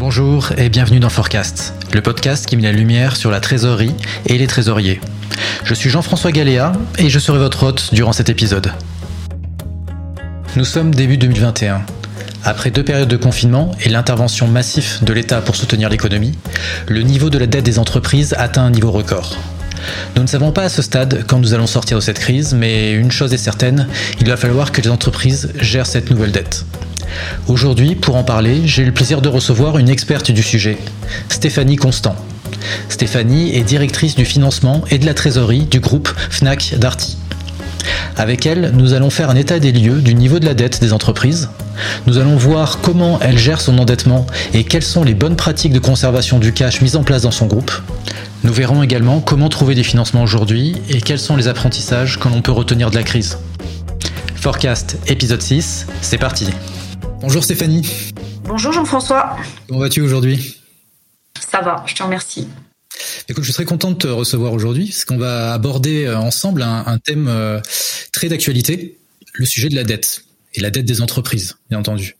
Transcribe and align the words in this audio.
Bonjour 0.00 0.52
et 0.56 0.70
bienvenue 0.70 0.98
dans 0.98 1.10
Forecast, 1.10 1.74
le 1.92 2.00
podcast 2.00 2.46
qui 2.46 2.56
met 2.56 2.62
la 2.62 2.72
lumière 2.72 3.16
sur 3.16 3.30
la 3.30 3.38
trésorerie 3.38 3.94
et 4.24 4.38
les 4.38 4.46
trésoriers. 4.46 4.98
Je 5.62 5.74
suis 5.74 5.90
Jean-François 5.90 6.32
Galéa 6.32 6.72
et 6.96 7.10
je 7.10 7.18
serai 7.18 7.36
votre 7.36 7.64
hôte 7.64 7.90
durant 7.92 8.14
cet 8.14 8.30
épisode. 8.30 8.72
Nous 10.56 10.64
sommes 10.64 10.94
début 10.94 11.18
2021. 11.18 11.82
Après 12.44 12.70
deux 12.70 12.82
périodes 12.82 13.10
de 13.10 13.18
confinement 13.18 13.72
et 13.82 13.90
l'intervention 13.90 14.48
massive 14.48 15.04
de 15.04 15.12
l'État 15.12 15.42
pour 15.42 15.54
soutenir 15.54 15.90
l'économie, 15.90 16.32
le 16.88 17.02
niveau 17.02 17.28
de 17.28 17.36
la 17.36 17.46
dette 17.46 17.66
des 17.66 17.78
entreprises 17.78 18.34
atteint 18.38 18.64
un 18.64 18.70
niveau 18.70 18.92
record. 18.92 19.36
Nous 20.16 20.22
ne 20.22 20.28
savons 20.28 20.50
pas 20.50 20.62
à 20.62 20.68
ce 20.70 20.80
stade 20.80 21.24
quand 21.26 21.40
nous 21.40 21.52
allons 21.52 21.66
sortir 21.66 21.98
de 21.98 22.02
cette 22.02 22.20
crise, 22.20 22.54
mais 22.54 22.92
une 22.92 23.10
chose 23.10 23.34
est 23.34 23.38
certaine, 23.38 23.86
il 24.18 24.28
va 24.28 24.38
falloir 24.38 24.72
que 24.72 24.80
les 24.80 24.88
entreprises 24.88 25.52
gèrent 25.60 25.84
cette 25.84 26.08
nouvelle 26.08 26.32
dette. 26.32 26.64
Aujourd'hui, 27.48 27.94
pour 27.94 28.16
en 28.16 28.24
parler, 28.24 28.62
j'ai 28.66 28.82
eu 28.82 28.86
le 28.86 28.92
plaisir 28.92 29.20
de 29.22 29.28
recevoir 29.28 29.78
une 29.78 29.88
experte 29.88 30.30
du 30.30 30.42
sujet, 30.42 30.78
Stéphanie 31.28 31.76
Constant. 31.76 32.16
Stéphanie 32.88 33.54
est 33.56 33.62
directrice 33.62 34.14
du 34.14 34.24
financement 34.24 34.82
et 34.90 34.98
de 34.98 35.06
la 35.06 35.14
trésorerie 35.14 35.64
du 35.64 35.80
groupe 35.80 36.08
Fnac 36.30 36.74
Darty. 36.78 37.16
Avec 38.16 38.44
elle, 38.46 38.72
nous 38.74 38.92
allons 38.92 39.10
faire 39.10 39.30
un 39.30 39.36
état 39.36 39.58
des 39.58 39.72
lieux 39.72 40.00
du 40.02 40.14
niveau 40.14 40.38
de 40.38 40.44
la 40.44 40.54
dette 40.54 40.80
des 40.80 40.92
entreprises. 40.92 41.48
Nous 42.06 42.18
allons 42.18 42.36
voir 42.36 42.80
comment 42.82 43.18
elle 43.20 43.38
gère 43.38 43.60
son 43.60 43.78
endettement 43.78 44.26
et 44.52 44.64
quelles 44.64 44.82
sont 44.82 45.04
les 45.04 45.14
bonnes 45.14 45.36
pratiques 45.36 45.72
de 45.72 45.78
conservation 45.78 46.38
du 46.38 46.52
cash 46.52 46.82
mises 46.82 46.96
en 46.96 47.02
place 47.02 47.22
dans 47.22 47.30
son 47.30 47.46
groupe. 47.46 47.72
Nous 48.42 48.52
verrons 48.52 48.82
également 48.82 49.20
comment 49.20 49.48
trouver 49.48 49.74
des 49.74 49.82
financements 49.82 50.22
aujourd'hui 50.22 50.76
et 50.88 51.00
quels 51.00 51.18
sont 51.18 51.36
les 51.36 51.48
apprentissages 51.48 52.18
que 52.18 52.28
l'on 52.28 52.42
peut 52.42 52.52
retenir 52.52 52.90
de 52.90 52.96
la 52.96 53.02
crise. 53.02 53.38
Forecast 54.34 54.98
épisode 55.06 55.42
6, 55.42 55.86
c'est 56.00 56.18
parti. 56.18 56.46
Bonjour 57.20 57.44
Stéphanie. 57.44 57.86
Bonjour 58.44 58.72
Jean-François. 58.72 59.36
Comment 59.68 59.80
vas-tu 59.80 60.00
aujourd'hui? 60.00 60.56
Ça 61.38 61.60
va, 61.60 61.84
je 61.86 61.94
te 61.94 62.02
remercie. 62.02 62.48
Écoute, 63.28 63.44
je 63.44 63.50
suis 63.50 63.54
très 63.54 63.66
content 63.66 63.90
de 63.90 63.96
te 63.96 64.06
recevoir 64.06 64.54
aujourd'hui 64.54 64.86
parce 64.86 65.04
qu'on 65.04 65.18
va 65.18 65.52
aborder 65.52 66.06
euh, 66.06 66.18
ensemble 66.18 66.62
un, 66.62 66.98
thème 66.98 67.28
euh, 67.28 67.60
très 68.12 68.28
d'actualité, 68.28 68.98
le 69.34 69.44
sujet 69.44 69.68
de 69.68 69.74
la 69.74 69.84
dette 69.84 70.24
et 70.54 70.60
la 70.60 70.70
dette 70.70 70.86
des 70.86 71.02
entreprises, 71.02 71.58
bien 71.68 71.78
entendu. 71.78 72.16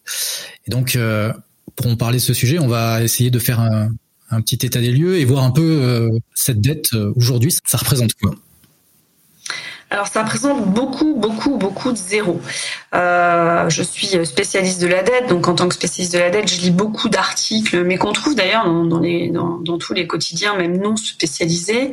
Et 0.66 0.70
donc, 0.70 0.96
euh, 0.96 1.32
pour 1.76 1.86
en 1.86 1.96
parler 1.96 2.18
de 2.18 2.22
ce 2.22 2.34
sujet, 2.34 2.58
on 2.58 2.68
va 2.68 3.02
essayer 3.02 3.30
de 3.30 3.38
faire 3.38 3.58
un, 3.58 3.88
un 4.30 4.40
petit 4.42 4.66
état 4.66 4.80
des 4.80 4.92
lieux 4.92 5.18
et 5.18 5.24
voir 5.24 5.44
un 5.44 5.50
peu 5.50 6.10
cette 6.34 6.60
dette 6.60 6.92
aujourd'hui, 7.16 7.56
ça 7.64 7.78
représente 7.78 8.12
quoi? 8.14 8.34
Alors 9.90 10.06
ça 10.06 10.22
représente 10.22 10.64
beaucoup, 10.66 11.14
beaucoup, 11.16 11.56
beaucoup 11.56 11.90
de 11.90 11.96
zéros. 11.96 12.40
Euh, 12.94 13.68
je 13.68 13.82
suis 13.82 14.24
spécialiste 14.24 14.80
de 14.80 14.86
la 14.86 15.02
dette, 15.02 15.28
donc 15.28 15.48
en 15.48 15.56
tant 15.56 15.68
que 15.68 15.74
spécialiste 15.74 16.14
de 16.14 16.20
la 16.20 16.30
dette, 16.30 16.48
je 16.48 16.60
lis 16.60 16.70
beaucoup 16.70 17.08
d'articles, 17.08 17.82
mais 17.82 17.98
qu'on 17.98 18.12
trouve 18.12 18.36
d'ailleurs 18.36 18.66
dans, 18.66 19.78
tous 19.78 19.92
les 19.92 20.06
quotidiens, 20.06 20.54
même 20.54 20.78
non 20.78 20.94
spécialisés. 20.94 21.90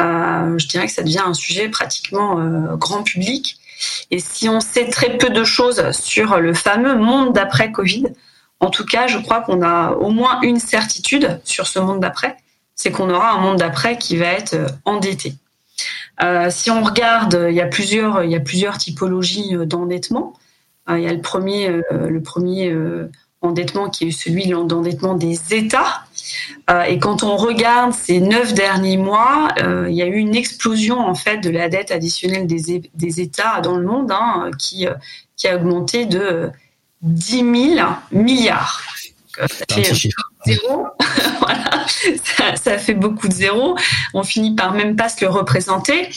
Euh, 0.00 0.58
je 0.58 0.66
dirais 0.68 0.86
que 0.86 0.92
ça 0.92 1.02
devient 1.02 1.22
un 1.26 1.34
sujet 1.34 1.68
pratiquement 1.68 2.40
euh, 2.40 2.76
grand 2.76 3.02
public. 3.02 3.58
Et 4.10 4.20
si 4.20 4.48
on 4.48 4.60
sait 4.60 4.88
très 4.88 5.18
peu 5.18 5.28
de 5.28 5.44
choses 5.44 5.90
sur 5.90 6.40
le 6.40 6.54
fameux 6.54 6.96
monde 6.96 7.34
d'après 7.34 7.70
Covid, 7.70 8.04
en 8.60 8.70
tout 8.70 8.86
cas, 8.86 9.06
je 9.06 9.18
crois 9.18 9.42
qu'on 9.42 9.60
a 9.60 9.90
au 9.90 10.08
moins 10.08 10.40
une 10.40 10.58
certitude 10.58 11.40
sur 11.44 11.66
ce 11.66 11.78
monde 11.78 12.00
d'après, 12.00 12.38
c'est 12.74 12.90
qu'on 12.90 13.10
aura 13.10 13.32
un 13.32 13.38
monde 13.38 13.58
d'après 13.58 13.98
qui 13.98 14.16
va 14.16 14.28
être 14.28 14.56
endetté. 14.86 15.34
Euh, 16.22 16.48
si 16.50 16.70
on 16.70 16.82
regarde, 16.82 17.46
il 17.48 17.54
y 17.54 17.60
a 17.60 17.66
plusieurs, 17.66 18.78
typologies 18.78 19.56
euh, 19.56 19.66
d'endettement. 19.66 20.34
Euh, 20.88 20.98
il 20.98 21.04
y 21.04 21.08
a 21.08 21.12
le 21.12 21.20
premier, 21.20 21.82
endettement 23.40 23.90
qui 23.90 24.08
est 24.08 24.10
celui 24.10 24.46
d'endettement 24.48 25.14
des 25.14 25.38
États. 25.52 26.04
et 26.88 26.98
quand 26.98 27.22
on 27.22 27.36
regarde 27.36 27.92
ces 27.92 28.20
neuf 28.20 28.54
derniers 28.54 28.96
mois, 28.96 29.48
il 29.58 29.94
y 29.94 30.00
a 30.00 30.06
eu 30.06 30.16
une 30.16 30.34
explosion 30.34 30.98
en 30.98 31.14
fait 31.14 31.38
de 31.38 31.50
la 31.50 31.68
dette 31.68 31.90
additionnelle 31.90 32.46
des, 32.46 32.90
des 32.94 33.20
États 33.20 33.60
dans 33.60 33.76
le 33.76 33.84
monde, 33.84 34.10
hein, 34.12 34.50
qui 34.58 34.86
qui 35.36 35.48
a 35.48 35.56
augmenté 35.56 36.06
de 36.06 36.50
10 37.02 37.74
000 37.76 37.88
milliards. 38.12 38.82
Ça 39.36 39.48
fait 39.48 39.92
zéro. 40.46 40.86
voilà, 41.38 41.86
ça, 42.56 42.78
fait 42.78 42.94
beaucoup 42.94 43.28
de 43.28 43.32
zéros. 43.32 43.76
On 44.12 44.22
finit 44.22 44.54
par 44.54 44.72
même 44.72 44.96
pas 44.96 45.08
se 45.08 45.24
le 45.24 45.30
représenter. 45.30 46.08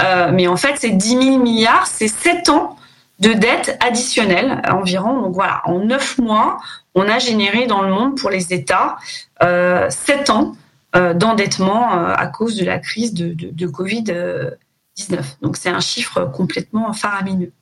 Euh, 0.00 0.30
mais 0.32 0.46
en 0.46 0.56
fait, 0.56 0.74
c'est 0.78 0.90
10 0.90 1.08
000 1.08 1.38
milliards, 1.38 1.86
c'est 1.86 2.08
7 2.08 2.48
ans 2.48 2.76
de 3.18 3.32
dette 3.32 3.76
additionnelle 3.80 4.62
environ. 4.68 5.22
Donc 5.22 5.34
voilà, 5.34 5.62
en 5.64 5.78
9 5.80 6.18
mois, 6.18 6.58
on 6.94 7.08
a 7.08 7.18
généré 7.18 7.66
dans 7.66 7.82
le 7.82 7.92
monde 7.92 8.18
pour 8.18 8.30
les 8.30 8.52
États 8.52 8.96
euh, 9.42 9.88
7 9.90 10.30
ans 10.30 10.56
euh, 10.94 11.14
d'endettement 11.14 11.98
euh, 11.98 12.14
à 12.14 12.26
cause 12.26 12.56
de 12.56 12.64
la 12.64 12.78
crise 12.78 13.14
de, 13.14 13.28
de, 13.28 13.50
de 13.50 13.66
Covid-19. 13.66 15.20
Donc 15.42 15.56
c'est 15.56 15.68
un 15.68 15.80
chiffre 15.80 16.24
complètement 16.24 16.92
faramineux. 16.92 17.52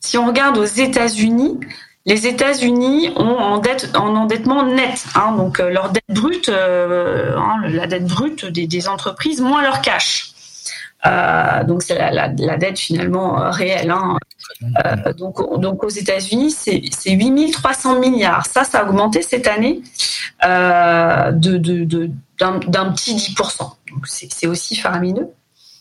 Si 0.00 0.16
on 0.16 0.26
regarde 0.26 0.56
aux 0.56 0.64
États-Unis, 0.64 1.60
les 2.06 2.26
États-Unis 2.26 3.10
ont 3.16 3.36
en 3.36 3.58
dette, 3.58 3.94
en 3.94 4.16
endettement 4.16 4.64
net, 4.64 5.04
hein, 5.14 5.32
donc 5.36 5.60
euh, 5.60 5.68
leur 5.68 5.90
dette 5.90 6.04
brute, 6.08 6.48
euh, 6.48 7.36
hein, 7.36 7.60
la 7.68 7.86
dette 7.86 8.06
brute 8.06 8.46
des, 8.46 8.88
entreprises 8.88 9.40
moins 9.40 9.62
leur 9.62 9.82
cash. 9.82 10.32
Euh, 11.06 11.64
donc 11.64 11.82
c'est 11.82 11.96
la, 11.96 12.28
dette 12.28 12.78
finalement 12.78 13.50
réelle. 13.50 13.90
Hein. 13.90 14.16
donc, 15.16 15.40
aux 15.40 15.88
États-Unis, 15.88 16.50
c'est, 16.50 16.82
c'est 16.90 17.12
8300 17.12 17.98
milliards. 18.00 18.46
Ça, 18.46 18.64
ça 18.64 18.80
a 18.80 18.84
augmenté 18.84 19.22
cette 19.22 19.46
année 19.46 19.82
d'un, 20.42 21.32
petit 21.38 23.14
10%. 23.14 23.58
Donc 23.58 24.06
c'est, 24.06 24.32
c'est 24.32 24.46
aussi 24.46 24.76
faramineux. 24.76 25.28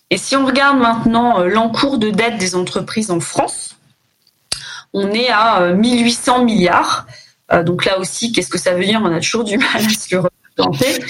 Et 0.10 0.18
si 0.18 0.36
on 0.36 0.46
regarde 0.46 0.78
maintenant 0.80 1.40
l'encours 1.44 1.98
de 1.98 2.10
dette 2.10 2.38
des 2.38 2.56
entreprises 2.56 3.12
en 3.12 3.20
France, 3.20 3.79
on 4.94 5.12
est 5.12 5.30
à 5.30 5.74
1800 5.74 6.42
euh, 6.42 6.44
milliards. 6.44 7.08
Euh, 7.52 7.64
donc 7.64 7.86
là 7.86 8.00
aussi, 8.00 8.32
qu'est-ce 8.32 8.50
que 8.50 8.58
ça 8.58 8.74
veut 8.74 8.86
dire? 8.86 9.02
On 9.04 9.14
a 9.14 9.20
toujours 9.20 9.44
du 9.44 9.58
mal 9.58 9.68
à 9.76 9.90
se 9.90 10.16
le 10.16 10.22
représenter. 10.22 11.04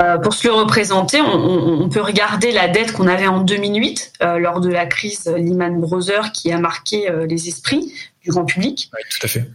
Euh, 0.00 0.16
pour 0.18 0.32
se 0.32 0.48
le 0.48 0.54
représenter, 0.54 1.20
on, 1.20 1.88
peut 1.90 2.00
regarder 2.00 2.50
la 2.50 2.66
dette 2.66 2.92
qu'on 2.92 3.06
avait 3.06 3.26
en 3.26 3.40
2008 3.40 4.14
lors 4.38 4.60
de 4.60 4.70
la 4.70 4.86
crise 4.86 5.26
Lehman 5.26 5.78
Brothers 5.80 6.32
qui 6.32 6.50
a 6.50 6.58
marqué 6.58 7.10
les 7.28 7.48
esprits 7.48 7.92
du 8.22 8.30
grand 8.30 8.46
public. 8.46 8.90
Oui, 8.94 9.00
tout 9.10 9.26
à 9.26 9.28
fait. 9.28 9.50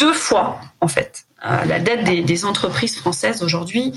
Deux 0.00 0.12
fois, 0.12 0.60
en 0.80 0.88
fait. 0.88 1.26
la 1.44 1.78
dette 1.78 2.02
des, 2.02 2.44
entreprises 2.44 2.96
françaises 2.96 3.44
aujourd'hui 3.44 3.92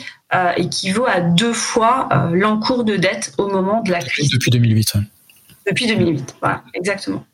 équivaut 0.55 1.07
à 1.07 1.19
deux 1.19 1.53
fois 1.53 2.09
l'encours 2.31 2.83
de 2.83 2.95
dette 2.95 3.33
au 3.39 3.47
moment 3.47 3.81
de 3.81 3.89
la 3.89 4.01
crise. 4.01 4.29
Depuis 4.29 4.51
2008. 4.51 4.93
Depuis 5.65 5.87
2008, 5.87 6.35
voilà, 6.41 6.63
exactement. 6.75 7.25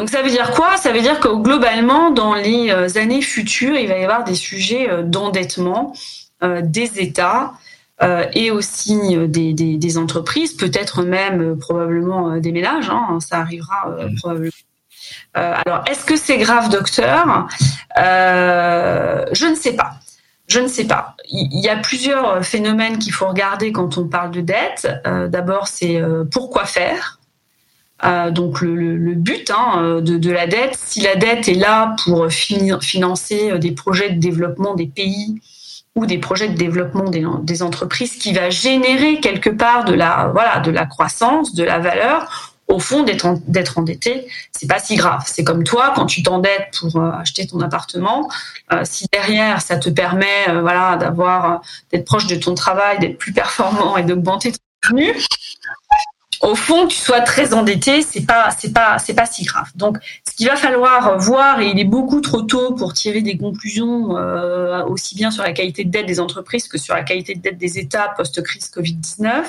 Donc 0.00 0.08
ça 0.08 0.22
veut 0.22 0.30
dire 0.30 0.52
quoi? 0.52 0.78
Ça 0.78 0.92
veut 0.92 1.02
dire 1.02 1.20
que 1.20 1.28
globalement, 1.28 2.10
dans 2.10 2.32
les 2.32 2.70
euh, 2.70 2.88
années 2.96 3.20
futures, 3.20 3.76
il 3.76 3.86
va 3.86 3.98
y 3.98 4.02
avoir 4.02 4.24
des 4.24 4.34
sujets 4.34 4.88
euh, 4.88 5.02
d'endettement 5.02 5.92
euh, 6.42 6.62
des 6.64 7.00
États 7.00 7.52
et 8.32 8.50
aussi 8.50 8.98
des, 9.28 9.98
entreprises, 9.98 10.54
peut-être 10.54 11.02
même 11.02 11.58
probablement 11.58 12.38
des 12.38 12.50
ménages. 12.50 12.88
Hein, 12.88 13.18
ça 13.20 13.40
arrivera 13.40 13.94
probablement. 14.16 14.50
alors, 15.34 15.84
est-ce 15.86 16.06
que 16.06 16.16
c'est 16.16 16.38
grave, 16.38 16.70
docteur? 16.70 17.46
Je 17.98 19.46
ne 19.46 19.54
sais 19.54 19.74
pas. 19.74 19.96
Je 20.48 20.60
ne 20.60 20.68
sais 20.68 20.86
pas. 20.86 21.14
Il 21.30 21.60
y 21.62 21.68
a 21.68 21.76
plusieurs 21.76 22.42
phénomènes 22.42 22.96
qu'il 22.98 23.12
faut 23.12 23.28
regarder 23.28 23.70
quand 23.70 23.98
on 23.98 24.08
parle 24.08 24.30
de 24.30 24.40
dette. 24.40 24.88
D'abord, 25.04 25.68
c'est 25.68 26.00
pourquoi 26.30 26.64
faire? 26.64 27.19
Euh, 28.04 28.30
donc 28.30 28.60
le, 28.60 29.14
but 29.14 29.50
hein, 29.50 30.00
de, 30.00 30.30
la 30.30 30.46
dette, 30.46 30.78
si 30.82 31.00
la 31.00 31.16
dette 31.16 31.48
est 31.48 31.54
là 31.54 31.94
pour 32.04 32.28
financer 32.30 33.50
euh, 33.50 33.58
des 33.58 33.72
projets 33.72 34.10
de 34.10 34.18
développement 34.18 34.74
des 34.74 34.86
pays 34.86 35.40
ou 35.96 36.06
des 36.06 36.18
projets 36.18 36.48
de 36.48 36.56
développement 36.56 37.10
des, 37.10 37.62
entreprises, 37.62 38.16
qui 38.16 38.32
va 38.32 38.48
générer 38.48 39.20
quelque 39.20 39.50
part 39.50 39.84
de 39.84 39.92
la 39.92 40.30
voilà 40.32 40.60
de 40.60 40.70
la 40.70 40.86
croissance, 40.86 41.54
de 41.54 41.64
la 41.64 41.78
valeur, 41.78 42.54
au 42.68 42.78
fond 42.78 43.02
d'être 43.02 43.78
endetté, 43.78 44.28
c'est 44.52 44.68
pas 44.68 44.78
si 44.78 44.94
grave. 44.94 45.24
C'est 45.26 45.42
comme 45.42 45.64
toi 45.64 45.92
quand 45.94 46.06
tu 46.06 46.22
t'endettes 46.22 46.78
pour 46.78 46.96
euh, 46.96 47.10
acheter 47.10 47.46
ton 47.46 47.60
appartement, 47.60 48.30
si 48.84 49.06
derrière 49.12 49.60
ça 49.60 49.76
te 49.76 49.90
permet 49.90 50.46
voilà 50.62 50.96
d'avoir 50.96 51.60
d'être 51.90 52.04
proche 52.04 52.28
de 52.28 52.36
ton 52.36 52.54
travail, 52.54 53.00
d'être 53.00 53.18
plus 53.18 53.32
performant 53.32 53.96
et 53.96 54.04
d'augmenter 54.04 54.52
ton 54.52 54.58
revenu, 54.84 55.12
au 56.40 56.54
fond, 56.54 56.86
tu 56.86 56.96
sois 56.96 57.20
très 57.20 57.52
endetté, 57.52 58.00
c'est 58.02 58.24
pas, 58.24 58.48
c'est 58.58 58.72
pas, 58.72 58.98
c'est 58.98 59.12
pas 59.14 59.26
si 59.26 59.44
grave. 59.44 59.68
Donc, 59.74 59.98
ce 60.28 60.34
qu'il 60.34 60.46
va 60.46 60.56
falloir 60.56 61.18
voir, 61.18 61.60
et 61.60 61.68
il 61.68 61.78
est 61.78 61.84
beaucoup 61.84 62.20
trop 62.22 62.42
tôt 62.42 62.74
pour 62.74 62.94
tirer 62.94 63.20
des 63.20 63.36
conclusions 63.36 64.16
euh, 64.16 64.82
aussi 64.84 65.14
bien 65.14 65.30
sur 65.30 65.42
la 65.42 65.52
qualité 65.52 65.84
de 65.84 65.90
dette 65.90 66.06
des 66.06 66.18
entreprises 66.18 66.66
que 66.66 66.78
sur 66.78 66.94
la 66.94 67.02
qualité 67.02 67.34
de 67.34 67.40
dette 67.40 67.58
des 67.58 67.78
États 67.78 68.08
post-crise 68.16 68.70
Covid-19. 68.74 69.44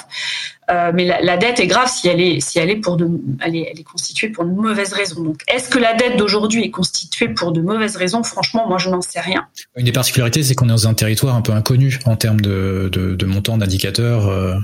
Euh, 0.69 0.91
mais 0.93 1.05
la, 1.05 1.38
dette 1.38 1.59
est 1.59 1.67
grave 1.67 1.89
si 1.89 2.07
elle 2.07 2.21
est, 2.21 2.39
si 2.39 2.59
elle 2.59 2.69
est 2.69 2.77
pour 2.77 2.95
de, 2.95 3.07
elle 3.41 3.55
est, 3.55 3.69
elle 3.71 3.79
est 3.79 3.83
constituée 3.83 4.29
pour 4.29 4.45
de 4.45 4.51
mauvaises 4.51 4.94
raisons. 4.94 5.21
Donc, 5.21 5.41
est-ce 5.47 5.69
que 5.69 5.79
la 5.79 5.94
dette 5.94 6.17
d'aujourd'hui 6.17 6.63
est 6.63 6.71
constituée 6.71 7.29
pour 7.29 7.51
de 7.51 7.61
mauvaises 7.61 7.95
raisons? 7.95 8.23
Franchement, 8.23 8.67
moi, 8.67 8.77
je 8.77 8.89
n'en 8.89 9.01
sais 9.01 9.19
rien. 9.19 9.47
Une 9.75 9.85
des 9.85 9.91
particularités, 9.91 10.44
c'est 10.44 10.55
qu'on 10.55 10.65
est 10.65 10.69
dans 10.69 10.87
un 10.87 10.94
territoire 10.94 11.35
un 11.35 11.41
peu 11.41 11.51
inconnu 11.51 11.99
en 12.05 12.15
termes 12.15 12.39
de, 12.39 12.89
de, 12.91 13.15
de 13.15 13.25
montant 13.25 13.57
d'indicateurs. 13.57 14.27
Euh, 14.27 14.55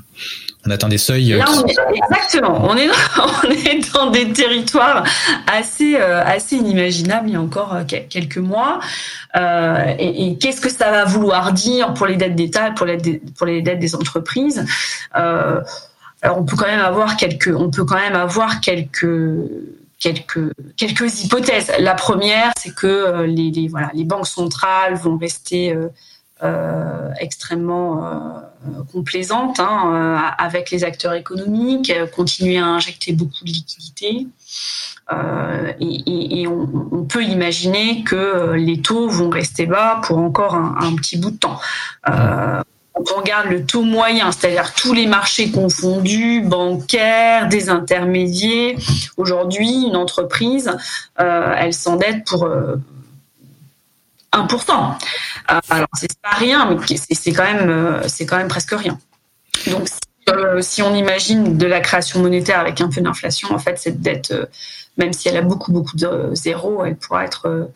on 0.68 0.72
atteint 0.72 0.90
des 0.90 0.98
seuils. 0.98 1.30
Là, 1.30 1.46
exactement. 1.94 2.68
On 2.68 2.76
est, 2.76 2.88
dans, 2.88 2.94
on 3.44 3.50
est 3.50 3.94
dans 3.94 4.10
des 4.12 4.32
territoires 4.32 5.04
assez, 5.48 5.96
euh, 5.96 6.24
assez 6.24 6.58
inimaginables 6.58 7.30
il 7.30 7.34
y 7.34 7.36
a 7.36 7.42
encore 7.42 7.78
quelques 7.88 8.38
mois. 8.38 8.80
Euh, 9.36 9.96
et, 9.98 10.28
et 10.28 10.38
qu'est-ce 10.38 10.62
que 10.62 10.70
ça 10.70 10.92
va 10.92 11.06
vouloir 11.06 11.54
dire 11.54 11.94
pour 11.94 12.08
les 12.08 12.16
dettes 12.16 12.36
d'État, 12.36 12.72
pour 12.72 12.86
les, 12.86 12.98
pour 13.38 13.48
les 13.48 13.62
dettes 13.62 13.80
des 13.80 13.96
entreprises? 13.96 14.66
Euh, 15.16 15.62
alors 16.22 16.40
on 16.40 16.44
peut 16.44 16.56
quand 16.56 16.68
même 16.68 16.80
avoir 16.80 17.16
quelques, 17.16 17.54
on 17.56 17.70
peut 17.70 17.86
quand 17.86 18.00
même 18.00 18.16
avoir 18.16 18.60
quelques 18.60 19.08
quelques 20.00 20.54
quelques 20.76 21.24
hypothèses. 21.24 21.72
La 21.80 21.94
première, 21.94 22.52
c'est 22.58 22.74
que 22.74 22.88
euh, 22.88 23.28
les, 23.28 23.52
les, 23.52 23.68
voilà 23.68 23.92
les 23.94 24.04
banques 24.04 24.28
centrales 24.28 24.96
vont 24.96 25.18
rester 25.18 25.74
euh, 25.74 25.86
euh, 25.86 25.90
extrêmement 27.20 28.42
euh, 28.66 28.84
complaisantes 28.92 29.60
hein, 29.60 29.92
euh, 29.94 30.44
avec 30.44 30.72
les 30.72 30.84
acteurs 30.84 31.14
économiques, 31.14 31.94
continuer 32.16 32.58
à 32.58 32.66
injecter 32.66 33.14
beaucoup 33.14 33.44
de 33.44 33.50
liquidités. 33.50 34.28
Et, 35.80 36.48
on, 36.48 37.06
peut 37.06 37.24
imaginer 37.24 38.04
que 38.04 38.54
les 38.54 38.82
taux 38.82 39.08
vont 39.08 39.30
rester 39.30 39.66
bas 39.66 40.02
pour 40.04 40.18
encore 40.18 40.56
un, 40.56 40.96
petit 40.96 41.18
bout 41.18 41.32
de 41.32 41.38
temps. 41.38 41.60
Euh, 42.10 42.62
quand 42.94 43.16
on 43.16 43.20
regarde 43.20 43.50
le 43.50 43.66
taux 43.66 43.84
moyen, 43.84 44.32
c'est-à-dire 44.32 44.74
tous 44.74 44.94
les 44.94 45.06
marchés 45.08 45.52
confondus, 45.52 46.42
bancaires, 46.42 47.48
des 47.48 47.70
intermédiaires, 47.70 48.78
aujourd'hui, 49.16 49.86
une 49.88 49.96
entreprise, 49.96 50.72
euh, 51.20 51.54
elle 51.58 51.74
s'endette 51.74 52.26
pour 52.26 52.46
euh, 52.46 52.76
1%. 54.46 54.96
Euh, 55.52 55.60
alors, 55.70 55.88
c'est 55.94 56.20
pas 56.22 56.36
rien, 56.36 56.70
mais 56.70 56.98
c'est 56.98 57.34
quand, 57.34 57.44
même, 57.44 57.70
euh, 57.70 58.08
quand 58.28 58.38
même 58.38 58.48
presque 58.48 58.72
rien. 58.72 58.98
Donc, 59.68 59.88
si, 59.88 60.00
euh, 60.30 60.62
si, 60.62 60.82
on 60.82 60.94
imagine 60.94 61.58
de 61.58 61.66
la 61.66 61.80
création 61.80 62.22
monétaire 62.22 62.60
avec 62.60 62.82
un 62.82 62.90
peu 62.90 63.02
d'inflation, 63.02 63.54
en 63.54 63.60
fait, 63.60 63.78
cette 63.78 64.02
dette, 64.02 64.34
même 64.98 65.14
si 65.14 65.30
elle 65.30 65.38
a 65.38 65.42
beaucoup, 65.42 65.72
beaucoup 65.72 65.96
de 65.96 66.32
zéros, 66.34 66.84
elle 66.86 66.98
pourra 66.98 67.26
être 67.26 67.70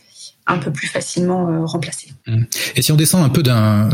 un 0.48 0.58
peu 0.58 0.72
plus 0.72 0.88
facilement 0.88 1.50
euh, 1.50 1.66
remplacé. 1.66 2.10
Mmh. 2.28 2.44
Et 2.76 2.82
si 2.82 2.92
on 2.92 2.96
descend 2.96 3.24
un 3.24 3.30
peu 3.30 3.44
d'un 3.44 3.90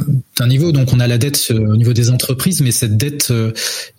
niveau, 0.48 0.72
donc 0.72 0.94
on 0.94 1.00
a 1.00 1.08
la 1.08 1.18
dette 1.18 1.48
euh, 1.52 1.74
au 1.74 1.76
niveau 1.76 1.94
des 1.94 2.10
entreprises, 2.10 2.62
mais 2.62 2.72
cette 2.72 2.98
dette, 2.98 3.32
euh, 3.32 3.52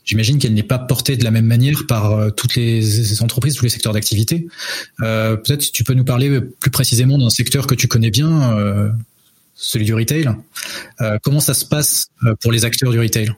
j'imagine 0.04 0.38
qu'elle 0.38 0.54
n'est 0.54 0.62
pas 0.62 0.78
portée 0.78 1.16
de 1.16 1.24
la 1.24 1.30
même 1.30 1.46
manière 1.46 1.86
par 1.86 2.32
toutes 2.34 2.54
les 2.56 3.22
entreprises, 3.22 3.54
tous 3.54 3.64
les 3.64 3.70
secteurs 3.70 3.92
d'activité. 3.92 4.46
Peut-être 4.98 5.70
tu 5.72 5.84
peux 5.84 5.94
nous 5.94 6.04
parler 6.04 6.40
plus 6.40 6.70
précisément 6.70 7.18
d'un 7.18 7.30
secteur 7.30 7.66
que 7.66 7.74
tu 7.74 7.88
connais 7.88 8.10
bien, 8.10 8.90
celui 9.54 9.84
du 9.84 9.92
retail. 9.92 10.30
Comment 11.22 11.40
ça 11.40 11.52
se 11.52 11.66
passe 11.66 12.08
pour 12.40 12.52
les 12.52 12.64
acteurs 12.64 12.90
du 12.90 12.98
retail? 12.98 13.32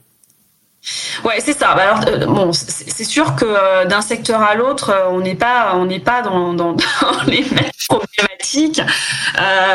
Ouais, 1.23 1.39
c'est 1.39 1.57
ça. 1.57 1.75
Bah, 1.75 1.83
alors, 1.83 2.07
euh, 2.07 2.25
bon, 2.25 2.53
c'est 2.53 3.03
sûr 3.03 3.35
que 3.35 3.45
euh, 3.45 3.85
d'un 3.85 4.01
secteur 4.01 4.41
à 4.41 4.55
l'autre, 4.55 4.89
euh, 4.89 5.09
on 5.11 5.19
n'est 5.19 5.35
pas, 5.35 5.75
on 5.75 5.85
n'est 5.85 5.99
pas 5.99 6.21
dans, 6.21 6.53
dans, 6.53 6.73
dans, 7.01 7.23
les 7.27 7.41
mêmes 7.41 7.71
problématiques. 7.87 8.81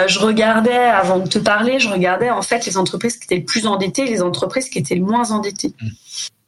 Je 0.09 0.19
regardais 0.19 0.77
avant 0.77 1.19
de 1.19 1.29
te 1.29 1.39
parler, 1.39 1.79
je 1.79 1.89
regardais 1.89 2.31
en 2.31 2.43
fait 2.43 2.67
les 2.67 2.77
entreprises 2.77 3.17
qui 3.17 3.25
étaient 3.25 3.37
les 3.37 3.41
plus 3.41 3.67
endettées, 3.67 4.03
et 4.03 4.11
les 4.11 4.23
entreprises 4.23 4.69
qui 4.69 4.79
étaient 4.79 4.97
les 4.97 5.01
moins 5.01 5.31
endettées. 5.31 5.75
Mmh. 5.81 5.89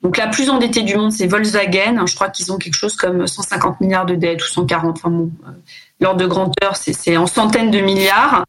Donc 0.03 0.17
la 0.17 0.29
plus 0.29 0.49
endettée 0.49 0.83
du 0.83 0.97
monde, 0.97 1.13
c'est 1.13 1.27
Volkswagen. 1.27 2.07
Je 2.07 2.15
crois 2.15 2.29
qu'ils 2.29 2.53
ont 2.53 2.57
quelque 2.57 2.77
chose 2.77 2.95
comme 2.97 3.27
150 3.27 3.81
milliards 3.81 4.07
de 4.07 4.15
dettes 4.15 4.43
ou 4.43 4.47
140. 4.47 4.97
Enfin 4.97 5.11
bon, 5.11 5.31
l'ordre 6.01 6.21
de 6.21 6.27
grandeur, 6.27 6.77
c'est 6.77 7.17
en 7.17 7.27
centaines 7.27 7.71
de 7.71 7.81
milliards. 7.81 8.45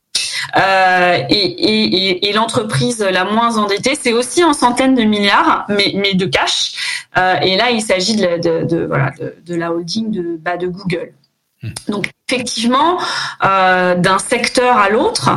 Euh, 0.57 1.17
et, 1.29 1.35
et, 1.35 2.29
et 2.29 2.33
l'entreprise 2.33 2.99
la 2.99 3.25
moins 3.25 3.57
endettée, 3.57 3.97
c'est 3.99 4.13
aussi 4.13 4.43
en 4.43 4.53
centaines 4.53 4.95
de 4.95 5.03
milliards, 5.03 5.65
mais, 5.69 5.93
mais 5.95 6.13
de 6.13 6.25
cash. 6.25 7.07
Euh, 7.17 7.35
et 7.41 7.55
là, 7.57 7.71
il 7.71 7.81
s'agit 7.81 8.15
de, 8.15 8.37
de, 8.37 8.65
de, 8.65 8.85
voilà, 8.85 9.11
de, 9.19 9.35
de, 9.45 9.55
la 9.55 9.71
holding 9.71 10.11
de, 10.11 10.37
bah, 10.39 10.57
de 10.57 10.67
Google. 10.67 11.13
Hmm. 11.61 11.69
Donc 11.89 12.11
effectivement, 12.27 12.99
euh, 13.43 13.95
d'un 13.95 14.19
secteur 14.19 14.77
à 14.77 14.89
l'autre, 14.89 15.29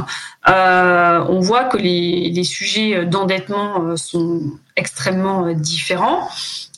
euh, 0.49 1.25
on 1.29 1.41
voit 1.41 1.65
que 1.65 1.77
les, 1.77 2.31
les 2.31 2.45
sujets 2.45 3.05
d'endettement 3.07 3.97
sont 3.97 4.41
extrêmement 4.77 5.53
différents. 5.53 6.29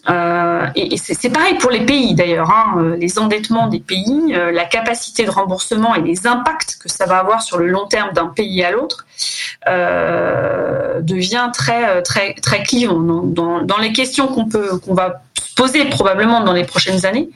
Euh, 0.09 0.67
et, 0.75 0.97
c'est 0.99 1.31
pareil 1.31 1.55
pour 1.55 1.71
les 1.71 1.85
pays 1.85 2.15
d'ailleurs. 2.15 2.51
Hein, 2.51 2.75
euh, 2.79 2.97
les 2.97 3.19
endettements 3.19 3.69
des 3.69 3.81
pays, 3.81 4.35
euh, 4.35 4.53
la 4.53 4.65
capacité 4.65 5.25
de 5.25 5.31
remboursement 5.31 5.95
et 5.95 6.03
les 6.03 6.27
impacts 6.27 6.77
que 6.79 6.89
ça 6.89 7.07
va 7.07 7.19
avoir 7.19 7.43
sur 7.43 7.59
le 7.59 7.69
long 7.69 7.87
terme 7.87 8.13
d'un 8.13 8.27
pays 8.27 8.63
à 8.63 8.71
l'autre 8.71 9.07
euh, 9.67 11.01
devient 11.01 11.51
très 11.53 12.03
très 12.03 12.35
très 12.35 12.63
clivant. 12.63 13.01
Dans, 13.01 13.79
les 13.81 13.93
questions 13.93 14.29
qu'on 14.29 14.47
peut 14.47 14.79
qu'on 14.79 14.95
va 14.95 15.23
poser 15.57 15.85
probablement 15.87 16.41
dans 16.41 16.53
les 16.53 16.65
prochaines 16.65 17.07
années, 17.07 17.31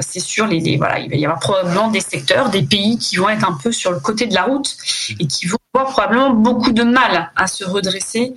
c'est 0.00 0.20
sûr 0.20 0.50
il 0.50 0.78
va 0.78 0.98
y 1.00 1.24
avoir 1.24 1.40
probablement 1.40 1.88
des 1.88 2.00
secteurs, 2.00 2.48
des 2.48 2.62
pays 2.62 2.98
qui 2.98 3.16
vont 3.16 3.28
être 3.28 3.48
un 3.48 3.58
peu 3.62 3.72
sur 3.72 3.92
le 3.92 4.00
côté 4.00 4.26
de 4.26 4.34
la 4.34 4.44
route 4.44 4.74
et 5.20 5.26
qui 5.26 5.46
vont 5.46 5.58
avoir 5.74 5.92
probablement 5.92 6.30
beaucoup 6.30 6.72
de 6.72 6.82
mal 6.82 7.30
à 7.36 7.46
se 7.46 7.64
redresser 7.64 8.34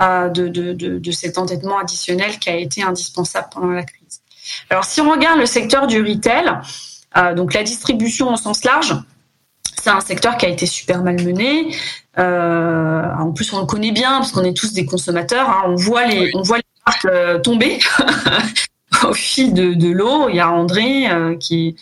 de, 0.00 0.48
de, 0.48 0.72
de, 0.72 0.98
de, 0.98 1.10
cet 1.10 1.38
endettement 1.38 1.78
additionnel 1.78 2.38
qui 2.38 2.50
a 2.50 2.56
été 2.56 2.82
indispensable 2.82 3.48
pendant 3.52 3.70
la 3.70 3.82
crise. 3.82 4.20
Alors 4.70 4.84
si 4.84 5.00
on 5.00 5.10
regarde 5.10 5.38
le 5.40 5.46
secteur 5.46 5.86
du 5.86 6.00
retail, 6.00 6.50
euh, 7.16 7.34
donc 7.34 7.54
la 7.54 7.62
distribution 7.62 8.32
au 8.32 8.36
sens 8.36 8.64
large, 8.64 8.94
c'est 9.82 9.90
un 9.90 10.00
secteur 10.00 10.36
qui 10.36 10.46
a 10.46 10.48
été 10.48 10.66
super 10.66 11.02
malmené. 11.02 11.74
Euh, 12.18 13.02
en 13.18 13.32
plus, 13.32 13.52
on 13.52 13.60
le 13.60 13.66
connaît 13.66 13.92
bien 13.92 14.18
parce 14.18 14.32
qu'on 14.32 14.44
est 14.44 14.56
tous 14.56 14.72
des 14.72 14.84
consommateurs. 14.84 15.48
Hein. 15.48 15.62
On 15.66 15.76
voit 15.76 16.04
les, 16.04 16.30
on 16.34 16.42
voit 16.42 16.58
les 16.58 16.64
marques 16.86 17.04
euh, 17.06 17.38
tomber 17.38 17.78
au 19.04 19.14
fil 19.14 19.54
de, 19.54 19.74
de 19.74 19.88
l'eau. 19.88 20.28
Il 20.28 20.36
y 20.36 20.40
a 20.40 20.50
André 20.50 21.10
euh, 21.10 21.36
qui 21.36 21.76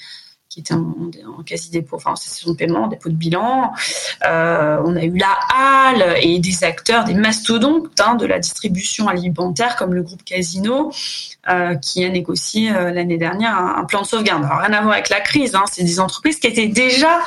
qui 0.56 0.60
était 0.60 0.72
en, 0.72 0.94
en 1.38 1.42
quasi 1.42 1.68
dépôt, 1.68 1.96
enfin 1.96 2.12
en 2.12 2.16
session 2.16 2.52
de 2.52 2.56
paiement, 2.56 2.86
dépôt 2.86 3.10
de 3.10 3.14
bilan. 3.14 3.74
Euh, 4.24 4.78
on 4.86 4.96
a 4.96 5.04
eu 5.04 5.14
la 5.14 5.36
Halle 5.54 6.16
et 6.22 6.38
des 6.38 6.64
acteurs, 6.64 7.04
des 7.04 7.12
mastodontes 7.12 8.00
hein, 8.00 8.14
de 8.14 8.24
la 8.24 8.38
distribution 8.38 9.06
alimentaire 9.06 9.76
comme 9.76 9.92
le 9.92 10.02
groupe 10.02 10.24
Casino 10.24 10.90
euh, 11.50 11.74
qui 11.74 12.06
a 12.06 12.08
négocié 12.08 12.74
euh, 12.74 12.90
l'année 12.90 13.18
dernière 13.18 13.54
un, 13.54 13.84
plan 13.84 14.00
de 14.00 14.06
sauvegarde. 14.06 14.46
Alors 14.46 14.60
rien 14.60 14.72
à 14.72 14.80
voir 14.80 14.94
avec 14.94 15.10
la 15.10 15.20
crise, 15.20 15.54
hein, 15.54 15.64
c'est 15.70 15.84
des 15.84 16.00
entreprises 16.00 16.38
qui 16.38 16.46
étaient 16.46 16.68
déjà 16.68 17.20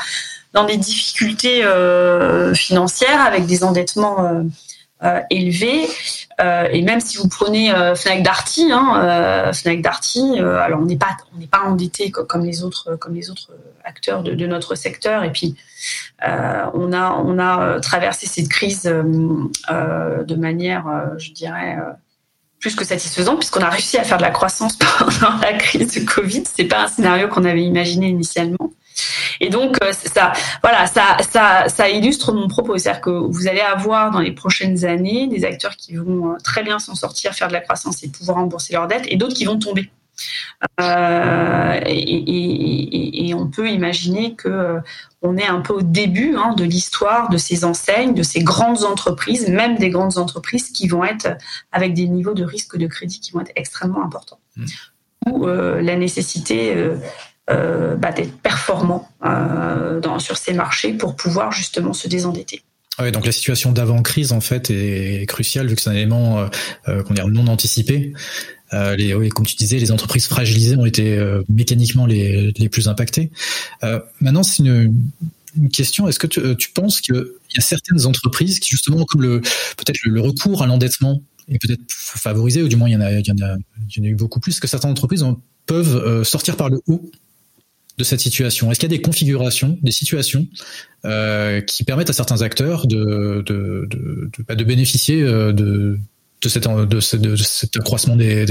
dans 0.54 0.64
des 0.64 0.78
difficultés 0.78 1.64
financières 2.56 3.22
avec 3.22 3.46
des 3.46 3.64
endettements 3.64 4.44
euh, 5.04 5.22
élevé. 5.30 5.88
Euh, 6.42 6.68
et 6.72 6.82
même 6.82 7.00
si 7.00 7.18
vous 7.18 7.28
prenez 7.28 7.74
euh, 7.74 7.96
Fnac 7.96 8.22
Darty, 8.24 8.72
hein, 8.72 9.02
euh, 9.04 9.54
Fnac 9.54 9.82
Darty, 9.82 10.40
alors 10.40 10.80
on 10.82 10.86
n'est 10.86 10.98
pas 10.98 11.18
on 11.36 11.40
n'est 11.40 11.48
pas 11.48 11.62
endetté 11.62 12.12
comme 12.12 12.46
les 12.46 12.64
autres 12.64 12.96
comme 12.96 13.14
les 13.14 13.30
autres 13.30 13.52
acteurs 13.84 14.24
de, 14.24 14.34
de 14.34 14.48
notre 14.48 14.76
secteur. 14.76 15.24
Et 15.24 15.32
puis 15.32 15.56
on 16.22 16.94
a 16.94 17.22
on 17.26 17.40
a 17.40 17.80
traversé 17.80 18.28
cette 18.28 18.50
crise 18.50 18.84
de 18.84 20.36
manière, 20.36 21.14
je 21.18 21.32
dirais 21.32 21.78
plus 22.60 22.76
que 22.76 22.84
satisfaisante 22.84 23.40
puisqu'on 23.40 23.62
a 23.62 23.70
réussi 23.70 23.98
à 23.98 24.04
faire 24.04 24.18
de 24.18 24.24
la 24.24 24.32
croissance 24.32 24.78
pendant 25.00 25.38
la 25.42 25.54
crise 25.54 25.94
de 25.94 26.06
Covid. 26.06 26.44
C'est 26.54 26.66
pas 26.66 26.84
un 26.84 26.88
scénario 26.88 27.28
qu'on 27.28 27.46
avait 27.46 27.64
imaginé 27.64 28.08
initialement. 28.08 28.72
Et 29.40 29.50
donc, 29.50 29.78
euh, 29.84 29.94
ça, 29.94 30.34
voilà, 30.62 30.86
ça, 30.86 31.18
ça, 31.30 31.70
ça 31.70 31.90
illustre 31.90 32.34
mon 32.34 32.48
propos. 32.48 32.78
C'est-à-dire 32.78 33.02
que 33.02 33.10
vous 33.10 33.48
allez 33.48 33.62
avoir 33.62 34.12
dans 34.12 34.20
les 34.20 34.32
prochaines 34.32 34.86
années 34.86 35.28
des 35.28 35.46
acteurs 35.46 35.76
qui 35.76 35.96
vont 35.96 36.32
euh, 36.32 36.38
très 36.44 36.64
bien 36.64 36.80
s'en 36.80 36.96
sortir, 36.96 37.34
faire 37.34 37.48
de 37.48 37.54
la 37.54 37.62
croissance 37.62 38.04
et 38.04 38.10
pouvoir 38.10 38.38
rembourser 38.38 38.74
leurs 38.74 38.88
dettes, 38.88 39.06
et 39.08 39.16
d'autres 39.16 39.36
qui 39.36 39.46
vont 39.46 39.58
tomber. 39.58 39.90
Euh, 40.82 41.80
et, 41.86 41.94
et, 41.94 43.30
et, 43.30 43.34
on 43.34 43.48
peut 43.48 43.70
imaginer 43.70 44.36
que 44.36 44.80
on 45.22 45.38
est 45.38 45.48
un 45.48 45.62
peu 45.62 45.74
au 45.74 45.82
début 45.82 46.36
hein, 46.36 46.54
de 46.56 46.64
l'histoire 46.64 47.30
de 47.30 47.38
ces 47.38 47.66
enseignes, 47.66 48.14
de 48.14 48.24
ces 48.24 48.44
grandes 48.44 48.84
entreprises, 48.84 49.50
même 49.50 49.78
des 49.78 49.90
grandes 49.90 50.18
entreprises 50.18 50.72
qui 50.72 50.88
vont 50.88 51.04
être 51.04 51.38
avec 51.72 51.94
des 51.94 52.08
niveaux 52.08 52.34
de 52.34 52.44
risque 52.44 52.78
de 52.78 52.88
crédit 52.88 53.20
qui 53.20 53.32
vont 53.32 53.42
être 53.42 53.52
extrêmement 53.56 54.04
importants. 54.04 54.40
Mmh. 54.56 54.66
Ou 55.30 55.48
euh, 55.48 55.82
la 55.82 55.96
nécessité 55.96 56.76
euh, 56.76 56.98
bah, 57.50 58.12
d'être 58.12 58.38
performant 58.38 59.10
euh, 59.26 60.20
sur 60.20 60.38
ces 60.38 60.54
marchés 60.54 60.94
pour 60.94 61.16
pouvoir 61.16 61.52
justement 61.52 61.94
se 61.94 62.08
désendetter. 62.08 62.62
Ah 62.98 63.04
ouais, 63.04 63.12
donc 63.12 63.26
la 63.26 63.32
situation 63.32 63.72
d'avant 63.72 64.02
crise 64.02 64.32
en 64.32 64.42
fait 64.42 64.70
est 64.70 65.26
cruciale 65.28 65.68
vu 65.68 65.76
que 65.76 65.82
c'est 65.82 65.90
un 65.90 65.94
élément 65.94 66.40
euh, 66.40 66.48
euh, 66.88 67.04
qu'on 67.04 67.14
non 67.14 67.48
anticipé. 67.48 68.14
oui, 68.74 69.30
comme 69.30 69.46
tu 69.46 69.56
disais, 69.56 69.78
les 69.78 69.92
entreprises 69.92 70.28
fragilisées 70.28 70.76
ont 70.76 70.86
été 70.86 71.18
mécaniquement 71.48 72.06
les, 72.06 72.52
les 72.58 72.70
plus 72.70 72.88
impactées. 72.88 73.32
maintenant, 74.20 74.44
c'est 74.44 74.64
une, 74.64 74.94
question. 75.74 76.08
Est-ce 76.08 76.20
que 76.20 76.28
tu, 76.28 76.42
tu 76.58 76.72
penses 76.72 77.02
qu'il 77.02 77.16
y 77.16 77.58
a 77.58 77.62
certaines 77.62 78.06
entreprises 78.06 78.60
qui, 78.60 78.70
justement, 78.70 79.04
comme 79.06 79.22
le 79.22 79.42
peut-être 79.78 80.00
le, 80.04 80.22
recours 80.22 80.62
à 80.62 80.68
l'endettement 80.68 81.22
est 81.48 81.58
peut-être 81.60 81.82
favorisé, 81.90 82.62
ou 82.62 82.68
du 82.68 82.76
moins 82.76 82.88
il 82.88 82.94
y 82.94 82.96
en 82.96 83.02
a, 83.02 83.12
il 83.12 83.26
y 83.26 83.32
en 83.32 83.46
a, 83.46 83.56
il 83.90 83.98
y 83.98 84.02
en 84.02 84.04
a 84.04 84.08
eu 84.08 84.16
beaucoup 84.16 84.40
plus, 84.40 84.60
que 84.60 84.68
certaines 84.68 84.92
entreprises 84.92 85.26
peuvent 85.66 86.24
sortir 86.24 86.56
par 86.56 86.70
le 86.70 86.82
haut 86.88 87.10
de 88.00 88.04
cette 88.06 88.22
situation. 88.22 88.72
Est-ce 88.72 88.80
qu'il 88.80 88.90
y 88.90 88.94
a 88.94 88.98
des 88.98 89.02
configurations, 89.04 89.78
des 89.84 89.92
situations 89.92 90.48
euh, 91.06 91.62
qui 91.62 91.84
permettent 91.84 92.10
à 92.10 92.14
certains 92.14 92.42
acteurs 92.42 92.88
de, 92.88 93.44
bénéficier 94.64 95.22
euh, 95.22 95.52
de, 95.52 96.00
cet, 96.48 96.66
accroissement 97.76 98.16
des, 98.16 98.46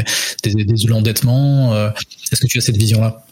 des, 0.44 0.86
l'endettement 0.86 1.74
euh, 1.74 1.88
Est-ce 2.30 2.42
que 2.42 2.46
tu 2.46 2.58
as 2.58 2.60
cette 2.60 2.76
vision-là? 2.76 3.24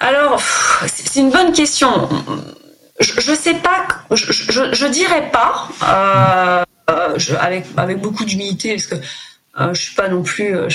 Alors, 0.00 0.40
c'est 0.86 1.20
une 1.20 1.30
bonne 1.30 1.52
question. 1.52 2.08
Je 2.98 3.30
ne 3.30 3.36
sais 3.36 3.54
pas, 3.54 3.86
je, 4.10 4.86
dirais 4.90 5.30
pas, 5.30 5.68
avec, 7.38 7.66
avec 7.76 8.00
beaucoup 8.00 8.24
d'humilité, 8.24 8.74
parce 8.74 8.86
que 8.86 8.96
euh, 9.58 9.72
je 9.72 9.82
suis 9.82 9.94
pas 9.94 10.08
non 10.08 10.22
plus 10.22 10.54
euh, 10.54 10.68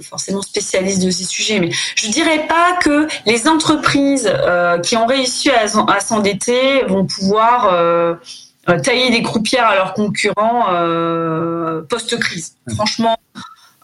forcément 0.00 0.40
spécialiste 0.40 1.02
de 1.02 1.10
ces 1.10 1.24
sujets, 1.24 1.60
mais 1.60 1.70
je 1.70 2.08
dirais 2.08 2.46
pas 2.46 2.78
que 2.80 3.06
les 3.26 3.46
entreprises 3.46 4.30
euh, 4.32 4.78
qui 4.78 4.96
ont 4.96 5.06
réussi 5.06 5.50
à, 5.50 5.64
à 5.64 6.00
s'endetter 6.00 6.84
vont 6.84 7.04
pouvoir 7.04 7.66
euh, 7.72 8.14
tailler 8.82 9.10
des 9.10 9.22
croupières 9.22 9.66
à 9.66 9.74
leurs 9.74 9.92
concurrents 9.92 10.66
post-crise. 11.88 12.56
Franchement, 12.74 13.18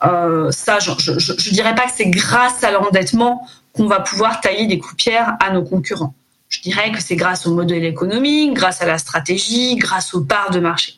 ça, 0.00 0.78
je, 0.78 0.92
je, 0.98 1.18
je, 1.18 1.50
dirais 1.50 1.74
pas 1.74 1.82
que 1.82 1.92
c'est 1.96 2.08
grâce 2.08 2.62
à 2.62 2.70
l'endettement 2.70 3.46
qu'on 3.72 3.86
va 3.86 4.00
pouvoir 4.00 4.40
tailler 4.40 4.66
des 4.66 4.78
croupières 4.78 5.36
à 5.40 5.50
nos 5.50 5.64
concurrents. 5.64 6.14
Je 6.48 6.62
dirais 6.62 6.92
que 6.92 7.02
c'est 7.02 7.16
grâce 7.16 7.46
au 7.46 7.54
modèle 7.54 7.84
économique, 7.84 8.54
grâce 8.54 8.80
à 8.80 8.86
la 8.86 8.98
stratégie, 8.98 9.76
grâce 9.76 10.14
aux 10.14 10.22
parts 10.22 10.50
de 10.50 10.60
marché. 10.60 10.94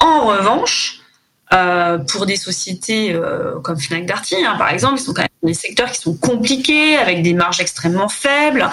En 0.00 0.26
revanche, 0.26 0.97
euh, 1.54 1.96
pour 1.96 2.26
des 2.26 2.36
sociétés 2.36 3.14
euh, 3.14 3.58
comme 3.60 3.78
Fnac 3.78 4.04
Darty, 4.04 4.36
hein, 4.44 4.56
par 4.58 4.70
exemple, 4.70 4.96
ils 4.98 5.02
sont 5.02 5.14
quand 5.14 5.22
même 5.22 5.28
des 5.42 5.54
secteurs 5.54 5.90
qui 5.90 5.98
sont 5.98 6.14
compliqués, 6.14 6.98
avec 6.98 7.22
des 7.22 7.32
marges 7.32 7.60
extrêmement 7.60 8.08
faibles. 8.08 8.68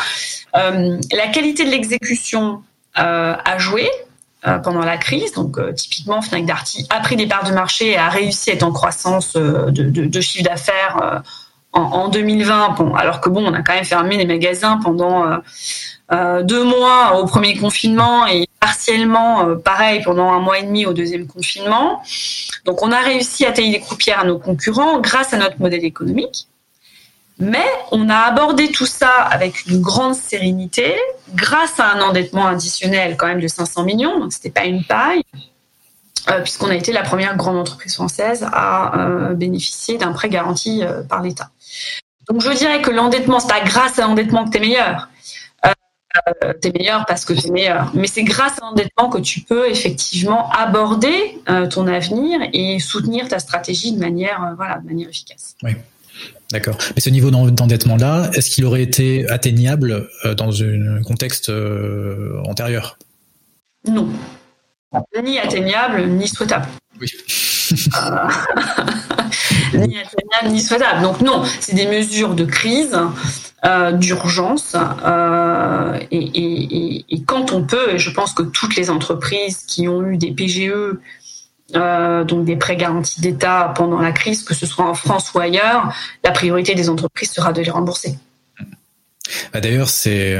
Euh, 0.57 0.99
la 1.13 1.27
qualité 1.27 1.63
de 1.63 1.69
l'exécution 1.69 2.63
a 2.97 3.57
joué 3.57 3.89
pendant 4.63 4.79
la 4.79 4.95
crise. 4.95 5.33
Donc, 5.33 5.57
typiquement, 5.75 6.21
Fnac 6.21 6.45
Darty 6.45 6.87
a 6.89 7.01
pris 7.01 7.17
des 7.17 7.27
parts 7.27 7.43
de 7.43 7.51
marché 7.51 7.91
et 7.91 7.97
a 7.97 8.07
réussi 8.07 8.51
à 8.51 8.53
être 8.53 8.63
en 8.63 8.71
croissance 8.71 9.33
de, 9.33 10.21
chiffre 10.21 10.45
d'affaires 10.45 11.21
en, 11.73 11.81
en, 11.81 12.07
2020. 12.07 12.75
Bon, 12.77 12.95
alors 12.95 13.19
que 13.19 13.29
bon, 13.29 13.45
on 13.45 13.53
a 13.53 13.61
quand 13.63 13.73
même 13.73 13.83
fermé 13.83 14.15
les 14.15 14.25
magasins 14.25 14.79
pendant 14.81 15.25
deux 16.43 16.63
mois 16.63 17.19
au 17.19 17.25
premier 17.25 17.57
confinement 17.57 18.27
et 18.27 18.47
partiellement 18.65 19.47
euh, 19.47 19.55
pareil 19.55 20.01
pendant 20.03 20.33
un 20.33 20.39
mois 20.39 20.57
et 20.57 20.63
demi 20.63 20.87
au 20.87 20.93
deuxième 20.93 21.27
confinement. 21.27 22.01
Donc 22.65 22.81
on 22.81 22.91
a 22.91 22.99
réussi 22.99 23.45
à 23.45 23.51
tailler 23.51 23.73
les 23.73 23.79
croupières 23.79 24.21
à 24.21 24.23
nos 24.25 24.39
concurrents 24.39 24.99
grâce 24.99 25.33
à 25.33 25.37
notre 25.37 25.59
modèle 25.59 25.85
économique. 25.85 26.47
Mais 27.37 27.67
on 27.91 28.09
a 28.09 28.17
abordé 28.17 28.71
tout 28.71 28.87
ça 28.87 29.11
avec 29.11 29.67
une 29.67 29.81
grande 29.81 30.15
sérénité, 30.15 30.95
grâce 31.35 31.79
à 31.79 31.91
un 31.91 32.01
endettement 32.01 32.47
additionnel 32.47 33.17
quand 33.17 33.27
même 33.27 33.41
de 33.41 33.47
500 33.47 33.83
millions, 33.83 34.19
donc 34.19 34.33
c'était 34.33 34.49
pas 34.49 34.65
une 34.65 34.83
paille, 34.83 35.21
euh, 36.31 36.39
puisqu'on 36.41 36.69
a 36.69 36.75
été 36.75 36.91
la 36.91 37.03
première 37.03 37.35
grande 37.35 37.57
entreprise 37.57 37.93
française 37.93 38.47
à 38.51 38.97
euh, 38.97 39.33
bénéficier 39.33 39.97
d'un 39.97 40.13
prêt 40.13 40.29
garanti 40.29 40.81
par 41.07 41.21
l'État. 41.21 41.49
Donc 42.29 42.41
je 42.41 42.51
dirais 42.51 42.81
que 42.81 42.89
l'endettement, 42.89 43.39
c'est 43.39 43.49
pas 43.49 43.61
grâce 43.61 43.99
à 43.99 44.03
l'endettement 44.03 44.45
que 44.45 44.51
tu 44.51 44.57
es 44.57 44.61
meilleur. 44.61 45.09
Euh, 46.43 46.53
t'es 46.53 46.71
meilleur 46.71 47.05
parce 47.05 47.25
que 47.25 47.33
t'es 47.33 47.49
meilleur. 47.49 47.91
Mais 47.93 48.07
c'est 48.07 48.23
grâce 48.23 48.53
à 48.61 48.65
l'endettement 48.65 49.09
que 49.09 49.19
tu 49.19 49.41
peux 49.41 49.69
effectivement 49.69 50.49
aborder 50.51 51.37
euh, 51.49 51.67
ton 51.67 51.87
avenir 51.87 52.39
et 52.53 52.79
soutenir 52.79 53.27
ta 53.27 53.39
stratégie 53.39 53.93
de 53.93 53.99
manière, 53.99 54.43
euh, 54.43 54.55
voilà, 54.55 54.79
de 54.79 54.85
manière 54.85 55.09
efficace. 55.09 55.55
Oui. 55.63 55.71
D'accord. 56.51 56.77
Mais 56.95 57.01
ce 57.01 57.09
niveau 57.09 57.31
d'endettement-là, 57.31 58.29
est-ce 58.33 58.49
qu'il 58.49 58.65
aurait 58.65 58.83
été 58.83 59.27
atteignable 59.29 60.07
dans 60.37 60.61
un 60.61 61.01
contexte 61.03 61.51
antérieur? 62.45 62.97
Non. 63.87 64.07
Ni 65.21 65.39
atteignable, 65.39 66.05
ni 66.05 66.27
souhaitable. 66.27 66.67
Oui. 67.01 67.07
ni 69.77 69.97
atteignable, 69.97 70.49
ni 70.49 70.61
souhaitable. 70.61 71.01
Donc 71.01 71.21
non, 71.21 71.43
c'est 71.59 71.75
des 71.75 71.87
mesures 71.87 72.35
de 72.35 72.45
crise 72.45 72.97
euh, 73.65 73.91
d'urgence. 73.93 74.75
Euh, 74.75 75.99
et, 76.11 77.03
quand 77.25 77.51
on 77.51 77.63
peut, 77.63 77.95
et 77.95 77.97
je 77.97 78.11
pense 78.11 78.33
que 78.33 78.43
toutes 78.43 78.75
les 78.75 78.89
entreprises 78.91 79.63
qui 79.65 79.87
ont 79.87 80.05
eu 80.05 80.17
des 80.17 80.31
PGE, 80.31 80.71
euh, 81.75 82.23
donc 82.23 82.45
des 82.45 82.55
prêts 82.55 82.75
garantis 82.75 83.21
d'État 83.21 83.73
pendant 83.75 83.99
la 83.99 84.11
crise, 84.11 84.43
que 84.43 84.53
ce 84.53 84.67
soit 84.67 84.85
en 84.85 84.93
France 84.93 85.33
ou 85.33 85.39
ailleurs, 85.39 85.91
la 86.23 86.31
priorité 86.31 86.75
des 86.75 86.89
entreprises 86.89 87.31
sera 87.31 87.53
de 87.53 87.61
les 87.61 87.71
rembourser. 87.71 88.19
Bah, 89.51 89.61
d'ailleurs, 89.61 89.89
c'est 89.89 90.37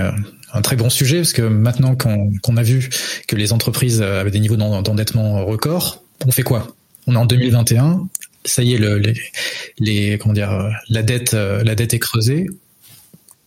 un 0.54 0.62
très 0.62 0.76
bon 0.76 0.92
sujet 0.92 1.18
parce 1.18 1.34
que 1.34 1.42
maintenant 1.42 1.96
qu'on 1.96 2.58
a 2.58 2.64
vu 2.64 2.90
que 3.28 3.36
les 3.36 3.54
entreprises 3.54 4.04
avaient 4.04 4.30
des 4.30 4.40
niveaux 4.40 4.58
d'endettement 4.58 5.44
records, 5.46 6.04
on 6.28 6.32
fait 6.32 6.44
quoi? 6.44 6.68
On 7.08 7.16
est 7.16 7.18
en 7.18 7.26
2021, 7.26 8.08
ça 8.46 8.62
y 8.62 8.76
est, 8.76 10.18
comment 10.20 10.34
dire, 10.34 10.70
la 10.90 11.02
dette, 11.02 11.34
la 11.34 11.76
dette 11.76 11.94
est 11.94 12.00
creusée. 12.00 12.48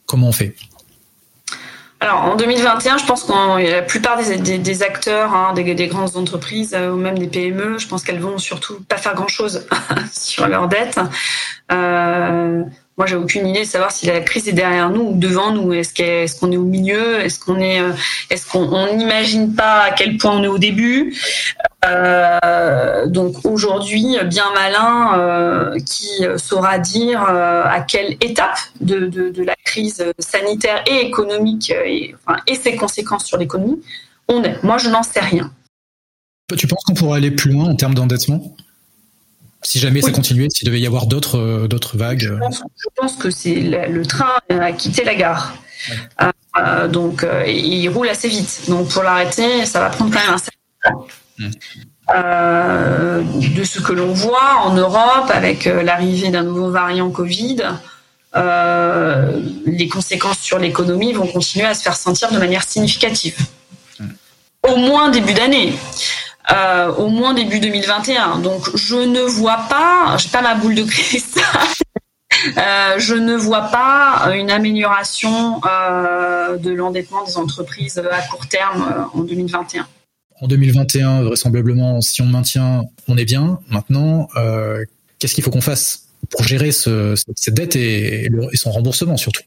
Comment 0.07 0.29
on 0.29 0.33
fait? 0.33 0.55
Alors 2.01 2.23
en 2.23 2.37
2021, 2.37 2.99
je 2.99 3.07
pense 3.07 3.25
que 3.25 3.71
la 3.71 3.83
plupart 3.83 4.17
des, 4.17 4.83
acteurs, 4.83 5.35
hein, 5.35 5.53
des, 5.55 5.87
grandes 5.89 6.17
entreprises 6.17 6.73
euh, 6.75 6.93
ou 6.93 6.97
même 6.97 7.19
des 7.19 7.27
PME, 7.27 7.79
je 7.79 7.89
pense 7.89 8.05
qu'elles 8.05 8.21
vont 8.21 8.39
surtout 8.39 8.81
pas 8.89 8.99
faire 8.99 9.15
grand-chose 9.15 9.67
sur 10.13 10.47
leur 10.47 10.69
dette. 10.69 11.01
Euh, 11.73 12.63
moi, 12.97 13.07
j'ai 13.07 13.17
aucune 13.17 13.47
idée 13.49 13.61
de 13.61 13.65
savoir 13.65 13.91
si 13.91 14.07
la 14.07 14.21
crise 14.21 14.49
est 14.49 14.53
derrière 14.53 14.91
nous 14.91 15.11
ou 15.11 15.17
devant 15.17 15.53
nous. 15.53 15.73
Est-ce 15.73 16.39
qu'on 16.39 16.53
est, 16.53 16.57
au 16.57 16.65
milieu? 16.65 17.21
Euh, 17.21 17.25
est-ce 17.25 18.47
qu'on 18.47 18.97
n'imagine 18.97 19.55
pas 19.55 19.83
à 19.83 19.91
quel 19.91 20.19
point 20.19 20.33
on 20.33 20.43
est 20.45 20.49
au 20.49 20.59
début? 20.59 21.17
Euh, 21.85 23.07
Donc 23.07 23.45
aujourd'hui, 23.45 24.17
bien 24.25 24.53
malin 24.55 25.19
euh, 25.19 25.79
qui 25.79 26.25
saura 26.37 26.79
dire 26.79 27.23
à 27.23 27.81
quelle 27.81 28.17
étape 28.21 28.59
de, 28.81 29.07
de, 29.07 29.43
la 29.43 29.55
crise 29.65 30.05
sanitaire 30.19 30.83
et 30.87 31.07
économique 31.07 31.71
et, 31.71 32.15
enfin, 32.27 32.41
et 32.47 32.55
ses 32.55 32.77
conséquences 32.77 33.25
sur 33.25 33.39
l'économie 33.39 33.81
on 34.29 34.43
est. 34.45 34.63
Moi, 34.63 34.79
je 34.79 34.89
n'en 34.89 35.03
sais 35.03 35.21
rien. 35.21 35.51
Tu 36.57 36.67
penses 36.67 36.85
qu'on 36.85 36.95
pourrait 36.95 37.19
aller 37.19 37.31
plus 37.31 37.51
loin 37.51 37.67
en 37.67 37.77
termes 37.77 37.95
d'endettement? 37.95 38.57
Si 39.63 39.81
jamais 39.81 40.01
ça 40.01 40.13
continuait, 40.13 40.49
s'il 40.51 40.67
devait 40.67 40.81
y 40.81 40.87
avoir 40.87 41.07
d'autres 41.07 41.39
euh, 41.39 41.67
d'autres 41.67 41.97
vagues. 41.99 42.21
Je 42.21 42.89
pense, 42.95 43.17
que 43.17 43.29
c'est 43.29 43.57
le, 43.57 44.07
train 44.07 44.39
a 44.49 44.73
quitté 44.73 45.05
la 45.05 45.17
gare. 45.17 45.55
Euh, 46.23 46.31
euh, 46.59 46.89
donc 46.89 47.27
il 47.47 47.89
roule 47.89 48.09
assez 48.09 48.29
vite. 48.29 48.63
Donc 48.69 48.89
pour 48.89 49.03
l'arrêter, 49.03 49.67
ça 49.67 49.81
va 49.81 49.91
prendre 49.91 50.13
quand 50.13 50.21
même 50.21 50.35
un 50.35 50.39
certain 50.39 50.91
temps. 50.91 51.07
Mmh. 51.39 51.51
de 53.55 53.65
ce 53.65 53.81
que 53.81 53.93
l'on 53.93 54.13
voit 54.13 54.63
en 54.65 54.75
Europe 54.75 55.31
avec 55.31 55.67
l'arrivée 55.67 56.31
d'un 56.31 56.43
nouveau 56.43 56.71
variant 56.71 57.11
Covid, 57.11 57.63
les 58.35 59.89
conséquences 59.89 60.39
sur 60.39 60.59
l'économie 60.59 61.13
vont 61.13 61.27
continuer 61.27 61.67
à 61.67 61.75
se 61.75 61.83
faire 61.83 61.97
sentir 61.97 62.33
de 62.33 62.39
manière 62.39 62.63
significative. 62.65 63.37
Au 64.67 64.77
moins 64.77 65.11
début 65.11 65.35
d'année. 65.35 65.75
Euh, 66.51 66.91
au 66.95 67.09
moins 67.09 67.35
début 67.35 67.61
2021. 67.61 68.39
Donc 68.39 68.75
je 68.75 68.97
ne 68.97 69.21
vois 69.21 69.61
pas, 69.69 70.17
j'ai 70.17 70.31
pas 70.31 70.41
ma 70.41 70.55
boule 70.55 70.75
de 70.75 70.85
cristal. 70.85 71.45
Euh, 72.57 72.95
je 72.99 73.15
ne 73.15 73.35
vois 73.35 73.63
pas 73.63 74.31
une 74.37 74.51
amélioration 74.53 75.61
euh, 75.65 76.57
de 76.57 76.71
l'endettement 76.71 77.25
des 77.25 77.37
entreprises 77.37 77.99
à 77.99 78.21
court 78.29 78.47
terme 78.47 79.09
en 79.13 79.23
2021. 79.23 79.89
En 80.41 80.47
2021, 80.47 81.23
vraisemblablement, 81.23 82.01
si 82.01 82.23
on 82.23 82.27
maintient, 82.27 82.85
on 83.09 83.17
est 83.17 83.25
bien. 83.25 83.61
Maintenant, 83.71 84.29
qu'est-ce 85.19 85.35
qu'il 85.35 85.43
faut 85.43 85.51
qu'on 85.51 85.61
fasse 85.61 86.05
pour 86.31 86.43
gérer 86.45 86.71
cette 86.73 87.55
dette 87.55 87.77
et 87.77 88.31
son 88.55 88.71
remboursement 88.71 89.17
surtout? 89.17 89.43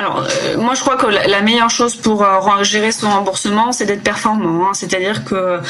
Alors, 0.00 0.26
euh, 0.26 0.56
moi, 0.56 0.72
je 0.72 0.80
crois 0.80 0.96
que 0.96 1.06
la 1.06 1.42
meilleure 1.42 1.68
chose 1.68 1.94
pour 1.94 2.22
euh, 2.22 2.64
gérer 2.64 2.90
son 2.90 3.10
remboursement, 3.10 3.70
c'est 3.70 3.84
d'être 3.84 4.02
performant. 4.02 4.66
Hein. 4.66 4.72
C'est-à-dire 4.72 5.26
que 5.26 5.60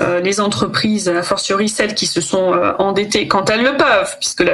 euh, 0.00 0.20
les 0.20 0.40
entreprises, 0.40 1.08
a 1.08 1.24
fortiori 1.24 1.68
celles 1.68 1.96
qui 1.96 2.06
se 2.06 2.20
sont 2.20 2.52
endettées 2.78 3.26
quand 3.26 3.50
elles 3.50 3.64
le 3.64 3.76
peuvent, 3.76 4.16
puisque 4.20 4.44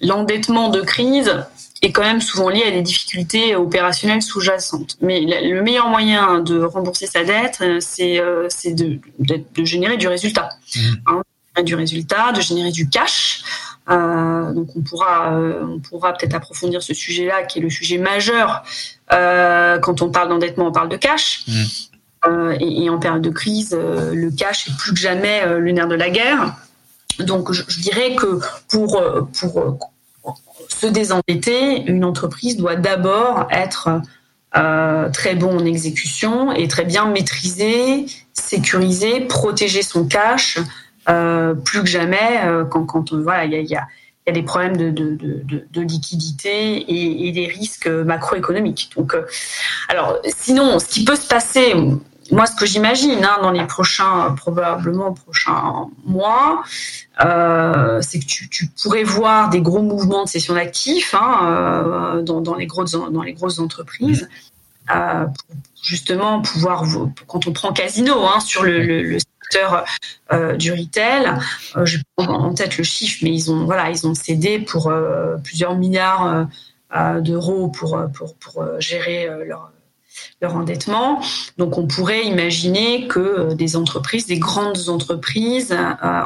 l'endettement 0.00 0.70
de 0.70 0.80
crise 0.80 1.44
est 1.84 1.92
quand 1.92 2.02
même 2.02 2.20
souvent 2.20 2.48
lié 2.48 2.62
à 2.66 2.70
des 2.70 2.82
difficultés 2.82 3.56
opérationnelles 3.56 4.22
sous-jacentes. 4.22 4.96
Mais 5.00 5.20
le 5.20 5.62
meilleur 5.62 5.88
moyen 5.88 6.40
de 6.40 6.62
rembourser 6.62 7.06
sa 7.06 7.24
dette, 7.24 7.62
c'est 7.80 8.20
de, 8.74 8.98
de, 9.18 9.64
générer 9.64 9.96
du 9.96 10.08
résultat. 10.08 10.48
Mmh. 10.76 10.80
Hein, 11.06 11.22
du 11.62 11.74
résultat, 11.74 12.32
de 12.32 12.40
générer 12.40 12.72
du 12.72 12.88
cash. 12.88 13.42
Euh, 13.90 14.52
donc 14.52 14.68
on 14.76 14.80
pourra, 14.80 15.34
euh, 15.34 15.62
on 15.62 15.78
pourra 15.78 16.14
peut-être 16.14 16.34
approfondir 16.34 16.82
ce 16.82 16.94
sujet-là, 16.94 17.42
qui 17.44 17.58
est 17.58 17.62
le 17.62 17.70
sujet 17.70 17.98
majeur 17.98 18.64
euh, 19.12 19.78
quand 19.78 20.00
on 20.00 20.10
parle 20.10 20.30
d'endettement, 20.30 20.68
on 20.68 20.72
parle 20.72 20.88
de 20.88 20.96
cash. 20.96 21.44
Mmh. 21.46 22.52
Et, 22.58 22.84
et, 22.84 22.90
en 22.90 22.98
période 22.98 23.20
de 23.20 23.28
crise, 23.28 23.76
le 23.78 24.30
cash 24.30 24.66
est 24.68 24.76
plus 24.78 24.94
que 24.94 24.98
jamais 24.98 25.44
le 25.46 25.72
nerf 25.72 25.88
de 25.88 25.94
la 25.94 26.08
guerre. 26.08 26.56
Donc 27.18 27.52
je, 27.52 27.62
je 27.68 27.80
dirais 27.82 28.14
que 28.14 28.40
pour 28.70 28.98
pour 29.38 29.78
se 30.80 30.86
désendetter, 30.86 31.82
une 31.86 32.04
entreprise 32.04 32.56
doit 32.56 32.76
d'abord 32.76 33.46
être 33.50 34.00
euh, 34.56 35.08
très 35.10 35.34
bon 35.34 35.58
en 35.58 35.64
exécution 35.64 36.52
et 36.52 36.68
très 36.68 36.84
bien 36.84 37.06
maîtriser, 37.06 38.06
sécuriser, 38.32 39.20
protéger 39.22 39.82
son 39.82 40.06
cash, 40.06 40.58
euh, 41.08 41.54
plus 41.54 41.80
que 41.80 41.88
jamais 41.88 42.40
euh, 42.44 42.64
quand, 42.64 43.10
il 43.10 43.50
y 43.50 43.56
a, 43.56 43.60
y, 43.60 43.76
a, 43.76 44.32
des 44.32 44.42
problèmes 44.42 44.76
de, 44.76 45.80
liquidité 45.80 46.76
et, 46.76 47.28
et, 47.28 47.32
des 47.32 47.46
risques 47.46 47.88
macroéconomiques. 47.88 48.90
Donc, 48.96 49.16
alors, 49.88 50.18
sinon, 50.36 50.78
ce 50.78 50.86
qui 50.86 51.04
peut 51.04 51.16
se 51.16 51.26
passer, 51.26 51.74
moi, 52.30 52.46
ce 52.46 52.56
que 52.56 52.66
j'imagine 52.66 53.24
hein, 53.24 53.38
dans 53.42 53.50
les 53.50 53.66
prochains, 53.66 54.34
probablement 54.36 55.12
prochains 55.12 55.88
mois, 56.04 56.62
euh, 57.24 58.00
c'est 58.00 58.18
que 58.18 58.24
tu, 58.24 58.48
tu, 58.48 58.66
pourrais 58.66 59.04
voir 59.04 59.50
des 59.50 59.60
gros 59.60 59.82
mouvements 59.82 60.24
de 60.24 60.28
cession 60.28 60.54
d'actifs 60.54 61.14
hein, 61.14 62.22
dans, 62.24 62.40
dans, 62.40 62.54
les 62.54 62.66
grosses, 62.66 62.92
dans 62.92 63.22
les 63.22 63.34
grosses 63.34 63.58
entreprises. 63.58 64.28
Euh, 64.94 65.24
pour 65.24 65.56
justement 65.82 66.42
pouvoir, 66.42 66.84
quand 67.26 67.46
on 67.46 67.52
prend 67.52 67.72
Casino 67.72 68.26
hein, 68.26 68.40
sur 68.40 68.64
le, 68.64 68.84
le, 68.84 69.02
le 69.02 69.18
euh, 70.32 70.56
du 70.56 70.72
retail. 70.72 71.38
Euh, 71.76 71.84
je 71.84 71.98
prends 72.16 72.26
en 72.26 72.54
tête 72.54 72.78
le 72.78 72.84
chiffre, 72.84 73.18
mais 73.22 73.30
ils 73.30 73.50
ont 73.50 73.64
voilà, 73.64 73.90
ils 73.90 74.06
ont 74.06 74.14
cédé 74.14 74.58
pour 74.58 74.88
euh, 74.88 75.36
plusieurs 75.42 75.76
milliards 75.76 76.46
d'euros 77.20 77.68
pour, 77.68 77.98
pour, 78.14 78.36
pour 78.36 78.64
gérer 78.78 79.28
leur 79.46 79.72
leur 80.40 80.56
endettement. 80.56 81.20
Donc 81.58 81.78
on 81.78 81.86
pourrait 81.86 82.24
imaginer 82.24 83.06
que 83.08 83.54
des 83.54 83.76
entreprises, 83.76 84.26
des 84.26 84.38
grandes 84.38 84.88
entreprises 84.88 85.76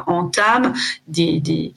entament 0.07 0.73
des, 1.07 1.39
des, 1.39 1.73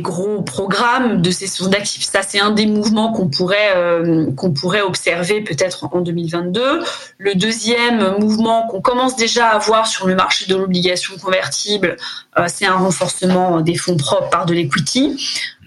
gros 0.00 0.42
programmes 0.42 1.22
de 1.22 1.30
cession 1.30 1.68
d'actifs. 1.68 2.02
Ça, 2.02 2.22
c'est 2.22 2.40
un 2.40 2.50
des 2.50 2.66
mouvements 2.66 3.12
qu'on 3.12 3.28
pourrait 3.28 3.76
euh, 3.76 4.32
pourrait 4.60 4.80
observer 4.80 5.40
peut-être 5.40 5.88
en 5.94 6.00
2022. 6.00 6.82
Le 7.18 7.34
deuxième 7.36 8.18
mouvement 8.18 8.66
qu'on 8.66 8.80
commence 8.80 9.14
déjà 9.14 9.50
à 9.50 9.58
voir 9.58 9.86
sur 9.86 10.08
le 10.08 10.16
marché 10.16 10.46
de 10.46 10.56
l'obligation 10.56 11.14
convertible, 11.16 11.96
euh, 12.36 12.46
c'est 12.48 12.66
un 12.66 12.74
renforcement 12.74 13.60
des 13.60 13.76
fonds 13.76 13.96
propres 13.96 14.30
par 14.30 14.46
de 14.46 14.54
l'equity. 14.54 15.16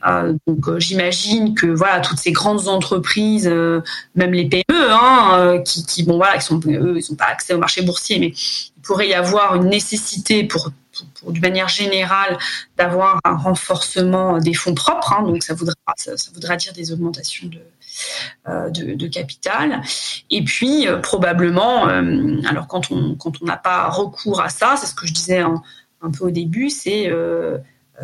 Euh, 0.06 0.34
donc 0.46 0.68
euh, 0.68 0.80
j'imagine 0.80 1.56
que 1.56 1.68
voilà 1.68 2.00
toutes 2.00 2.20
ces 2.20 2.32
grandes 2.32 2.68
entreprises, 2.68 3.48
euh, 3.48 3.82
même 4.16 4.34
les 4.34 4.46
PME, 4.46 4.64
hein, 4.70 5.62
qui, 5.66 5.86
qui 5.86 6.04
bon 6.04 6.18
voilà, 6.18 6.38
ils 6.38 6.54
n'ont 6.54 7.16
pas 7.18 7.26
accès 7.26 7.54
au 7.54 7.58
marché 7.58 7.82
boursier, 7.82 8.20
mais 8.20 8.28
il 8.28 8.82
pourrait 8.84 9.10
y 9.10 9.14
avoir 9.14 9.56
une 9.56 9.70
nécessité 9.70 10.44
pour 10.44 10.72
pour, 11.20 11.34
manière 11.34 11.68
générale, 11.68 12.38
d'avoir 12.78 13.20
un 13.24 13.36
renforcement 13.36 14.40
des 14.40 14.54
fonds 14.54 14.74
propres. 14.74 15.14
Hein, 15.14 15.24
donc, 15.24 15.44
ça 15.44 15.54
voudra, 15.54 15.76
ça, 15.96 16.14
voudra 16.34 16.56
dire 16.56 16.74
des 16.74 16.92
augmentations 16.92 17.48
de, 17.48 17.60
euh, 18.48 18.70
de, 18.70 19.08
capital. 19.08 19.82
Et 20.30 20.44
puis, 20.44 20.88
euh, 20.88 20.98
probablement, 20.98 21.88
euh, 21.88 22.42
alors 22.48 22.68
quand 22.68 22.92
on 22.92 23.16
quand 23.16 23.42
on 23.42 23.46
n'a 23.46 23.58
pas 23.58 23.90
recours 23.90 24.42
à 24.42 24.50
ça, 24.50 24.76
c'est 24.78 24.88
ce 24.88 24.96
que 24.96 25.08
je 25.08 25.14
disais 25.14 25.40
un 25.40 26.12
peu 26.12 26.26
au 26.26 26.32
début, 26.32 26.70
c'est 26.70 27.12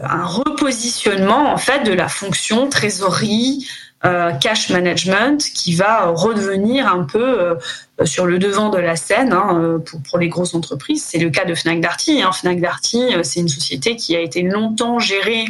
un 0.02 0.26
repositionnement 0.26 1.54
en 1.54 1.58
fait 1.58 1.84
de 1.84 1.94
la 1.94 2.08
fonction 2.08 2.68
trésorerie, 2.68 3.68
euh, 4.06 4.34
cash 4.34 4.70
management 4.70 5.42
qui 5.54 5.76
va 5.76 6.08
redevenir 6.08 6.88
un 6.88 7.06
peu 7.06 7.40
euh, 7.40 7.56
sur 8.04 8.26
le 8.26 8.38
devant 8.38 8.70
de 8.70 8.78
la 8.78 8.98
scène 8.98 9.32
hein, 9.32 9.58
euh, 9.62 9.80
pour, 9.80 10.18
les 10.18 10.28
grosses 10.28 10.56
entreprises. 10.56 11.06
C'est 11.08 11.20
le 11.20 11.30
cas 11.30 11.46
de 11.46 11.56
Fnac 11.56 11.80
Darty. 11.80 12.22
Hein. 12.22 12.34
Fnac 12.34 12.60
Darty, 12.60 13.14
c'est 13.24 13.40
une 13.40 13.48
société 13.48 13.96
qui 13.96 14.14
a 14.18 14.20
été 14.20 14.42
longtemps 14.42 15.00
gérée 15.00 15.46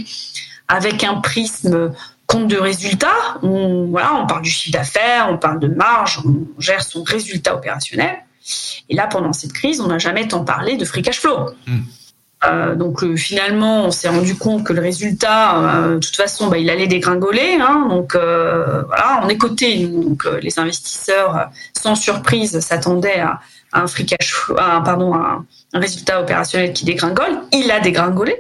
avec 0.68 1.04
un 1.04 1.16
prisme 1.16 1.94
compte 2.28 2.48
de 2.48 2.58
résultat. 2.58 3.40
On, 3.42 3.88
voilà, 3.88 4.14
on 4.22 4.28
parle 4.28 4.44
du 4.44 4.52
chiffre 4.52 4.78
d'affaires, 4.78 5.30
on 5.32 5.38
parle 5.40 5.60
de 5.60 5.68
marge, 5.68 6.22
on 6.24 6.46
gère 6.60 6.84
son 6.84 7.02
résultat 7.02 7.56
opérationnel. 7.56 8.18
Et 8.88 8.96
là, 8.96 9.08
pendant 9.08 9.34
cette 9.34 9.54
crise, 9.54 9.82
on 9.82 9.88
n'a 9.88 9.98
jamais 9.98 10.28
tant 10.28 10.46
parlé 10.46 10.78
de 10.78 10.86
free 10.86 11.02
cash 11.02 11.20
flow. 11.20 11.50
Hmm. 11.66 11.82
Euh, 12.46 12.76
donc 12.76 13.04
euh, 13.04 13.16
finalement, 13.16 13.86
on 13.86 13.92
s'est 13.92 14.10
rendu 14.10 14.36
compte 14.36 14.66
que 14.66 14.74
le 14.74 14.82
résultat, 14.82 15.58
euh, 15.58 15.96
de 15.96 16.00
toute 16.00 16.16
façon, 16.16 16.48
bah, 16.48 16.58
il 16.58 16.70
allait 16.70 16.88
dégringoler. 16.88 17.58
Hein, 17.60 17.88
donc 17.90 18.16
voilà, 18.16 19.22
on 19.24 19.30
est 19.30 19.38
coté. 19.38 19.88
Donc 19.88 20.26
les 20.42 20.60
investisseurs, 20.60 21.50
sans 21.78 21.96
surprise, 21.96 22.60
s'attendaient 22.60 23.20
à, 23.20 23.40
un 23.72 23.88
free 23.88 24.06
cash, 24.06 24.36
à, 24.58 24.82
pardon, 24.82 25.14
un, 25.16 25.46
résultat 25.74 26.22
opérationnel 26.22 26.74
qui 26.74 26.86
dégringole. 26.86 27.40
Il 27.52 27.72
a 27.72 27.80
dégringolé. 27.80 28.36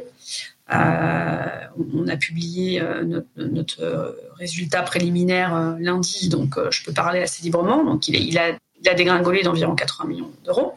on 0.69 2.07
a 2.07 2.17
publié 2.17 2.81
notre, 3.05 3.27
notre, 3.37 4.17
résultat 4.39 4.81
préliminaire 4.81 5.75
lundi, 5.79 6.27
donc 6.27 6.55
je 6.69 6.83
peux 6.83 6.91
parler 6.91 7.21
assez 7.21 7.43
librement. 7.43 7.83
Donc 7.83 8.07
il, 8.07 8.15
il 8.15 8.37
a 8.37 8.51
il 8.83 8.89
a 8.89 8.93
dégringolé 8.93 9.43
d'environ 9.43 9.75
80 9.75 10.09
millions 10.09 10.31
d'euros 10.45 10.75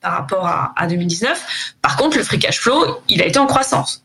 par 0.00 0.12
rapport 0.12 0.46
à, 0.46 0.86
2019. 0.86 1.74
Par 1.82 1.96
contre, 1.96 2.16
le 2.16 2.22
free 2.22 2.38
cash 2.38 2.60
flow, 2.60 3.00
il 3.08 3.22
a 3.22 3.26
été 3.26 3.38
en 3.38 3.46
croissance. 3.46 4.02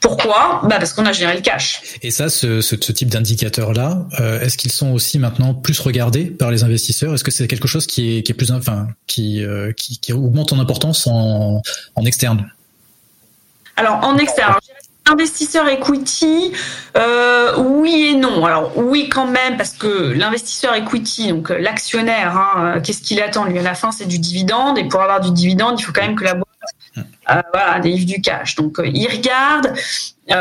Pourquoi? 0.00 0.60
Bah 0.64 0.78
Parce 0.78 0.92
qu'on 0.92 1.06
a 1.06 1.12
géré 1.12 1.34
le 1.34 1.42
cash. 1.42 1.82
Et 2.02 2.10
ça, 2.10 2.28
ce, 2.28 2.60
ce, 2.60 2.74
type 2.74 3.08
d'indicateurs-là, 3.08 4.06
euh, 4.18 4.40
est-ce 4.40 4.56
qu'ils 4.56 4.72
sont 4.72 4.92
aussi 4.92 5.18
maintenant 5.18 5.54
plus 5.54 5.78
regardés 5.80 6.24
par 6.24 6.50
les 6.50 6.64
investisseurs? 6.64 7.14
Est-ce 7.14 7.24
que 7.24 7.30
c'est 7.30 7.46
quelque 7.46 7.68
chose 7.68 7.86
qui 7.86 8.18
est, 8.18 8.22
qui 8.22 8.32
est 8.32 8.34
plus, 8.34 8.50
enfin, 8.50 8.88
qui, 9.06 9.44
euh, 9.44 9.72
qui, 9.72 9.98
qui, 9.98 10.12
augmente 10.12 10.52
en 10.52 10.58
importance 10.58 11.06
en, 11.06 11.62
en 11.94 12.04
externe? 12.04 12.50
Alors, 13.76 14.04
en 14.04 14.16
externe, 14.18 14.54
investisseur 15.06 15.68
equity, 15.68 16.52
euh, 16.96 17.56
oui 17.58 18.10
et 18.10 18.14
non. 18.14 18.44
Alors 18.44 18.76
oui 18.76 19.08
quand 19.08 19.26
même 19.26 19.56
parce 19.56 19.72
que 19.72 20.12
l'investisseur 20.12 20.74
equity, 20.74 21.28
donc 21.28 21.50
euh, 21.50 21.58
l'actionnaire, 21.58 22.36
hein, 22.36 22.76
euh, 22.76 22.80
qu'est-ce 22.80 23.02
qu'il 23.02 23.20
attend 23.20 23.44
lui 23.44 23.58
à 23.58 23.62
la 23.62 23.74
fin, 23.74 23.92
c'est 23.92 24.06
du 24.06 24.18
dividende 24.18 24.78
et 24.78 24.84
pour 24.84 25.00
avoir 25.00 25.20
du 25.20 25.32
dividende, 25.32 25.80
il 25.80 25.82
faut 25.82 25.92
quand 25.92 26.02
même 26.02 26.16
que 26.16 26.24
la 26.24 26.34
boîte 26.34 26.46
euh, 26.98 27.42
voilà, 27.52 27.80
délivre 27.80 28.06
du 28.06 28.20
cash. 28.20 28.54
Donc 28.54 28.78
euh, 28.78 28.86
ils 28.86 29.08
regardent, 29.08 29.72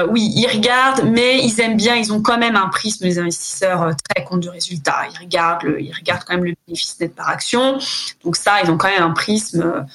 oui 0.10 0.32
ils 0.36 0.48
regardent, 0.48 1.04
mais 1.06 1.44
ils 1.44 1.60
aiment 1.62 1.78
bien, 1.78 1.96
ils 1.96 2.14
ont 2.14 2.22
quand 2.22 2.38
même 2.38 2.56
un 2.56 2.68
prisme 2.68 3.06
les 3.06 3.18
investisseurs 3.18 3.92
très 4.10 4.24
compte 4.24 4.42
de 4.42 4.50
résultat. 4.50 5.08
Ils 5.14 5.20
regardent, 5.24 5.64
le, 5.64 5.82
ils 5.82 5.94
regardent 5.94 6.24
quand 6.26 6.36
même 6.36 6.46
le 6.46 6.54
bénéfice 6.68 7.00
net 7.00 7.16
par 7.16 7.30
action. 7.30 7.80
Donc 8.24 8.36
ça, 8.36 8.62
ils 8.64 8.70
ont 8.70 8.78
quand 8.78 8.90
même 8.90 9.04
un 9.04 9.12
prisme 9.12 9.86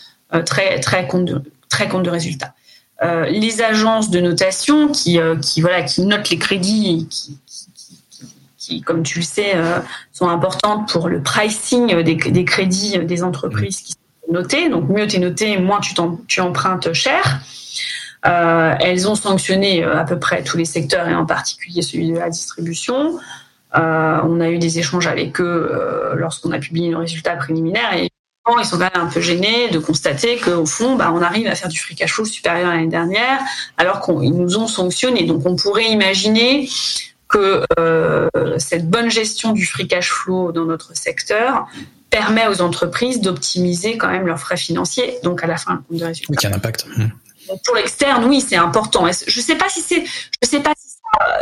très 0.46 0.81
très 0.81 1.07
compte 1.07 1.27
de 1.27 1.42
très 1.68 1.88
compte 1.88 2.03
de 2.03 2.11
résultat. 2.11 2.53
Euh, 3.04 3.26
les 3.26 3.60
agences 3.60 4.08
de 4.10 4.20
notation 4.20 4.88
qui, 4.88 5.20
euh, 5.20 5.36
qui, 5.36 5.60
voilà, 5.60 5.82
qui 5.82 6.02
notent 6.02 6.30
les 6.30 6.38
crédits, 6.38 7.06
qui, 7.10 7.38
qui, 8.56 8.80
comme 8.80 9.02
tu 9.02 9.18
le 9.18 9.24
sais, 9.24 9.56
euh, 9.56 9.80
sont 10.12 10.28
importantes 10.28 10.90
pour 10.90 11.08
le 11.08 11.20
pricing 11.20 12.02
des, 12.02 12.44
crédits 12.46 12.98
des 13.00 13.22
entreprises 13.22 13.80
qui 13.82 13.92
sont 13.92 14.32
notées. 14.32 14.70
Donc 14.70 14.88
mieux 14.88 15.06
tu 15.06 15.16
es 15.16 15.18
noté, 15.18 15.58
moins 15.58 15.80
tu, 15.80 16.40
empruntes 16.40 16.92
cher. 16.94 17.40
elles 18.22 19.06
ont 19.06 19.16
sanctionné 19.16 19.84
à 19.84 20.04
peu 20.04 20.18
près 20.18 20.42
tous 20.42 20.56
les 20.56 20.64
secteurs 20.64 21.06
et 21.06 21.14
en 21.14 21.26
particulier 21.26 21.82
celui 21.82 22.10
de 22.10 22.18
la 22.18 22.30
distribution. 22.30 23.18
on 23.74 24.40
a 24.40 24.48
eu 24.48 24.58
des 24.58 24.78
échanges 24.78 25.08
avec 25.08 25.42
eux 25.42 26.14
lorsqu'on 26.16 26.52
a 26.52 26.58
publié 26.58 26.88
nos 26.88 27.00
résultats 27.00 27.36
préliminaires 27.36 27.92
ils 28.59 28.64
sont 28.64 28.78
quand 28.78 28.90
même 28.94 29.07
un 29.07 29.11
peu 29.11 29.20
gênés 29.20 29.70
de 29.70 29.78
constater 29.78 30.38
qu'au 30.38 30.66
fond, 30.66 30.96
bah, 30.96 31.12
on 31.14 31.22
arrive 31.22 31.46
à 31.46 31.54
faire 31.54 31.68
du 31.68 31.78
free 31.78 31.94
cash 31.94 32.12
flow 32.12 32.24
supérieur 32.24 32.68
à 32.68 32.74
l'année 32.74 32.88
dernière, 32.88 33.40
alors 33.78 34.04
qu'ils 34.04 34.35
nous 34.35 34.59
ont 34.59 34.66
sanctionnés. 34.66 35.24
Donc, 35.24 35.46
on 35.46 35.57
pourrait 35.57 35.90
imaginer 35.90 36.68
que 37.28 37.64
euh, 37.78 38.28
cette 38.59 38.88
bonne 38.88 39.11
gestion 39.11 39.52
du 39.52 39.64
free 39.64 39.88
cash 39.88 40.11
flow 40.11 40.52
dans 40.52 40.66
notre 40.66 40.94
secteur 40.94 41.66
permet 42.11 42.46
aux 42.46 42.61
entreprises 42.61 43.20
d'optimiser 43.20 43.96
quand 43.96 44.09
même 44.09 44.26
leurs 44.26 44.38
frais 44.38 44.57
financiers, 44.57 45.18
donc 45.22 45.42
à 45.42 45.46
la 45.46 45.57
fin, 45.57 45.72
le 45.72 45.78
compte 45.78 45.98
de 45.98 46.04
résultat. 46.04 46.26
Oui, 46.30 46.37
qui 46.37 46.46
a 46.46 46.50
un 46.50 46.52
impact. 46.52 46.87
Pour 47.64 47.74
l'externe, 47.74 48.24
oui, 48.26 48.40
c'est 48.40 48.57
important. 48.57 49.07
Je 49.26 49.40
sais 49.40 49.57
pas 49.57 49.68
si 49.68 49.80
c'est, 49.80 50.04
je 50.04 50.48
sais 50.48 50.61
pas 50.61 50.72
si 50.78 50.84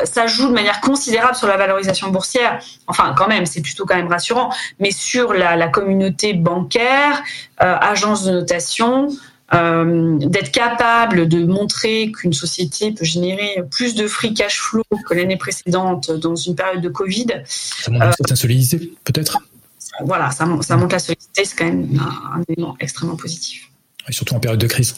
ça 0.04 0.26
joue 0.26 0.48
de 0.48 0.52
manière 0.52 0.80
considérable 0.80 1.36
sur 1.36 1.46
la 1.46 1.56
valorisation 1.56 2.10
boursière. 2.10 2.60
Enfin, 2.86 3.14
quand 3.16 3.28
même, 3.28 3.46
c'est 3.46 3.60
plutôt 3.60 3.84
quand 3.86 3.96
même 3.96 4.08
rassurant. 4.08 4.50
Mais 4.78 4.90
sur 4.90 5.32
la, 5.32 5.56
la 5.56 5.68
communauté 5.68 6.34
bancaire, 6.34 7.22
euh, 7.62 7.76
agence 7.80 8.24
de 8.24 8.32
notation, 8.32 9.08
euh, 9.54 10.16
d'être 10.18 10.50
capable 10.50 11.28
de 11.28 11.44
montrer 11.44 12.10
qu'une 12.10 12.32
société 12.32 12.92
peut 12.92 13.04
générer 13.04 13.62
plus 13.70 13.94
de 13.94 14.06
free 14.06 14.32
cash 14.32 14.58
flow 14.58 14.84
que 15.06 15.14
l'année 15.14 15.36
précédente 15.36 16.10
dans 16.10 16.34
une 16.34 16.54
période 16.54 16.80
de 16.80 16.88
Covid. 16.88 17.26
Ça 17.44 17.90
montre 17.90 18.06
une 18.06 18.12
certaine 18.12 18.36
solidité, 18.36 18.92
peut-être 19.04 19.38
Voilà, 20.04 20.30
ça, 20.30 20.46
ça 20.62 20.76
montre 20.76 20.94
la 20.94 20.98
solidité, 20.98 21.44
c'est 21.44 21.56
quand 21.56 21.66
même 21.66 22.00
un, 22.00 22.38
un, 22.38 22.42
élément 22.48 22.76
extrêmement 22.80 23.16
positif. 23.16 23.70
Et 24.08 24.12
surtout 24.12 24.34
en 24.34 24.40
période 24.40 24.60
de 24.60 24.66
crise 24.66 24.96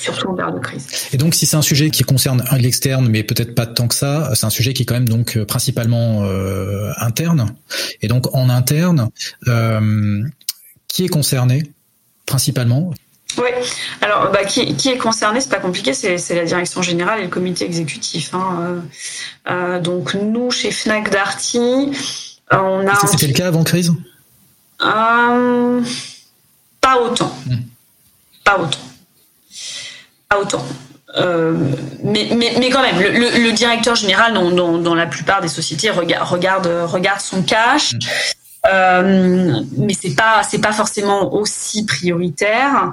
surtout 0.00 0.28
en 0.28 0.34
période 0.34 0.54
de 0.54 0.60
crise. 0.60 0.86
Et 1.12 1.16
donc, 1.16 1.34
si 1.34 1.46
c'est 1.46 1.56
un 1.56 1.62
sujet 1.62 1.90
qui 1.90 2.02
concerne 2.02 2.44
l'externe, 2.58 3.08
mais 3.08 3.22
peut-être 3.22 3.54
pas 3.54 3.66
tant 3.66 3.88
que 3.88 3.94
ça, 3.94 4.30
c'est 4.34 4.46
un 4.46 4.50
sujet 4.50 4.72
qui 4.72 4.82
est 4.82 4.86
quand 4.86 4.94
même 4.94 5.08
donc 5.08 5.38
principalement 5.44 6.24
euh, 6.24 6.90
interne. 6.98 7.54
Et 8.02 8.08
donc, 8.08 8.34
en 8.34 8.48
interne, 8.48 9.10
euh, 9.48 10.22
qui 10.88 11.04
est 11.04 11.08
concerné 11.08 11.62
principalement? 12.26 12.92
Oui, 13.38 13.48
alors 14.00 14.30
bah, 14.32 14.44
qui, 14.44 14.74
qui, 14.76 14.88
est 14.88 14.98
concerné, 14.98 15.40
c'est 15.40 15.50
pas 15.50 15.60
compliqué, 15.60 15.94
c'est 15.94 16.34
la 16.34 16.44
direction 16.44 16.82
générale 16.82 17.20
et 17.20 17.24
le 17.24 17.28
comité 17.28 17.64
exécutif. 17.64 18.34
Hein. 18.34 18.82
Euh, 19.48 19.80
donc 19.80 20.14
nous, 20.14 20.50
chez 20.50 20.70
Fnac 20.70 21.10
Darty, 21.10 21.92
on 22.50 22.86
a. 22.86 23.06
C'était 23.06 23.28
le 23.28 23.32
cas 23.32 23.46
avant 23.46 23.62
crise? 23.62 23.92
Euh, 24.82 25.80
Pas 26.80 27.00
autant. 27.00 27.32
Hmm. 27.46 27.60
Pas 28.44 28.58
autant. 28.58 28.89
Pas 30.30 30.38
autant. 30.38 30.64
Euh, 31.16 31.74
mais, 32.04 32.28
mais, 32.36 32.54
mais, 32.58 32.70
quand 32.70 32.82
même, 32.82 33.00
le, 33.00 33.10
le, 33.10 33.42
le 33.42 33.52
directeur 33.52 33.96
général, 33.96 34.32
dans, 34.32 34.50
dans, 34.50 34.78
dans, 34.78 34.94
la 34.94 35.06
plupart 35.06 35.40
des 35.40 35.48
sociétés, 35.48 35.90
regarde, 35.90 36.28
regarde, 36.28 36.66
regarde 36.86 37.20
son 37.20 37.42
cash. 37.42 37.94
Hmm. 37.94 37.98
Euh, 38.66 39.62
mais 39.78 39.94
c'est 39.94 40.14
pas 40.14 40.42
c'est 40.42 40.60
pas 40.60 40.72
forcément 40.72 41.32
aussi 41.32 41.86
prioritaire 41.86 42.92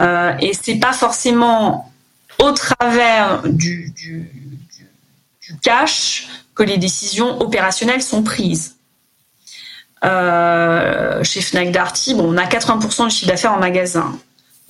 euh, 0.00 0.32
et 0.40 0.54
c'est 0.54 0.76
pas 0.76 0.94
forcément 0.94 1.92
au 2.38 2.50
travers 2.52 3.42
du, 3.44 3.92
du, 3.94 4.30
du, 5.42 5.56
cash 5.60 6.28
que 6.54 6.62
les 6.62 6.78
décisions 6.78 7.40
opérationnelles 7.42 8.02
sont 8.02 8.22
prises. 8.22 8.76
Euh, 10.02 11.22
chez 11.22 11.42
Fnac 11.42 11.70
Darty, 11.70 12.14
bon, 12.14 12.34
on 12.34 12.38
a 12.38 12.46
80% 12.46 13.04
de 13.04 13.10
chiffre 13.10 13.28
d'affaires 13.28 13.52
en 13.52 13.60
magasin. 13.60 14.18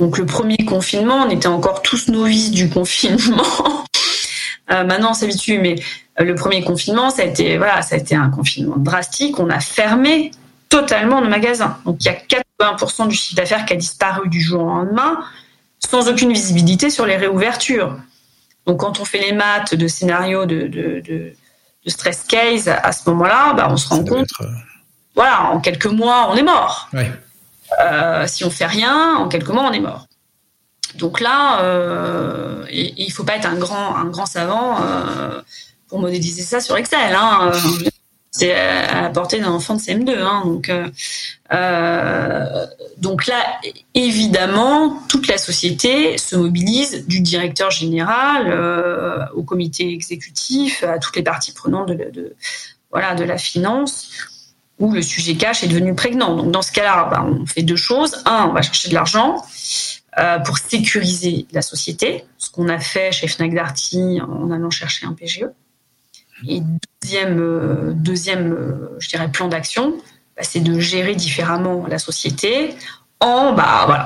Donc 0.02 0.18
le 0.18 0.26
premier 0.26 0.56
confinement, 0.56 1.22
on 1.24 1.30
était 1.30 1.46
encore 1.46 1.80
tous 1.80 2.08
novices 2.08 2.50
du 2.50 2.68
confinement. 2.68 3.44
euh, 4.72 4.82
maintenant, 4.82 5.12
on 5.12 5.14
s'habitue, 5.14 5.60
mais 5.60 5.76
le 6.18 6.34
premier 6.34 6.64
confinement, 6.64 7.10
ça 7.10 7.22
a 7.22 7.26
été 7.26 7.56
voilà, 7.56 7.82
ça 7.82 7.94
a 7.94 7.98
été 7.98 8.16
un 8.16 8.28
confinement 8.28 8.78
drastique. 8.78 9.38
On 9.38 9.48
a 9.48 9.60
fermé 9.60 10.32
totalement 10.68 11.20
nos 11.20 11.28
magasins. 11.28 11.78
Donc 11.84 11.98
il 12.00 12.06
y 12.06 12.08
a 12.08 12.16
80% 12.60 13.06
du 13.06 13.14
chiffre 13.14 13.36
d'affaires 13.36 13.64
qui 13.64 13.74
a 13.74 13.76
disparu 13.76 14.28
du 14.28 14.40
jour 14.40 14.62
au 14.62 14.66
lendemain, 14.66 15.20
sans 15.78 16.08
aucune 16.08 16.32
visibilité 16.32 16.90
sur 16.90 17.06
les 17.06 17.16
réouvertures. 17.16 17.96
Donc 18.66 18.80
quand 18.80 18.98
on 18.98 19.04
fait 19.04 19.20
les 19.20 19.32
maths 19.32 19.76
de 19.76 19.86
scénario 19.86 20.46
de, 20.46 20.62
de, 20.62 21.00
de, 21.06 21.32
de 21.84 21.90
stress 21.90 22.24
case, 22.24 22.66
à 22.66 22.90
ce 22.90 23.08
moment-là, 23.10 23.52
bah, 23.52 23.68
on 23.70 23.76
se 23.76 23.88
rend 23.88 24.02
compte, 24.02 24.22
être... 24.24 24.48
voilà, 25.14 25.52
en 25.52 25.60
quelques 25.60 25.86
mois, 25.86 26.28
on 26.28 26.34
est 26.34 26.42
mort. 26.42 26.88
Ouais. 26.92 27.08
Euh, 27.80 28.26
si 28.26 28.44
on 28.44 28.50
fait 28.50 28.66
rien, 28.66 29.16
en 29.16 29.28
quelques 29.28 29.48
mois, 29.48 29.64
on 29.64 29.72
est 29.72 29.80
mort. 29.80 30.06
Donc 30.96 31.20
là, 31.20 31.62
euh, 31.62 32.66
il 32.70 33.10
faut 33.12 33.24
pas 33.24 33.36
être 33.36 33.46
un 33.46 33.56
grand, 33.56 33.96
un 33.96 34.06
grand 34.06 34.26
savant 34.26 34.76
euh, 34.82 35.40
pour 35.88 36.00
modéliser 36.00 36.42
ça 36.42 36.60
sur 36.60 36.76
Excel. 36.76 37.14
Hein 37.14 37.52
c'est 38.34 38.54
à 38.54 39.02
la 39.02 39.10
portée 39.10 39.40
d'un 39.40 39.50
enfant 39.50 39.74
de 39.74 39.80
CM2. 39.80 40.18
Hein, 40.18 40.42
donc, 40.46 40.70
donc 42.96 43.26
là, 43.26 43.44
évidemment, 43.92 45.02
toute 45.08 45.28
la 45.28 45.36
société 45.36 46.16
se 46.16 46.36
mobilise 46.36 47.06
du 47.06 47.20
directeur 47.20 47.70
général 47.70 48.50
au 49.34 49.42
comité 49.42 49.92
exécutif, 49.92 50.82
à 50.82 50.98
toutes 50.98 51.16
les 51.16 51.22
parties 51.22 51.52
prenantes 51.52 51.88
de, 51.88 52.34
voilà, 52.90 53.14
de 53.14 53.24
la 53.24 53.36
finance, 53.36 54.31
où 54.78 54.92
le 54.92 55.02
sujet 55.02 55.36
cash 55.36 55.62
est 55.62 55.68
devenu 55.68 55.94
prégnant. 55.94 56.36
Donc 56.36 56.50
dans 56.50 56.62
ce 56.62 56.72
cas-là, 56.72 57.08
bah, 57.10 57.24
on 57.26 57.46
fait 57.46 57.62
deux 57.62 57.76
choses. 57.76 58.22
Un, 58.26 58.46
on 58.50 58.52
va 58.52 58.62
chercher 58.62 58.88
de 58.88 58.94
l'argent. 58.94 59.42
Euh, 60.18 60.38
pour 60.40 60.58
sécuriser 60.58 61.46
la 61.52 61.62
société, 61.62 62.26
ce 62.36 62.50
qu'on 62.50 62.68
a 62.68 62.78
fait 62.78 63.12
chez 63.12 63.28
Fnac 63.28 63.54
Darty 63.54 64.20
en 64.20 64.50
allant 64.50 64.68
chercher 64.68 65.06
un 65.06 65.14
PGE. 65.14 65.46
Et 66.46 66.60
deuxième, 67.00 67.40
euh, 67.40 67.92
deuxième 67.94 68.52
euh, 68.52 68.96
je 68.98 69.08
dirais, 69.08 69.30
plan 69.30 69.48
d'action, 69.48 69.96
bah, 70.36 70.42
c'est 70.42 70.60
de 70.60 70.78
gérer 70.78 71.14
différemment 71.14 71.86
la 71.86 71.98
société 71.98 72.74
en, 73.22 73.52
bah, 73.52 74.04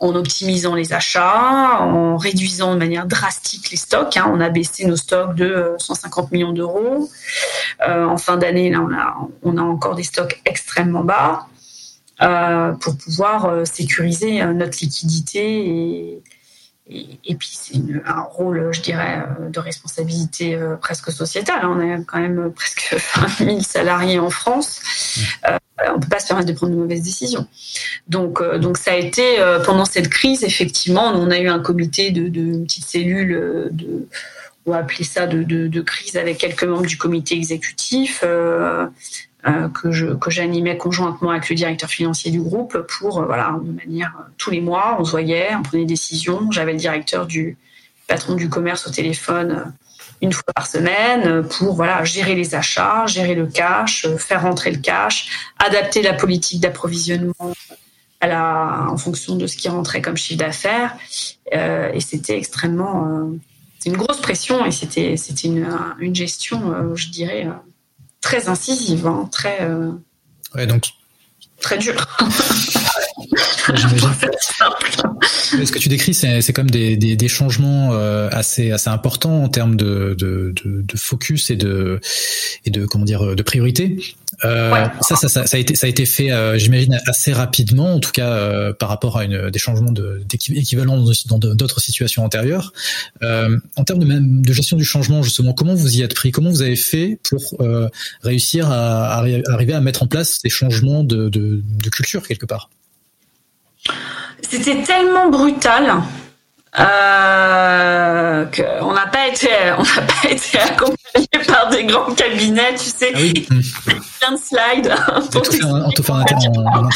en, 0.00 0.14
optimisant 0.14 0.74
les 0.74 0.92
achats, 0.92 1.78
en 1.80 2.16
réduisant 2.16 2.74
de 2.74 2.78
manière 2.78 3.06
drastique 3.06 3.70
les 3.70 3.76
stocks. 3.76 4.16
Hein. 4.16 4.30
On 4.34 4.40
a 4.40 4.48
baissé 4.48 4.84
nos 4.84 4.96
stocks 4.96 5.34
de 5.36 5.74
150 5.78 6.24
euh, 6.24 6.28
millions 6.32 6.52
d'euros. 6.52 7.08
Euh, 7.86 8.04
en 8.04 8.18
fin 8.18 8.36
d'année, 8.36 8.68
là, 8.68 8.80
on 9.42 9.56
a, 9.56 9.62
encore 9.62 9.94
des 9.94 10.02
stocks 10.02 10.42
extrêmement 10.44 11.04
bas 11.04 11.46
euh, 12.20 12.72
pour 12.72 12.96
pouvoir 12.98 13.64
sécuriser 13.64 14.44
notre 14.44 14.78
liquidité 14.82 16.20
et, 16.88 17.20
et, 17.24 17.36
puis 17.36 17.48
c'est 17.52 17.78
un 18.04 18.22
rôle, 18.22 18.70
je 18.72 18.80
dirais, 18.80 19.24
euh, 19.40 19.48
de 19.48 19.60
responsabilité 19.60 20.56
euh, 20.56 20.76
presque 20.76 21.12
sociétale. 21.12 21.64
On 21.64 21.78
a 21.78 21.98
quand 22.04 22.20
même 22.20 22.52
presque 22.52 22.96
20 23.38 23.44
000 23.44 23.60
salariés 23.60 24.18
en 24.18 24.30
France. 24.30 24.80
Euh, 25.48 25.58
on 25.88 25.96
ne 25.96 26.02
peut 26.02 26.08
pas 26.08 26.18
se 26.18 26.26
permettre 26.26 26.48
de 26.48 26.54
prendre 26.54 26.72
de 26.72 26.78
mauvaises 26.78 27.02
décisions. 27.02 27.46
Donc, 28.08 28.40
euh, 28.40 28.58
donc 28.58 28.78
ça 28.78 28.92
a 28.92 28.96
été 28.96 29.40
euh, 29.40 29.60
pendant 29.60 29.84
cette 29.84 30.08
crise, 30.08 30.42
effectivement, 30.44 31.12
on 31.14 31.30
a 31.30 31.38
eu 31.38 31.48
un 31.48 31.60
comité 31.60 32.10
de, 32.10 32.28
de 32.28 32.40
une 32.40 32.64
petite 32.64 32.84
cellule 32.84 33.68
de 33.70 34.08
on 34.66 34.70
va 34.70 34.78
appeler 34.78 35.04
ça 35.04 35.26
de, 35.26 35.42
de, 35.42 35.66
de, 35.66 35.80
crise 35.80 36.16
avec 36.16 36.38
quelques 36.38 36.64
membres 36.64 36.86
du 36.86 36.96
comité 36.96 37.34
exécutif. 37.34 38.20
Euh, 38.22 38.52
euh, 38.52 38.86
que 39.74 39.90
je 39.90 40.06
que 40.06 40.30
j'animais 40.30 40.76
conjointement 40.76 41.30
avec 41.30 41.48
le 41.48 41.56
directeur 41.56 41.90
financier 41.90 42.30
du 42.30 42.40
groupe 42.40 42.78
pour 42.98 43.18
euh, 43.18 43.26
voilà 43.26 43.58
de 43.60 43.72
manière 43.72 44.14
euh, 44.20 44.30
tous 44.38 44.50
les 44.50 44.60
mois 44.60 44.96
on 45.00 45.04
se 45.04 45.10
voyait 45.10 45.48
on 45.56 45.62
prenait 45.62 45.82
des 45.82 45.94
décisions. 45.94 46.50
J'avais 46.50 46.72
le 46.72 46.78
directeur 46.78 47.26
du 47.26 47.56
patron 48.06 48.34
du 48.36 48.48
commerce 48.48 48.86
au 48.86 48.90
téléphone 48.90 49.72
une 50.20 50.32
fois 50.32 50.52
par 50.54 50.68
semaine 50.68 51.42
pour 51.48 51.74
voilà 51.74 52.04
gérer 52.04 52.36
les 52.36 52.54
achats 52.54 53.06
gérer 53.06 53.34
le 53.34 53.46
cash 53.46 54.06
faire 54.16 54.42
rentrer 54.42 54.70
le 54.70 54.78
cash 54.78 55.52
adapter 55.58 56.02
la 56.02 56.12
politique 56.12 56.60
d'approvisionnement 56.60 57.52
en 58.30 58.96
fonction 58.96 59.34
de 59.34 59.48
ce 59.48 59.56
qui 59.56 59.68
rentrait 59.68 60.00
comme 60.00 60.16
chiffre 60.16 60.38
d'affaires. 60.38 60.96
Euh, 61.52 61.90
et 61.92 61.98
c'était 61.98 62.38
extrêmement 62.38 63.06
euh, 63.06 63.36
une 63.84 63.96
grosse 63.96 64.20
pression 64.20 64.64
et 64.64 64.70
c'était 64.70 65.16
c'était 65.16 65.48
une, 65.48 65.66
une 65.98 66.14
gestion 66.14 66.94
je 66.94 67.08
dirais 67.08 67.48
très 68.22 68.48
incisive, 68.48 69.06
hein, 69.06 69.28
très. 69.30 69.58
Euh, 69.60 69.92
ouais, 70.54 70.66
donc. 70.66 70.86
Très 71.60 71.76
dur. 71.76 71.94
Ce 75.64 75.72
que 75.72 75.78
tu 75.78 75.88
décris, 75.88 76.14
c'est 76.14 76.52
comme 76.52 76.70
des, 76.70 76.96
des, 76.96 77.16
des 77.16 77.28
changements 77.28 77.90
euh, 77.92 78.28
assez 78.32 78.70
assez 78.72 78.90
importants 78.90 79.44
en 79.44 79.48
termes 79.48 79.76
de, 79.76 80.14
de, 80.18 80.52
de, 80.64 80.82
de, 80.82 80.96
focus 80.96 81.50
et 81.50 81.56
de 81.56 82.00
et 82.64 82.70
de 82.70 82.86
comment 82.86 83.04
dire 83.04 83.36
de 83.36 83.42
priorité. 83.42 83.98
Euh, 84.44 84.72
ouais. 84.72 84.84
ça, 85.02 85.14
ça, 85.16 85.28
ça, 85.28 85.46
ça, 85.46 85.56
a 85.56 85.60
été 85.60 85.74
ça 85.74 85.86
a 85.86 85.90
été 85.90 86.06
fait, 86.06 86.32
euh, 86.32 86.58
j'imagine 86.58 86.98
assez 87.06 87.32
rapidement, 87.32 87.94
en 87.94 88.00
tout 88.00 88.10
cas 88.10 88.30
euh, 88.30 88.72
par 88.72 88.88
rapport 88.88 89.18
à 89.18 89.24
une 89.24 89.50
des 89.50 89.58
changements 89.58 89.92
d'équivalent 89.92 91.04
dans 91.26 91.38
d'autres 91.38 91.80
situations 91.80 92.24
antérieures. 92.24 92.72
Euh, 93.22 93.58
en 93.76 93.84
termes 93.84 94.00
de, 94.00 94.06
même, 94.06 94.42
de 94.44 94.52
gestion 94.52 94.76
du 94.76 94.84
changement, 94.84 95.22
justement, 95.22 95.52
comment 95.52 95.74
vous 95.74 95.96
y 95.96 96.02
êtes 96.02 96.14
pris? 96.14 96.32
Comment 96.32 96.50
vous 96.50 96.62
avez 96.62 96.76
fait 96.76 97.18
pour 97.28 97.58
réussir 98.22 98.70
à, 98.70 99.14
à, 99.14 99.24
arriver 99.52 99.74
à 99.74 99.80
mettre 99.80 100.02
en 100.02 100.06
place 100.06 100.38
ces 100.42 100.48
changements 100.48 101.04
de, 101.04 101.28
de, 101.28 101.62
de 101.62 101.90
culture 101.90 102.26
quelque 102.26 102.46
part? 102.46 102.70
C'était 104.42 104.82
tellement 104.82 105.28
brutal 105.28 106.02
euh, 106.78 108.46
qu'on 108.46 108.92
n'a 108.94 109.06
pas 109.06 109.28
été, 109.28 109.48
on 109.78 109.82
n'a 109.82 110.06
pas 110.06 110.30
été 110.30 110.58
accompagné 110.58 111.28
par 111.46 111.68
des 111.68 111.84
grands 111.84 112.14
cabinets, 112.14 112.74
tu 112.74 112.88
sais, 112.88 113.12
ah 113.14 113.18
oui. 113.20 113.32
plein 114.20 114.32
de 114.32 114.38
slides. 114.38 114.94
Pour 115.30 115.42
en, 115.42 115.90
tout 115.90 116.10
en 116.10 116.20
en, 116.20 116.88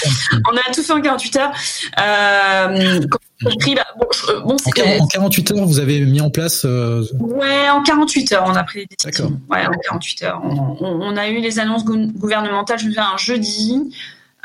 on 0.51 0.57
a 0.57 0.73
tout 0.73 0.83
fait 0.83 0.93
en 0.93 1.03
48 1.03 1.37
heures. 1.37 1.53
Euh, 2.01 3.01
bah, 3.43 3.51
bon, 3.99 4.07
je, 4.13 4.33
bon, 4.41 4.57
en, 4.57 5.05
en, 5.05 5.07
48 5.09 5.51
heures, 5.53 5.67
vous 5.67 5.79
avez 5.79 6.01
mis 6.01 6.23
en 6.23 6.31
place. 6.31 6.65
Euh... 6.65 7.05
Ouais, 7.21 7.69
en 7.69 7.83
48 7.83 8.33
heures, 8.33 8.45
on 8.47 8.55
a 8.55 8.63
pris 8.63 8.79
les 8.79 8.87
décisions. 8.87 9.39
Ouais, 9.51 9.67
en 9.67 9.73
48 9.73 10.23
heures, 10.23 10.41
on, 10.43 10.79
on, 10.81 11.03
on 11.03 11.17
a 11.19 11.29
eu 11.29 11.41
les 11.41 11.59
annonces 11.59 11.85
gouvernementales. 11.85 12.79
Je 12.79 12.87
me 12.87 12.91
souviens 12.93 13.11
un 13.13 13.19
jeudi. 13.19 13.93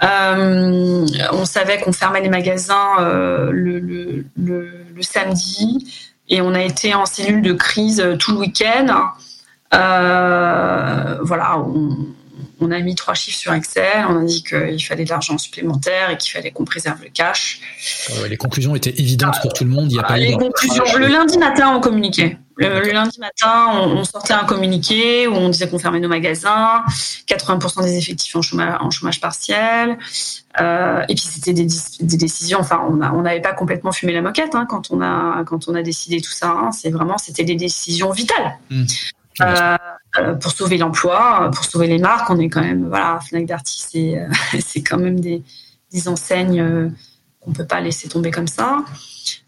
Euh, 0.04 1.06
on 1.32 1.46
savait 1.46 1.80
qu'on 1.80 1.92
fermait 1.92 2.22
les 2.22 2.30
magasins 2.30 3.00
euh, 3.00 3.52
le, 3.52 3.80
le, 3.80 4.26
le, 4.36 4.86
le, 4.96 5.02
samedi 5.04 6.10
et 6.28 6.42
on 6.42 6.56
a 6.56 6.62
été 6.62 6.96
en 6.96 7.06
cellule 7.06 7.44
de 7.44 7.54
crise 7.54 8.04
tout 8.18 8.32
le 8.32 8.40
week-end. 8.40 9.12
Euh, 9.76 11.18
voilà, 11.22 11.60
on, 11.60 11.98
on 12.60 12.72
a 12.72 12.80
mis 12.80 12.96
trois 12.96 13.14
chiffres 13.14 13.38
sur 13.38 13.54
Excel, 13.54 14.06
on 14.10 14.22
a 14.22 14.24
dit 14.24 14.44
qu'il 14.44 14.84
fallait 14.84 15.04
de 15.04 15.10
l'argent 15.10 15.38
supplémentaire 15.38 16.10
et 16.10 16.18
qu'il 16.18 16.32
fallait 16.32 16.52
qu'on 16.52 16.66
préserve 16.66 17.02
le 17.04 17.10
cash. 17.10 17.60
les 18.28 18.38
conclusions 18.38 18.76
étaient 18.76 19.00
évidentes 19.00 19.40
pour 19.42 19.54
tout 19.54 19.64
le 19.64 19.70
monde. 19.70 19.92
Il 19.92 19.96
y 19.96 20.00
a 20.00 20.04
pas 20.04 20.18
les 20.18 20.34
conclusions, 20.34 20.84
le 20.98 21.08
lundi 21.08 21.38
matin, 21.38 21.74
on 21.76 21.80
communiquait. 21.80 22.38
Le, 22.62 22.92
lundi 22.92 23.20
matin, 23.20 23.70
on, 23.74 24.04
sortait 24.04 24.34
un 24.34 24.44
communiqué 24.44 25.28
où 25.28 25.34
on 25.34 25.50
disait 25.50 25.68
qu'on 25.68 25.80
fermait 25.80 26.00
nos 26.00 26.10
magasins, 26.10 26.84
80% 27.28 27.84
des 27.84 27.98
effectifs 27.98 28.36
en 28.36 28.42
chômage, 28.42 28.78
en 28.80 28.90
chômage 28.92 29.20
partiel. 29.20 29.98
Euh, 30.60 31.02
et 31.08 31.16
puis 31.16 31.24
c'était 31.24 31.54
des, 31.54 31.68
décisions. 32.18 32.60
Enfin, 32.60 32.82
on 32.88 33.22
n'avait 33.22 33.42
pas 33.42 33.54
complètement 33.54 33.92
fumé 33.92 34.14
la 34.14 34.22
moquette 34.22 34.54
hein, 34.54 34.66
quand 34.70 34.92
on 34.92 35.02
a 35.02 35.44
quand 35.46 35.68
on 35.68 35.76
a 35.76 35.82
décidé 35.82 36.22
tout 36.22 36.32
ça. 36.32 36.50
Hein. 36.50 36.72
C'est 36.72 36.90
vraiment 36.90 37.18
c'était 37.18 37.44
des 37.44 37.56
décisions 37.56 38.12
vitales. 38.12 38.58
Mmh. 38.70 38.84
Euh, 39.42 39.78
euh, 40.20 40.34
pour 40.36 40.52
sauver 40.52 40.78
l'emploi, 40.78 41.50
pour 41.54 41.64
sauver 41.64 41.88
les 41.88 41.98
marques, 41.98 42.30
on 42.30 42.38
est 42.38 42.50
quand 42.50 42.62
même 42.62 42.88
voilà 42.90 43.20
Fnac 43.22 43.46
Darty, 43.46 43.80
c'est 43.90 44.28
c'est 44.60 44.84
quand 44.84 44.98
même 44.98 45.20
des, 45.20 45.42
des 45.92 46.08
enseignes 46.08 46.92
qu'on 47.42 47.52
peut 47.52 47.66
pas 47.66 47.82
laisser 47.82 48.08
tomber 48.08 48.32
comme 48.32 48.48
ça. 48.48 48.86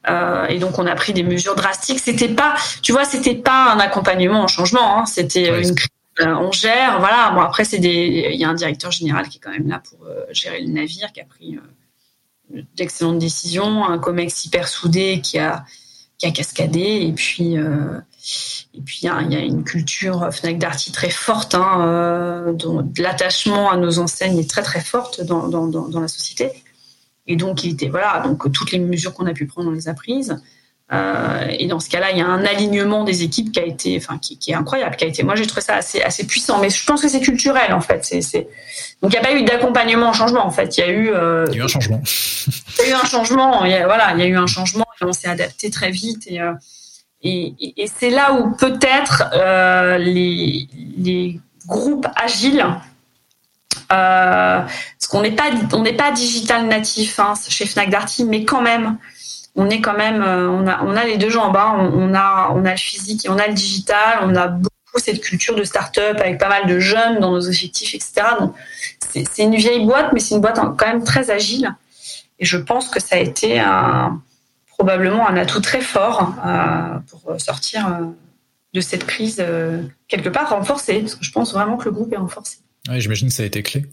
Euh, 0.10 0.48
et 0.48 0.60
donc 0.60 0.78
on 0.80 0.86
a 0.86 0.96
pris 0.96 1.14
des 1.14 1.24
mesures 1.24 1.56
drastiques. 1.56 2.00
C'était 2.00 2.28
pas, 2.28 2.56
tu 2.82 2.92
vois, 2.92 3.06
c'était 3.06 3.36
pas 3.36 3.72
un 3.72 3.80
accompagnement 3.80 4.42
en 4.42 4.48
changement. 4.48 5.00
Hein. 5.00 5.06
C'était 5.06 5.62
une 5.62 5.76
crise. 5.76 5.90
Euh, 6.20 6.36
on 6.36 6.52
gère, 6.52 7.00
voilà. 7.00 7.32
Bon 7.34 7.42
après 7.42 7.66
c'est 7.66 7.80
des, 7.80 8.30
il 8.34 8.40
y 8.40 8.44
a 8.44 8.50
un 8.50 8.54
directeur 8.54 8.92
général 8.92 9.28
qui 9.30 9.38
est 9.38 9.42
quand 9.42 9.52
même 9.52 9.68
là 9.68 9.82
pour 9.90 10.06
euh, 10.06 10.26
gérer 10.32 10.62
le 10.62 10.72
navire, 10.72 11.12
qui 11.12 11.22
a 11.22 11.26
pris 11.26 11.58
d'excellentes 12.76 13.18
décisions, 13.18 13.84
un 13.84 13.98
Comex 13.98 14.46
hyper 14.46 14.68
soudé 14.68 15.22
qui 15.22 15.40
a 15.40 15.66
qui 16.20 16.28
a 16.28 16.32
cascadé 16.32 17.08
et 17.08 17.14
puis 17.14 17.56
et 17.56 18.82
puis 18.82 19.00
il 19.02 19.06
y, 19.06 19.10
a, 19.10 19.40
une 19.40 19.64
culture 19.64 20.30
Fnac 20.32 20.60
Darty 20.60 20.92
très 20.92 21.10
forte, 21.10 21.56
hein, 21.56 22.54
dont 22.54 22.88
l'attachement 22.98 23.72
à 23.72 23.78
nos 23.78 23.98
enseignes 23.98 24.38
est 24.38 24.50
très 24.50 24.62
très 24.62 24.82
forte 24.82 25.22
dans, 25.22 25.48
dans, 25.48 25.68
dans 25.68 26.00
la 26.00 26.08
société. 26.08 26.52
Et 27.28 27.36
donc, 27.36 27.64
il 27.64 27.74
était, 27.74 27.90
voilà, 27.90 28.22
donc 28.24 28.52
toutes 28.52 28.72
les 28.72 28.80
mesures 28.80 29.14
qu'on 29.14 29.28
a 29.28 29.34
pu 29.34 29.46
prendre, 29.46 29.70
on 29.70 29.74
les 29.74 29.88
a 29.88 29.94
prises. 29.94 30.38
Euh, 30.92 31.48
et 31.50 31.68
dans 31.68 31.80
ce 31.80 31.90
cas-là, 31.90 32.12
il 32.12 32.18
y 32.18 32.22
a 32.22 32.28
un 32.28 32.46
alignement 32.46 33.04
des 33.04 33.24
équipes 33.24 33.52
qui 33.52 33.60
a 33.60 33.66
été, 33.66 33.98
enfin, 33.98 34.18
qui, 34.20 34.38
qui, 34.38 34.52
est 34.52 34.56
incroyable, 34.56 34.96
qui 34.96 35.06
a 35.06 35.08
été. 35.08 35.24
Moi, 35.24 35.36
j'ai 35.36 35.48
trouvé 35.48 35.62
ça 35.62 35.76
assez, 35.76 36.02
assez 36.02 36.28
puissant, 36.28 36.60
mais 36.60 36.70
je 36.70 36.86
pense 36.86 37.02
que 37.02 37.08
c'est 37.08 37.22
culturel 37.22 37.74
en 37.74 37.82
fait. 37.82 38.08
Donc, 39.02 39.12
il 39.14 39.14
n'y 39.14 39.18
a 39.18 39.22
pas 39.22 39.34
eu 39.34 39.44
d'accompagnement 39.44 40.12
au 40.12 40.14
changement 40.14 40.46
en 40.46 40.52
fait. 40.52 40.78
Il 40.78 40.82
y 40.82 40.84
a 40.84 40.90
eu. 40.90 41.10
Euh... 41.10 41.46
Il 41.50 41.56
y 41.56 41.58
a 41.58 41.62
eu 41.62 41.64
un 41.64 41.68
changement. 41.68 42.02
il 42.80 42.86
y 42.86 42.88
a 42.88 42.90
eu 42.92 42.94
un 42.94 43.06
changement. 43.06 43.66
Il 43.66 43.72
y 43.72 43.76
a, 43.76 43.86
voilà, 43.86 44.14
il 44.14 44.20
y 44.20 44.24
a 44.24 44.28
eu 44.28 44.38
un 44.38 44.46
changement. 44.46 44.86
Et 45.02 45.06
on 45.06 45.14
s'est 45.14 45.30
adapté 45.30 45.70
très 45.72 45.90
vite 45.90 46.28
et. 46.28 46.42
Euh, 46.42 46.54
et, 47.26 47.54
et, 47.58 47.84
et 47.84 47.88
c'est 47.88 48.10
là 48.10 48.34
où 48.34 48.54
peut-être 48.58 49.24
les, 49.98 50.68
les 50.98 51.40
groupes 51.66 52.06
agiles 52.18 52.66
euh, 53.92 54.62
parce 54.62 55.08
qu'on 55.10 55.22
n'est 55.22 55.32
pas 55.32 55.50
on 55.74 55.82
n'est 55.82 55.94
pas 55.94 56.12
digital 56.12 56.68
natif 56.68 57.20
hein, 57.20 57.34
chez 57.48 57.66
Fnac 57.66 57.90
Darty, 57.90 58.26
mais 58.26 58.46
quand 58.46 58.62
même 58.62 58.98
on 59.56 59.70
est 59.70 59.82
quand 59.82 59.98
même 59.98 60.24
euh, 60.24 60.50
on 60.50 60.68
a 60.68 60.84
on 60.84 60.92
les 61.06 61.18
deux 61.18 61.30
jambes, 61.30 61.56
hein. 61.56 61.92
on, 61.94 62.14
a 62.14 62.52
on 62.56 62.66
a 62.66 62.72
le 62.72 62.78
physique 62.78 63.26
et 63.26 63.30
on 63.30 63.38
a 63.38 63.48
le 63.48 63.54
digital, 63.54 64.20
on 64.24 64.36
a 64.36 64.48
beaucoup 64.48 64.72
cette 64.98 65.22
culture 65.22 65.56
de 65.56 65.64
start-up 65.64 66.18
avec 66.20 66.40
pas 66.40 66.50
mal 66.50 66.68
de 66.68 66.80
jeunes 66.80 67.20
dans 67.20 67.32
nos 67.32 67.42
effectifs, 67.42 67.94
etc. 67.94 68.28
Donc 68.40 68.56
c'est 69.00 69.44
une 69.44 69.56
vieille 69.56 69.86
boîte, 69.86 70.12
mais 70.14 70.20
c'est 70.20 70.36
une 70.36 70.42
boîte 70.42 70.60
quand 70.78 70.88
même 70.88 71.04
très 71.04 71.30
agile. 71.30 71.76
Et 72.40 72.46
je 72.46 72.58
pense 72.58 72.90
que 72.90 73.00
ça 73.00 73.16
a 73.16 73.20
été 73.20 73.64
probablement 74.68 75.28
un 75.28 75.38
atout 75.38 75.62
très 75.62 75.82
fort 75.82 76.34
euh, 76.46 76.98
pour 77.10 77.40
sortir 77.40 78.00
de 78.74 78.82
cette 78.82 79.06
crise 79.06 79.44
quelque 80.08 80.30
part 80.30 80.50
renforcée, 80.50 81.02
parce 81.02 81.16
que 81.16 81.24
je 81.24 81.32
pense 81.32 81.54
vraiment 81.54 81.78
que 81.78 81.86
le 81.86 81.92
groupe 81.92 82.12
est 82.12 82.18
renforcé. 82.18 82.63
Oui, 82.90 83.00
j'imagine 83.00 83.30
que 83.30 83.34
ça 83.34 83.44
a 83.44 83.46
été 83.46 83.64
clé. 83.64 83.86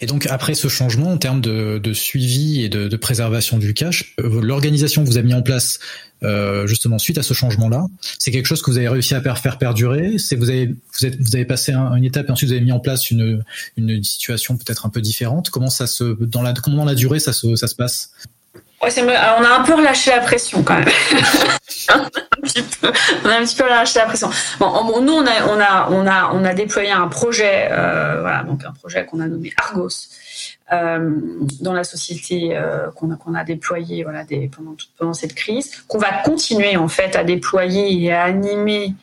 Et 0.00 0.06
donc 0.06 0.26
après 0.26 0.54
ce 0.54 0.66
changement 0.66 1.12
en 1.12 1.18
termes 1.18 1.40
de, 1.40 1.78
de 1.78 1.92
suivi 1.92 2.62
et 2.62 2.68
de, 2.68 2.88
de, 2.88 2.96
préservation 2.96 3.56
du 3.56 3.72
cash, 3.72 4.16
euh, 4.18 4.40
l'organisation 4.42 5.04
que 5.04 5.08
vous 5.08 5.16
avez 5.16 5.28
mis 5.28 5.34
en 5.34 5.42
place 5.42 5.78
euh, 6.24 6.66
justement 6.66 6.98
suite 6.98 7.18
à 7.18 7.22
ce 7.22 7.34
changement-là, 7.34 7.86
c'est 8.18 8.32
quelque 8.32 8.46
chose 8.46 8.60
que 8.60 8.72
vous 8.72 8.78
avez 8.78 8.88
réussi 8.88 9.14
à 9.14 9.20
faire 9.20 9.58
perdurer? 9.58 10.18
C'est 10.18 10.34
vous 10.34 10.50
avez 10.50 10.66
vous, 10.66 11.08
vous 11.20 11.36
avez 11.36 11.44
passé 11.44 11.72
une 11.72 12.04
étape 12.04 12.28
et 12.28 12.32
ensuite 12.32 12.48
vous 12.48 12.54
avez 12.54 12.64
mis 12.64 12.72
en 12.72 12.80
place 12.80 13.12
une, 13.12 13.44
une 13.76 14.02
situation 14.02 14.56
peut-être 14.56 14.86
un 14.86 14.90
peu 14.90 15.00
différente? 15.00 15.50
Comment 15.50 15.70
ça 15.70 15.86
se 15.86 16.02
dans 16.24 16.42
la 16.42 16.52
comment 16.52 16.78
dans 16.78 16.84
la 16.84 16.96
durée 16.96 17.20
ça 17.20 17.32
se 17.32 17.54
ça 17.54 17.68
se 17.68 17.76
passe? 17.76 18.10
Alors, 18.82 19.38
on 19.38 19.44
a 19.44 19.60
un 19.60 19.62
peu 19.62 19.74
relâché 19.74 20.10
la 20.10 20.18
pression 20.18 20.64
quand 20.64 20.74
même. 20.74 20.88
on 21.88 23.28
a 23.28 23.36
un 23.36 23.44
petit 23.44 23.54
peu 23.56 23.62
relâché 23.62 24.00
la 24.00 24.06
pression. 24.06 24.28
Nous, 24.60 25.12
on 25.12 26.44
a, 26.44 26.54
déployé 26.54 26.90
un 26.90 27.06
projet, 27.06 27.68
euh, 27.70 28.20
voilà, 28.20 28.42
donc 28.42 28.64
un 28.64 28.72
projet 28.72 29.06
qu'on 29.06 29.20
a 29.20 29.28
nommé 29.28 29.52
Argos, 29.56 29.88
euh, 30.72 31.14
dans 31.60 31.72
la 31.72 31.84
société 31.84 32.56
euh, 32.56 32.90
qu'on 32.96 33.12
a, 33.12 33.16
qu'on 33.16 33.32
déployé, 33.44 34.02
voilà, 34.02 34.24
pendant 34.56 34.74
pendant 34.98 35.14
cette 35.14 35.34
crise, 35.34 35.84
qu'on 35.86 35.98
va 35.98 36.10
continuer 36.24 36.76
en 36.76 36.88
fait 36.88 37.14
à 37.14 37.22
déployer 37.22 38.02
et 38.02 38.12
à 38.12 38.24
animer 38.24 38.94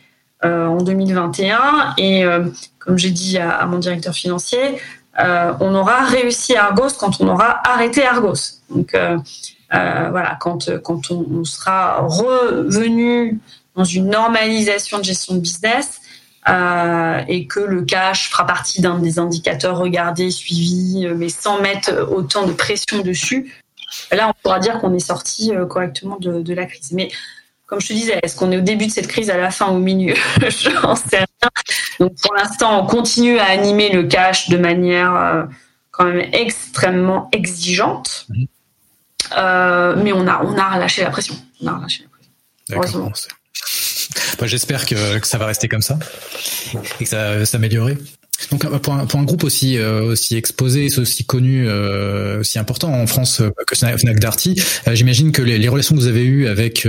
en 0.44 0.78
2021. 0.78 1.94
Et 1.98 2.26
comme 2.80 2.98
j'ai 2.98 3.12
dit 3.12 3.38
à, 3.38 3.52
à, 3.52 3.66
mon 3.66 3.78
directeur 3.78 4.14
financier, 4.14 4.82
on 5.18 5.74
aura 5.74 6.04
réussi 6.04 6.58
Argos 6.58 6.96
quand 7.00 7.22
on 7.22 7.30
aura 7.30 7.62
arrêté 7.66 8.06
Argos. 8.06 8.60
Donc 8.70 8.94
voilà, 9.72 10.38
quand, 10.40 10.70
quand 10.82 11.12
on, 11.12 11.44
sera 11.44 12.02
revenu 12.02 13.40
dans 13.76 13.84
une 13.84 14.10
normalisation 14.10 14.98
de 14.98 15.04
gestion 15.04 15.36
de 15.36 15.40
business 15.40 16.02
euh, 16.48 17.22
et 17.28 17.48
que 17.48 17.60
le 17.60 17.84
cash 17.84 18.30
fera 18.30 18.46
partie 18.46 18.82
d'un 18.82 19.00
des 19.00 19.20
indicateurs 19.20 19.78
regardés, 19.78 20.32
suivis, 20.32 21.06
euh, 21.06 21.14
mais 21.16 21.30
sans 21.30 21.62
mettre 21.62 22.08
autant 22.12 22.46
de 22.46 22.54
pression 22.54 23.00
dessus, 23.00 23.54
là, 24.12 24.30
on 24.30 24.34
pourra 24.42 24.60
dire 24.60 24.80
qu'on 24.80 24.94
est 24.94 25.00
sorti 25.00 25.52
correctement 25.70 26.18
de, 26.20 26.54
la 26.54 26.66
crise. 26.66 26.92
Mais 26.92 27.10
comme 27.68 27.80
je 27.80 27.88
te 27.88 27.94
disais, 27.94 28.20
est-ce 28.24 28.36
qu'on 28.36 28.52
est 28.52 28.58
au 28.58 28.62
début 28.62 28.88
de 28.88 28.92
cette 28.92 29.08
crise, 29.08 29.30
à 29.30 29.38
la 29.38 29.52
fin, 29.52 29.68
au 29.68 29.78
milieu? 29.78 30.16
Je 30.40 30.70
n'en 30.82 30.96
sais 30.96 31.18
rien. 31.18 31.50
Donc 32.00 32.14
pour 32.22 32.34
l'instant, 32.34 32.84
on 32.84 32.88
continue 32.88 33.38
à 33.38 33.46
animer 33.46 33.90
le 33.92 34.04
cash 34.04 34.50
de 34.50 34.58
manière 34.58 35.48
quand 35.92 36.06
même 36.06 36.28
extrêmement 36.34 37.30
exigeante. 37.32 38.28
Euh, 39.38 39.96
mais 39.98 40.12
on 40.12 40.28
a, 40.28 40.44
on 40.44 40.58
a 40.58 40.76
relâché 40.76 41.04
la 41.04 41.10
pression. 41.10 41.36
On 41.62 41.68
a 41.68 41.76
relâché 41.78 42.06
la 42.70 42.78
pression. 42.78 43.12
Bah, 44.40 44.48
J'espère 44.48 44.86
que, 44.86 45.20
que, 45.20 45.28
ça 45.28 45.38
va 45.38 45.46
rester 45.46 45.68
comme 45.68 45.82
ça 45.82 45.98
et 47.00 47.04
que 47.04 47.10
ça 47.10 47.38
va 47.38 47.46
s'améliorer. 47.46 47.98
Donc 48.52 48.66
pour 48.80 48.94
un, 48.94 49.06
pour 49.06 49.20
un, 49.20 49.24
groupe 49.24 49.44
aussi 49.44 49.78
euh, 49.78 50.02
aussi 50.02 50.36
exposé, 50.36 50.88
aussi 50.98 51.26
connu, 51.26 51.68
euh, 51.68 52.40
aussi 52.40 52.58
important 52.58 52.92
en 52.92 53.06
France 53.06 53.42
euh, 53.42 53.52
que 53.68 53.76
Fnac 53.76 54.20
Darty, 54.20 54.62
euh, 54.88 54.96
j'imagine 54.96 55.32
que 55.32 55.42
les, 55.42 55.58
les, 55.58 55.68
relations 55.68 55.96
que 55.96 56.00
vous 56.00 56.08
avez 56.08 56.24
eues 56.24 56.48
avec 56.48 56.88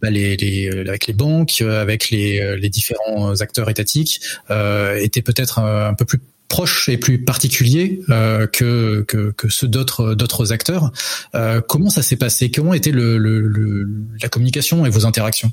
bah, 0.00 0.10
les, 0.10 0.36
les, 0.36 0.68
avec 0.86 1.06
les 1.06 1.12
banques, 1.12 1.60
avec 1.60 2.10
les, 2.10 2.56
les 2.56 2.68
différents 2.70 3.40
acteurs 3.40 3.68
étatiques, 3.68 4.20
étaient 4.48 5.22
peut-être 5.22 5.58
un 5.58 5.94
peu 5.94 6.04
plus 6.04 6.20
proche 6.48 6.88
et 6.88 6.96
plus 6.96 7.18
particulier 7.18 8.00
euh, 8.08 8.46
que, 8.46 9.02
que, 9.02 9.48
ceux 9.48 9.68
d'autres 9.68 10.14
d'autres 10.14 10.52
acteurs. 10.52 10.90
Euh, 11.34 11.60
comment 11.60 11.90
ça 11.90 12.02
s'est 12.02 12.16
passé? 12.16 12.50
Comment 12.50 12.74
était 12.74 12.92
le, 12.92 13.18
la 14.20 14.28
communication 14.28 14.86
et 14.86 14.90
vos 14.90 15.06
interactions? 15.06 15.52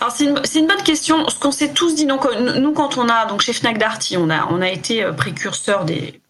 Alors 0.00 0.12
c'est 0.12 0.24
une, 0.58 0.66
bonne 0.66 0.82
question. 0.84 1.28
Ce 1.28 1.38
qu'on 1.38 1.52
s'est 1.52 1.72
tous 1.72 1.94
dit, 1.94 2.06
donc 2.06 2.26
nous 2.40 2.72
quand 2.72 2.98
on 2.98 3.08
a 3.08 3.26
donc 3.26 3.42
chez 3.42 3.52
Fnac 3.52 3.78
Darty, 3.78 4.16
on 4.16 4.28
a 4.30 4.46
on 4.50 4.60
a 4.60 4.68
été 4.68 5.04
euh, 5.04 5.12
précurseur 5.12 5.84
des 5.84 6.20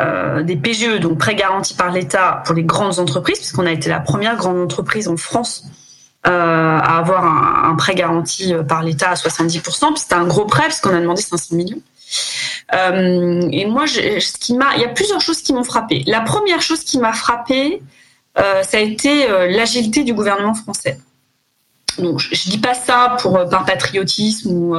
euh, 0.00 0.42
des 0.42 0.56
PGE, 0.56 0.98
donc 1.00 1.18
prêts 1.18 1.36
garantis 1.36 1.74
par 1.74 1.90
l'État 1.92 2.42
pour 2.44 2.54
les 2.54 2.64
grandes 2.64 2.98
entreprises, 2.98 3.38
puisqu'on 3.38 3.66
a 3.66 3.72
été 3.72 3.88
la 3.88 4.00
première 4.00 4.36
grande 4.36 4.58
entreprise 4.58 5.06
en 5.08 5.16
France 5.16 5.64
euh, 6.26 6.30
à 6.30 6.98
avoir 6.98 7.24
un, 7.24 7.74
prêt 7.76 7.94
garanti 7.94 8.54
euh, 8.54 8.62
par 8.62 8.82
l'État 8.82 9.10
à 9.10 9.14
70%. 9.14 9.96
C'était 9.96 10.14
un 10.14 10.24
gros 10.24 10.46
prêt, 10.46 10.64
puisqu'on 10.64 10.94
a 10.94 11.00
demandé 11.00 11.22
500 11.22 11.56
millions. 11.56 11.80
Euh, 12.74 13.48
et 13.50 13.66
moi, 13.66 13.86
ce 13.86 14.38
qui 14.38 14.54
m'a, 14.54 14.76
il 14.76 14.82
y 14.82 14.84
a 14.84 14.88
plusieurs 14.88 15.20
choses 15.20 15.42
qui 15.42 15.52
m'ont 15.52 15.64
frappé. 15.64 16.04
La 16.06 16.20
première 16.20 16.62
chose 16.62 16.84
qui 16.84 16.98
m'a 16.98 17.12
frappé, 17.12 17.82
euh, 18.38 18.62
ça 18.62 18.78
a 18.78 18.80
été 18.80 19.28
euh, 19.28 19.48
l'agilité 19.48 20.04
du 20.04 20.14
gouvernement 20.14 20.54
français. 20.54 20.98
Donc, 21.98 22.18
je, 22.20 22.34
je 22.34 22.50
dis 22.50 22.58
pas 22.58 22.74
ça 22.74 23.16
pour 23.20 23.46
par 23.50 23.64
patriotisme 23.66 24.50
ou 24.50 24.74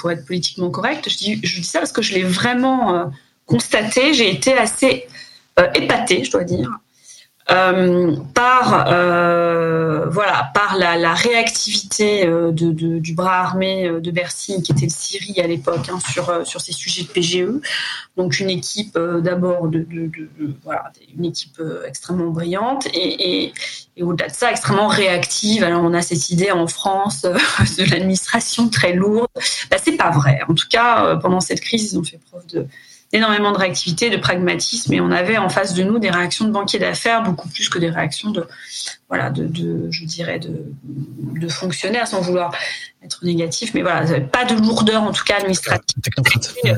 pour 0.00 0.10
être 0.10 0.26
politiquement 0.26 0.70
correct. 0.70 1.08
Je 1.08 1.16
dis, 1.16 1.40
je 1.42 1.60
dis 1.60 1.66
ça 1.66 1.78
parce 1.78 1.92
que 1.92 2.02
je 2.02 2.14
l'ai 2.14 2.24
vraiment 2.24 3.12
constaté. 3.46 4.14
J'ai 4.14 4.32
été 4.32 4.52
assez 4.54 5.06
épatée, 5.76 6.24
je 6.24 6.30
dois 6.32 6.42
dire, 6.42 6.68
euh, 7.48 8.16
par 8.34 8.88
euh, 8.88 10.06
voilà 10.10 10.50
par 10.52 10.76
la, 10.76 11.14
réactivité 11.14 12.26
euh, 12.26 12.50
de, 12.50 12.98
du 12.98 13.14
bras 13.14 13.38
armé 13.38 13.88
de 13.88 14.10
Bercy 14.10 14.62
qui 14.64 14.72
était 14.72 14.86
le 14.86 14.90
Syrie 14.90 15.40
à 15.40 15.46
l'époque 15.46 15.88
hein, 15.88 16.00
sur 16.00 16.44
sur 16.44 16.60
ces 16.60 16.72
sujets 16.72 17.04
de 17.04 17.08
PGE 17.08 17.60
donc 18.16 18.40
une 18.40 18.50
équipe 18.50 18.98
d'abord 18.98 19.68
de, 19.68 19.86
voilà 20.64 20.90
une 21.16 21.26
équipe 21.26 21.62
extrêmement 21.86 22.30
brillante 22.30 22.88
et, 22.92 23.44
et, 23.44 23.52
et 23.96 24.02
au-delà 24.02 24.28
de 24.28 24.34
ça 24.34 24.50
extrêmement 24.50 24.88
réactive. 24.88 25.62
Alors 25.62 25.84
on 25.84 25.94
a 25.94 26.02
cette 26.02 26.30
idée 26.30 26.50
en 26.50 26.66
France 26.66 27.22
de 27.78 27.90
l'administration 27.90 28.68
très 28.68 28.92
lourde. 28.92 29.28
Bah, 29.70 29.76
c'est 29.80 29.96
pas 29.96 30.10
vrai. 30.10 30.40
En 30.48 30.54
tout 30.54 30.66
cas 30.68 31.14
pendant 31.22 31.40
cette 31.40 31.60
crise 31.60 31.92
ils 31.92 31.98
ont 31.98 32.02
fait 32.02 32.18
preuve 32.28 32.46
de 32.48 32.66
énormément 33.12 33.52
de 33.52 33.58
réactivité, 33.58 34.10
de 34.10 34.16
pragmatisme, 34.16 34.92
et 34.92 35.00
on 35.00 35.10
avait 35.10 35.38
en 35.38 35.48
face 35.48 35.74
de 35.74 35.82
nous 35.82 35.98
des 35.98 36.10
réactions 36.10 36.44
de 36.44 36.50
banquiers 36.50 36.78
d'affaires 36.78 37.22
beaucoup 37.22 37.48
plus 37.48 37.68
que 37.68 37.78
des 37.78 37.88
réactions 37.88 38.30
de, 38.30 38.46
voilà, 39.08 39.30
de, 39.30 39.46
de 39.46 39.88
je 39.90 40.04
dirais, 40.04 40.38
de, 40.38 40.64
de, 41.40 41.48
fonctionnaires, 41.48 42.08
sans 42.08 42.20
vouloir 42.20 42.52
être 43.04 43.24
négatif, 43.24 43.72
mais 43.74 43.82
voilà, 43.82 44.20
pas 44.20 44.44
de 44.44 44.54
lourdeur 44.54 45.02
en 45.02 45.12
tout 45.12 45.24
cas 45.24 45.36
administrative. 45.36 46.02
Euh, 46.64 46.74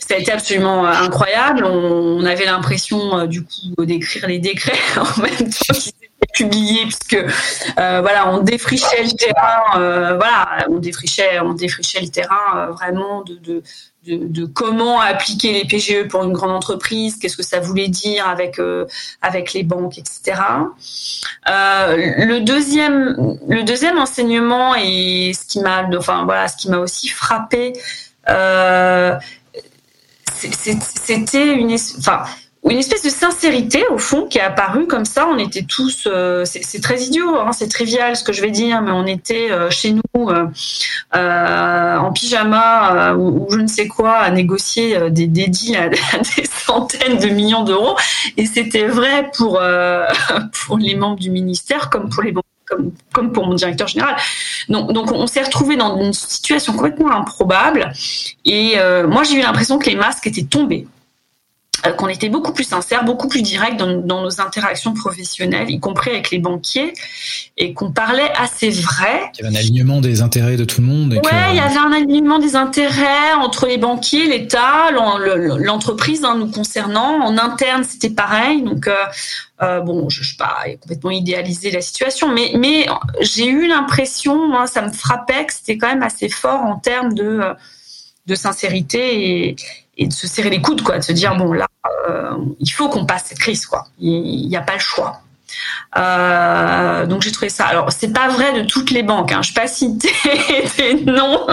ça 0.00 0.14
a 0.14 0.18
été 0.18 0.32
absolument 0.32 0.86
euh, 0.86 0.90
incroyable. 0.90 1.64
On, 1.64 2.24
avait 2.24 2.46
l'impression 2.46 3.18
euh, 3.18 3.26
du 3.26 3.44
coup 3.44 3.84
d'écrire 3.84 4.26
les 4.26 4.38
décrets 4.38 4.72
en 4.96 5.22
même 5.22 5.50
temps 5.50 5.74
qu'ils 5.74 5.92
puisque 6.46 7.14
euh, 7.14 8.00
voilà, 8.00 8.28
on 8.30 8.38
défrichait 8.38 9.02
le 9.02 9.10
terrain, 9.10 10.16
voilà, 10.16 10.66
on 10.68 10.78
défrichait, 10.78 11.40
on 11.40 11.54
défrichait 11.54 12.00
le 12.00 12.08
terrain 12.08 12.70
vraiment 12.70 13.22
de, 13.22 14.46
comment 14.46 15.00
appliquer 15.00 15.52
les 15.52 15.64
PGE 15.64 16.08
pour 16.08 16.22
une 16.24 16.32
grande 16.32 16.50
entreprise, 16.50 17.18
qu'est-ce 17.18 17.36
que 17.36 17.42
ça 17.42 17.60
voulait 17.60 17.88
dire 17.88 18.28
avec 18.28 18.58
euh, 18.58 18.86
les 19.54 19.62
banques, 19.62 19.98
etc. 19.98 20.40
Euh, 21.48 21.96
le 21.96 22.40
deuxième 22.40 23.38
le 23.48 23.62
deuxième 23.62 23.98
enseignement 23.98 24.74
et 24.74 25.32
ce 25.34 25.46
qui 25.46 25.60
m'a 25.60 25.88
enfin 25.96 26.24
voilà 26.24 26.48
ce 26.48 26.56
qui 26.56 26.70
m'a 26.70 26.78
aussi 26.78 27.08
frappé 27.08 27.72
euh, 28.28 29.14
c'était 30.34 31.54
une 31.54 31.74
enfin 31.98 32.24
une 32.64 32.78
espèce 32.78 33.02
de 33.02 33.08
sincérité 33.08 33.84
au 33.88 33.98
fond 33.98 34.26
qui 34.26 34.38
est 34.38 34.42
apparue 34.42 34.86
comme 34.86 35.04
ça. 35.04 35.26
On 35.28 35.38
était 35.38 35.62
tous, 35.62 36.04
euh, 36.06 36.44
c'est 36.44 36.80
très 36.80 37.00
idiot, 37.02 37.36
hein, 37.36 37.52
c'est 37.52 37.68
trivial 37.68 38.16
ce 38.16 38.24
que 38.24 38.32
je 38.32 38.42
vais 38.42 38.50
dire, 38.50 38.82
mais 38.82 38.90
on 38.90 39.06
était 39.06 39.50
euh, 39.50 39.70
chez 39.70 39.92
nous 39.92 40.28
euh, 40.28 41.96
en 41.96 42.12
pyjama 42.12 43.14
ou, 43.14 43.46
je 43.50 43.58
ne 43.58 43.66
sais 43.66 43.86
quoi 43.86 44.16
à 44.16 44.30
négocier 44.30 45.10
des, 45.10 45.26
des 45.26 45.46
deals 45.46 45.76
à, 45.76 45.88
des 45.88 46.44
centaines 46.44 47.18
de 47.18 47.28
millions 47.28 47.62
d'euros. 47.62 47.96
Et 48.36 48.46
c'était 48.46 48.86
vrai 48.86 49.30
pour 49.36 49.60
pour 50.66 50.78
les 50.78 50.94
membres 50.94 51.18
du 51.18 51.30
ministère 51.30 51.90
comme 51.90 52.08
pour 52.08 52.22
les 52.22 52.34
comme, 52.66 52.92
comme 53.14 53.32
pour 53.32 53.46
mon 53.46 53.54
directeur 53.54 53.88
général. 53.88 54.16
Donc, 54.68 54.92
donc 54.92 55.10
on 55.12 55.26
s'est 55.26 55.42
retrouvé 55.42 55.76
dans 55.76 55.98
une 56.02 56.12
situation 56.12 56.74
complètement 56.74 57.12
improbable. 57.12 57.92
Et 58.44 58.74
moi, 59.08 59.22
j'ai 59.22 59.36
eu 59.36 59.40
l'impression 59.40 59.78
que 59.78 59.88
les 59.88 59.96
masques 59.96 60.26
étaient 60.26 60.42
tombés. 60.42 60.86
Euh, 61.86 61.92
qu'on 61.92 62.08
était 62.08 62.28
beaucoup 62.28 62.52
plus 62.52 62.64
sincère, 62.64 63.04
beaucoup 63.04 63.28
plus 63.28 63.42
direct 63.42 63.78
dans, 63.78 64.00
dans, 64.00 64.22
nos 64.22 64.40
interactions 64.40 64.94
professionnelles, 64.94 65.70
y 65.70 65.78
compris 65.78 66.10
avec 66.10 66.30
les 66.32 66.38
banquiers, 66.38 66.92
et 67.56 67.72
qu'on 67.72 67.92
parlait 67.92 68.30
assez 68.36 68.70
vrai. 68.70 69.30
Il 69.34 69.44
y 69.44 69.46
avait 69.46 69.56
un 69.56 69.60
alignement 69.60 70.00
des 70.00 70.20
intérêts 70.20 70.56
de 70.56 70.64
tout 70.64 70.80
le 70.80 70.88
monde. 70.88 71.12
Oui, 71.12 71.30
il 71.50 71.56
y 71.56 71.60
avait 71.60 71.78
un 71.78 71.92
alignement 71.92 72.40
des 72.40 72.56
intérêts 72.56 73.32
entre 73.38 73.66
les 73.66 73.78
banquiers, 73.78 74.26
l'État, 74.26 74.90
l'entreprise 74.90 76.24
hein, 76.24 76.36
nous 76.36 76.50
concernant. 76.50 77.20
En 77.22 77.38
interne, 77.38 77.84
c'était 77.84 78.10
pareil. 78.10 78.62
Donc, 78.62 78.88
euh, 78.88 78.94
euh, 79.62 79.80
bon, 79.80 80.08
je 80.08 80.20
ne 80.20 80.24
sais 80.24 80.36
pas 80.36 80.64
complètement 80.80 81.12
idéaliser 81.12 81.70
la 81.70 81.80
situation, 81.80 82.32
mais, 82.32 82.52
mais 82.56 82.86
j'ai 83.20 83.46
eu 83.46 83.68
l'impression, 83.68 84.48
moi, 84.48 84.66
ça 84.66 84.82
me 84.82 84.92
frappait 84.92 85.46
que 85.46 85.52
c'était 85.52 85.78
quand 85.78 85.88
même 85.88 86.02
assez 86.02 86.28
fort 86.28 86.62
en 86.62 86.76
termes 86.76 87.14
de, 87.14 87.40
de 88.26 88.34
sincérité 88.34 89.48
et, 89.48 89.56
et 89.98 90.06
de 90.06 90.12
se 90.12 90.26
serrer 90.26 90.50
les 90.50 90.62
coudes, 90.62 90.82
quoi, 90.82 90.98
de 90.98 91.04
se 91.04 91.12
dire 91.12 91.36
bon 91.36 91.52
là, 91.52 91.66
euh, 92.08 92.36
il 92.60 92.70
faut 92.70 92.88
qu'on 92.88 93.04
passe 93.04 93.24
cette 93.26 93.38
crise, 93.38 93.66
quoi. 93.66 93.86
Il 93.98 94.48
n'y 94.48 94.56
a 94.56 94.62
pas 94.62 94.74
le 94.74 94.80
choix. 94.80 95.20
Euh, 95.96 97.06
donc 97.06 97.22
j'ai 97.22 97.32
trouvé 97.32 97.48
ça. 97.48 97.66
Alors 97.66 97.90
c'est 97.90 98.12
pas 98.12 98.28
vrai 98.28 98.60
de 98.60 98.66
toutes 98.66 98.90
les 98.90 99.02
banques. 99.02 99.32
Hein. 99.32 99.40
Je 99.42 99.52
pas 99.52 99.66
citer 99.66 100.12
des 100.76 101.04
noms, 101.06 101.46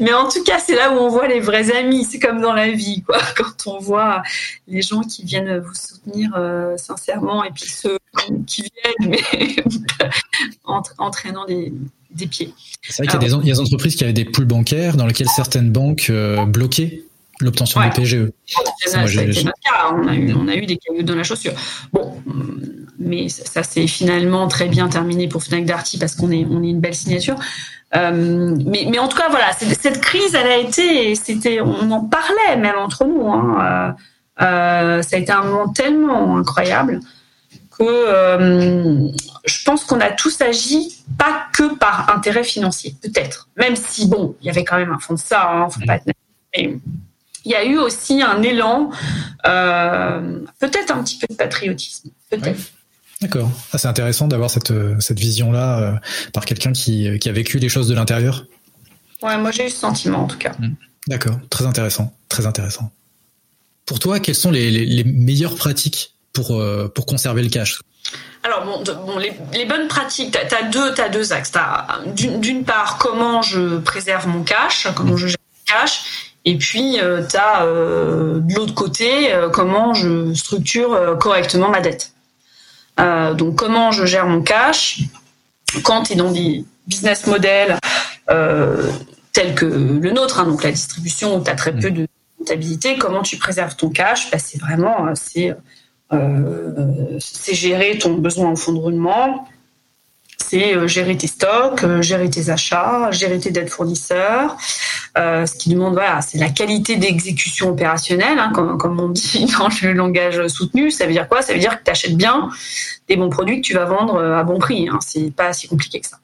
mais 0.00 0.12
en 0.12 0.28
tout 0.28 0.42
cas 0.44 0.58
c'est 0.64 0.76
là 0.76 0.92
où 0.92 0.98
on 0.98 1.08
voit 1.08 1.26
les 1.26 1.40
vrais 1.40 1.76
amis. 1.76 2.04
C'est 2.04 2.20
comme 2.20 2.40
dans 2.40 2.52
la 2.52 2.70
vie, 2.70 3.02
quoi. 3.02 3.18
Quand 3.36 3.66
on 3.66 3.78
voit 3.80 4.22
les 4.68 4.82
gens 4.82 5.02
qui 5.02 5.24
viennent 5.24 5.58
vous 5.58 5.74
soutenir 5.74 6.30
euh, 6.36 6.76
sincèrement 6.76 7.44
et 7.44 7.50
puis 7.50 7.68
ceux 7.68 7.98
qui 8.46 8.62
viennent 8.62 9.10
mais 9.10 9.56
entraînant 10.98 11.44
des, 11.44 11.72
des 12.12 12.26
pieds. 12.28 12.54
C'est 12.82 13.04
vrai 13.04 13.06
qu'il 13.08 13.20
y, 13.20 13.50
a 13.50 13.54
des 13.54 13.60
entreprises 13.60 13.96
qui 13.96 14.04
avaient 14.04 14.12
des 14.12 14.24
poules 14.24 14.44
bancaires 14.44 14.96
dans 14.96 15.06
lesquelles 15.06 15.28
certaines 15.28 15.70
banques 15.70 16.10
bloquaient 16.46 17.04
l'obtention 17.44 17.80
des 17.80 17.90
PGE. 17.90 18.30
Ça, 18.86 19.00
a 19.00 19.04
été 19.06 19.44
notre 19.44 19.60
cas. 19.60 19.92
On 19.92 20.06
a, 20.08 20.14
eu, 20.14 20.34
on 20.34 20.48
a 20.48 20.54
eu 20.54 20.66
des 20.66 20.76
cailloux 20.76 21.02
dans 21.02 21.14
la 21.14 21.22
chaussure. 21.22 21.52
Bon, 21.92 22.22
mais 22.98 23.28
ça, 23.28 23.62
s'est 23.62 23.86
finalement 23.86 24.48
très 24.48 24.66
bien 24.66 24.88
terminé 24.88 25.28
pour 25.28 25.42
Fnac 25.42 25.64
Darty 25.64 25.98
parce 25.98 26.14
qu'on 26.14 26.30
est, 26.30 26.46
on 26.48 26.62
est 26.62 26.68
une 26.68 26.80
belle 26.80 26.94
signature. 26.94 27.36
Euh, 27.94 28.56
mais, 28.64 28.86
mais, 28.90 28.98
en 28.98 29.08
tout 29.08 29.16
cas, 29.16 29.28
voilà, 29.28 29.52
cette 29.52 30.00
crise, 30.00 30.34
elle 30.34 30.46
a 30.46 30.56
été, 30.56 31.14
c'était, 31.14 31.60
on 31.60 31.90
en 31.90 32.04
parlait 32.04 32.56
même 32.56 32.76
entre 32.78 33.04
nous. 33.04 33.28
Hein. 33.28 33.94
Euh, 34.40 34.44
euh, 34.44 35.02
ça 35.02 35.16
a 35.16 35.18
été 35.18 35.30
un 35.30 35.42
moment 35.42 35.68
tellement 35.68 36.38
incroyable 36.38 37.00
que 37.78 39.12
je 39.44 39.64
pense 39.64 39.84
qu'on 39.84 40.00
a 40.00 40.10
tous 40.10 40.40
agi 40.40 41.04
pas 41.18 41.46
que 41.52 41.74
par 41.74 42.14
intérêt 42.14 42.44
financier, 42.44 42.94
peut-être. 43.02 43.48
Même 43.56 43.76
si 43.76 44.06
bon, 44.06 44.36
il 44.40 44.46
y 44.46 44.50
avait 44.50 44.64
quand 44.64 44.76
même 44.76 44.92
un 44.92 44.98
fond 44.98 45.14
de 45.14 45.18
ça. 45.18 45.50
Hein, 45.50 45.68
faut 45.70 45.80
pas 45.86 45.96
être 45.96 46.06
il 47.44 47.52
y 47.52 47.54
a 47.54 47.64
eu 47.64 47.78
aussi 47.78 48.22
un 48.22 48.42
élan, 48.42 48.90
euh, 49.46 50.40
peut-être 50.58 50.92
un 50.92 51.02
petit 51.02 51.18
peu 51.18 51.26
de 51.28 51.34
patriotisme, 51.34 52.10
peut-être. 52.30 52.60
D'accord. 53.20 53.50
Ah, 53.72 53.78
c'est 53.78 53.88
intéressant 53.88 54.26
d'avoir 54.26 54.50
cette, 54.50 54.72
cette 55.00 55.18
vision-là 55.18 55.78
euh, 55.78 55.92
par 56.32 56.44
quelqu'un 56.44 56.72
qui, 56.72 57.18
qui, 57.20 57.28
a 57.28 57.32
vécu 57.32 57.58
les 57.58 57.68
choses 57.68 57.88
de 57.88 57.94
l'intérieur. 57.94 58.46
Ouais, 59.22 59.38
moi 59.38 59.52
j'ai 59.52 59.66
eu 59.66 59.70
ce 59.70 59.76
sentiment 59.76 60.24
en 60.24 60.26
tout 60.26 60.38
cas. 60.38 60.52
Mmh. 60.58 60.74
D'accord, 61.08 61.38
très 61.50 61.66
intéressant, 61.66 62.12
très 62.28 62.46
intéressant. 62.46 62.90
Pour 63.86 63.98
toi, 63.98 64.20
quelles 64.20 64.34
sont 64.36 64.50
les, 64.50 64.70
les, 64.70 65.04
meilleures 65.04 65.56
pratiques 65.56 66.14
pour, 66.32 66.52
euh, 66.52 66.88
pour 66.88 67.06
conserver 67.06 67.42
le 67.42 67.48
cash 67.48 67.80
alors 68.44 68.64
bon, 68.64 68.82
bon 69.06 69.18
les, 69.18 69.32
les, 69.52 69.64
bonnes 69.64 69.86
pratiques, 69.86 70.32
tu 70.32 70.54
as, 70.56 70.62
deux, 70.64 71.00
as 71.00 71.08
deux 71.08 71.32
axes. 71.32 71.52
D'une 72.16 72.64
part, 72.64 72.98
comment 72.98 73.40
je 73.40 73.78
préserve 73.78 74.26
mon 74.26 74.42
cash, 74.42 74.88
comment 74.96 75.16
je 75.16 75.28
gère 75.28 75.36
mon 75.38 75.80
cash, 75.80 76.31
et 76.44 76.56
puis, 76.56 77.00
euh, 77.00 77.24
tu 77.26 77.36
as 77.36 77.64
euh, 77.64 78.40
de 78.40 78.54
l'autre 78.54 78.74
côté 78.74 79.32
euh, 79.32 79.48
comment 79.48 79.94
je 79.94 80.34
structure 80.34 81.16
correctement 81.20 81.68
ma 81.68 81.80
dette. 81.80 82.12
donc, 82.98 83.56
comment 83.56 83.90
je 83.90 84.04
gère 84.04 84.26
mon 84.26 84.42
cash 84.42 85.00
quand 85.84 86.02
tu 86.02 86.12
es 86.12 86.16
dans 86.16 86.30
des 86.30 86.64
business 86.86 87.26
models 87.26 87.78
tels 89.32 89.54
que 89.54 89.64
le 89.64 90.10
nôtre, 90.10 90.40
hein, 90.40 90.44
donc 90.44 90.62
la 90.62 90.72
distribution 90.72 91.36
où 91.36 91.42
tu 91.42 91.50
as 91.50 91.54
très 91.54 91.72
peu 91.72 91.90
de 91.90 92.06
comptabilité, 92.38 92.98
comment 92.98 93.22
tu 93.22 93.38
préserves 93.38 93.76
ton 93.76 93.88
cash? 93.88 94.30
Bah, 94.30 94.38
C'est 94.38 94.58
vraiment 94.58 95.14
c'est 95.14 95.54
gérer 97.54 97.96
ton 97.98 98.14
besoin 98.14 98.50
en 98.50 98.56
fonds 98.56 98.72
de 98.72 98.78
roulement, 98.78 99.48
c'est 100.52 100.76
euh, 100.76 100.86
gérer 100.86 101.16
tes 101.16 101.28
stocks, 101.28 101.82
euh, 101.82 102.02
gérer 102.02 102.28
tes 102.28 102.50
achats, 102.50 103.10
gérer 103.10 103.38
tes 103.38 103.50
dettes 103.50 103.70
fournisseurs. 103.70 104.54
Euh, 105.16 105.46
ce 105.46 105.54
qui 105.54 105.70
demande, 105.70 105.94
voilà, 105.94 106.20
c'est 106.20 106.36
la 106.36 106.50
qualité 106.50 106.96
d'exécution 106.96 107.70
opérationnelle, 107.70 108.38
hein, 108.38 108.52
comme, 108.52 109.00
on 109.00 109.08
dit 109.08 109.46
dans 109.58 109.68
le 109.82 109.92
langage 109.94 110.46
soutenu. 110.48 110.90
Ça 110.90 111.06
veut 111.06 111.12
dire 111.12 111.26
quoi? 111.26 111.40
Ça 111.40 111.54
veut 111.54 111.58
dire 111.58 111.78
que 111.78 111.84
tu 111.84 111.90
achètes 111.90 112.18
bien 112.18 112.50
des 113.08 113.16
bons 113.16 113.30
produits 113.30 113.62
que 113.62 113.66
tu 113.66 113.72
vas 113.72 113.86
vendre 113.86 114.22
à 114.22 114.44
bon 114.44 114.58
prix. 114.58 114.90
Hein. 114.90 114.98
C'est 115.00 115.34
pas 115.34 115.54
si 115.54 115.68
compliqué 115.68 116.00
que 116.00 116.06
ça. 116.06 116.18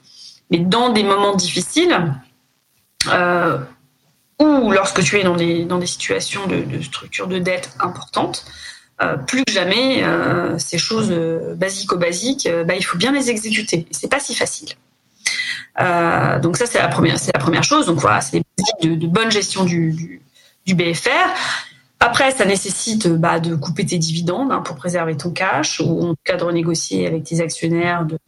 Mais 0.50 0.58
dans 0.58 0.90
des 0.90 1.04
moments 1.04 1.34
difficiles, 1.34 1.96
ou 4.40 4.70
lorsque 4.72 5.02
tu 5.02 5.18
es 5.18 5.24
dans 5.24 5.36
des, 5.36 5.86
situations 5.86 6.46
de 6.46 6.82
structure 6.82 7.28
de 7.28 7.38
dette 7.38 7.70
importante, 7.80 8.44
euh, 9.00 9.16
plus 9.16 9.44
que 9.44 9.52
jamais, 9.52 10.02
euh, 10.02 10.58
ces 10.58 10.76
choses 10.76 11.12
euh, 11.12 11.54
basiques 11.54 11.90
bah, 12.66 12.74
il 12.74 12.82
faut 12.82 12.98
bien 12.98 13.12
les 13.12 13.30
exécuter. 13.30 13.86
C'est 13.92 14.10
pas 14.10 14.18
si 14.18 14.34
facile. 14.34 14.70
donc 16.42 16.56
ça, 16.56 16.66
c'est 16.66 16.78
la 16.78 16.88
première, 16.88 17.18
c'est 17.18 17.32
la 17.32 17.38
première 17.38 17.62
chose. 17.62 17.86
Donc 17.86 17.98
voilà, 18.00 18.20
c'est 18.20 18.42
des 18.82 18.96
de, 18.96 19.06
bonne 19.06 19.30
gestion 19.30 19.64
du, 19.64 20.20
du, 20.66 20.74
BFR. 20.74 21.10
Après, 22.00 22.32
ça 22.32 22.44
nécessite 22.44 23.08
bah, 23.08 23.38
de 23.38 23.54
couper 23.54 23.86
tes 23.86 23.98
dividendes 23.98 24.50
hein, 24.50 24.62
pour 24.62 24.74
préserver 24.74 25.16
ton 25.16 25.30
cash, 25.30 25.80
ou 25.80 26.02
en 26.02 26.10
tout 26.10 26.20
cas 26.24 26.36
de 26.36 26.42
renégocier 26.42 27.06
avec 27.06 27.22
tes 27.22 27.40
actionnaires, 27.40 28.04
de, 28.04 28.18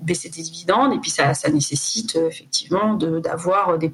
baisser 0.00 0.30
tes 0.30 0.42
dividendes. 0.42 0.92
Et 0.92 0.98
puis 0.98 1.10
ça, 1.10 1.34
ça 1.34 1.50
nécessite 1.50 2.16
effectivement 2.16 2.94
d'avoir 2.94 3.78
des, 3.78 3.92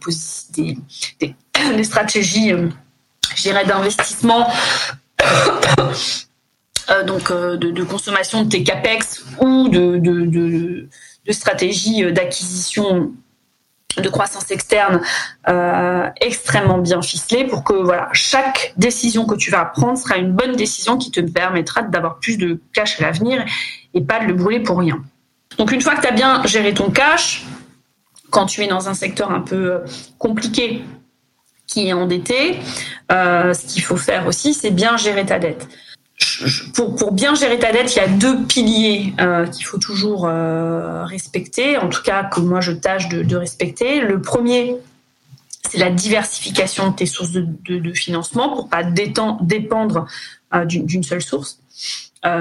des, 0.51 0.79
des, 1.19 1.85
stratégies, 1.85 2.53
je 3.35 3.43
dirais, 3.43 3.65
d'investissement 3.65 4.47
donc 7.07 7.33
de, 7.33 7.83
consommation 7.83 8.45
de 8.45 8.49
tes 8.49 8.63
capex 8.63 9.25
ou 9.41 9.69
de, 9.69 10.89
stratégie 11.33 12.13
d'acquisition 12.13 13.13
de 14.01 14.09
croissance 14.09 14.51
externe 14.51 15.01
euh, 15.49 16.09
extrêmement 16.21 16.79
bien 16.79 17.03
ficelée 17.03 17.45
pour 17.45 17.65
que 17.65 17.73
voilà 17.73 18.09
chaque 18.13 18.75
décision 18.77 19.27
que 19.27 19.35
tu 19.35 19.51
vas 19.51 19.65
prendre 19.65 19.99
sera 19.99 20.17
une 20.17 20.33
bonne 20.33 20.57
décision 20.57 20.99
qui 20.99 21.11
te 21.11 21.21
permettra 21.21 21.83
d'avoir 21.83 22.19
plus 22.19 22.37
de 22.37 22.61
cash 22.73 23.01
à 23.01 23.05
l'avenir 23.05 23.45
et 23.95 24.01
pas 24.01 24.21
de 24.21 24.27
le 24.27 24.35
brûler 24.35 24.61
pour 24.61 24.79
rien. 24.79 25.03
Donc 25.59 25.73
une 25.73 25.81
fois 25.81 25.95
que 25.95 26.03
tu 26.03 26.09
as 26.09 26.13
bien 26.13 26.45
géré 26.45 26.75
ton 26.75 26.91
cash, 26.91 27.45
quand 28.31 28.47
tu 28.47 28.63
es 28.63 28.67
dans 28.67 28.89
un 28.89 28.95
secteur 28.95 29.31
un 29.31 29.41
peu 29.41 29.73
euh, 29.73 29.79
compliqué 30.19 30.85
qui 31.67 31.89
est 31.89 31.93
endetté, 31.93 32.59
euh, 33.11 33.55
ce 33.55 33.67
qu'il 33.67 33.83
faut 33.83 33.97
faire 33.97 34.27
aussi, 34.27 34.55
c'est 34.55 34.71
bien 34.71 34.97
gérer 34.97 35.25
ta 35.25 35.39
dette 35.39 35.67
pour, 36.75 37.13
bien 37.13 37.35
gérer 37.35 37.59
ta 37.59 37.73
dette, 37.73 37.95
il 37.95 37.99
y 37.99 38.03
a 38.03 38.09
deux 38.09 38.45
piliers 38.45 39.13
euh, 39.21 39.47
qu'il 39.47 39.67
faut 39.67 39.79
toujours 39.79 40.27
euh, 40.27 41.05
respecter, 41.05 41.77
en 41.77 41.89
tout 41.89 42.03
cas 42.03 42.25
que 42.25 42.41
moi 42.41 42.61
je 42.61 42.73
tâche 42.73 43.09
de, 43.09 43.37
respecter. 43.37 44.01
Le 44.01 44.21
premier, 44.21 44.77
c'est 45.71 45.79
la 45.79 45.91
diversification 45.91 46.91
de 46.91 46.97
tes 46.97 47.07
sources 47.07 47.33
de, 47.33 47.93
financement 47.93 48.55
pour 48.55 48.69
pas 48.69 48.83
dépendre 48.83 50.07
euh, 50.55 50.65
d'une 50.65 51.03
seule 51.03 51.23
source. 51.23 51.59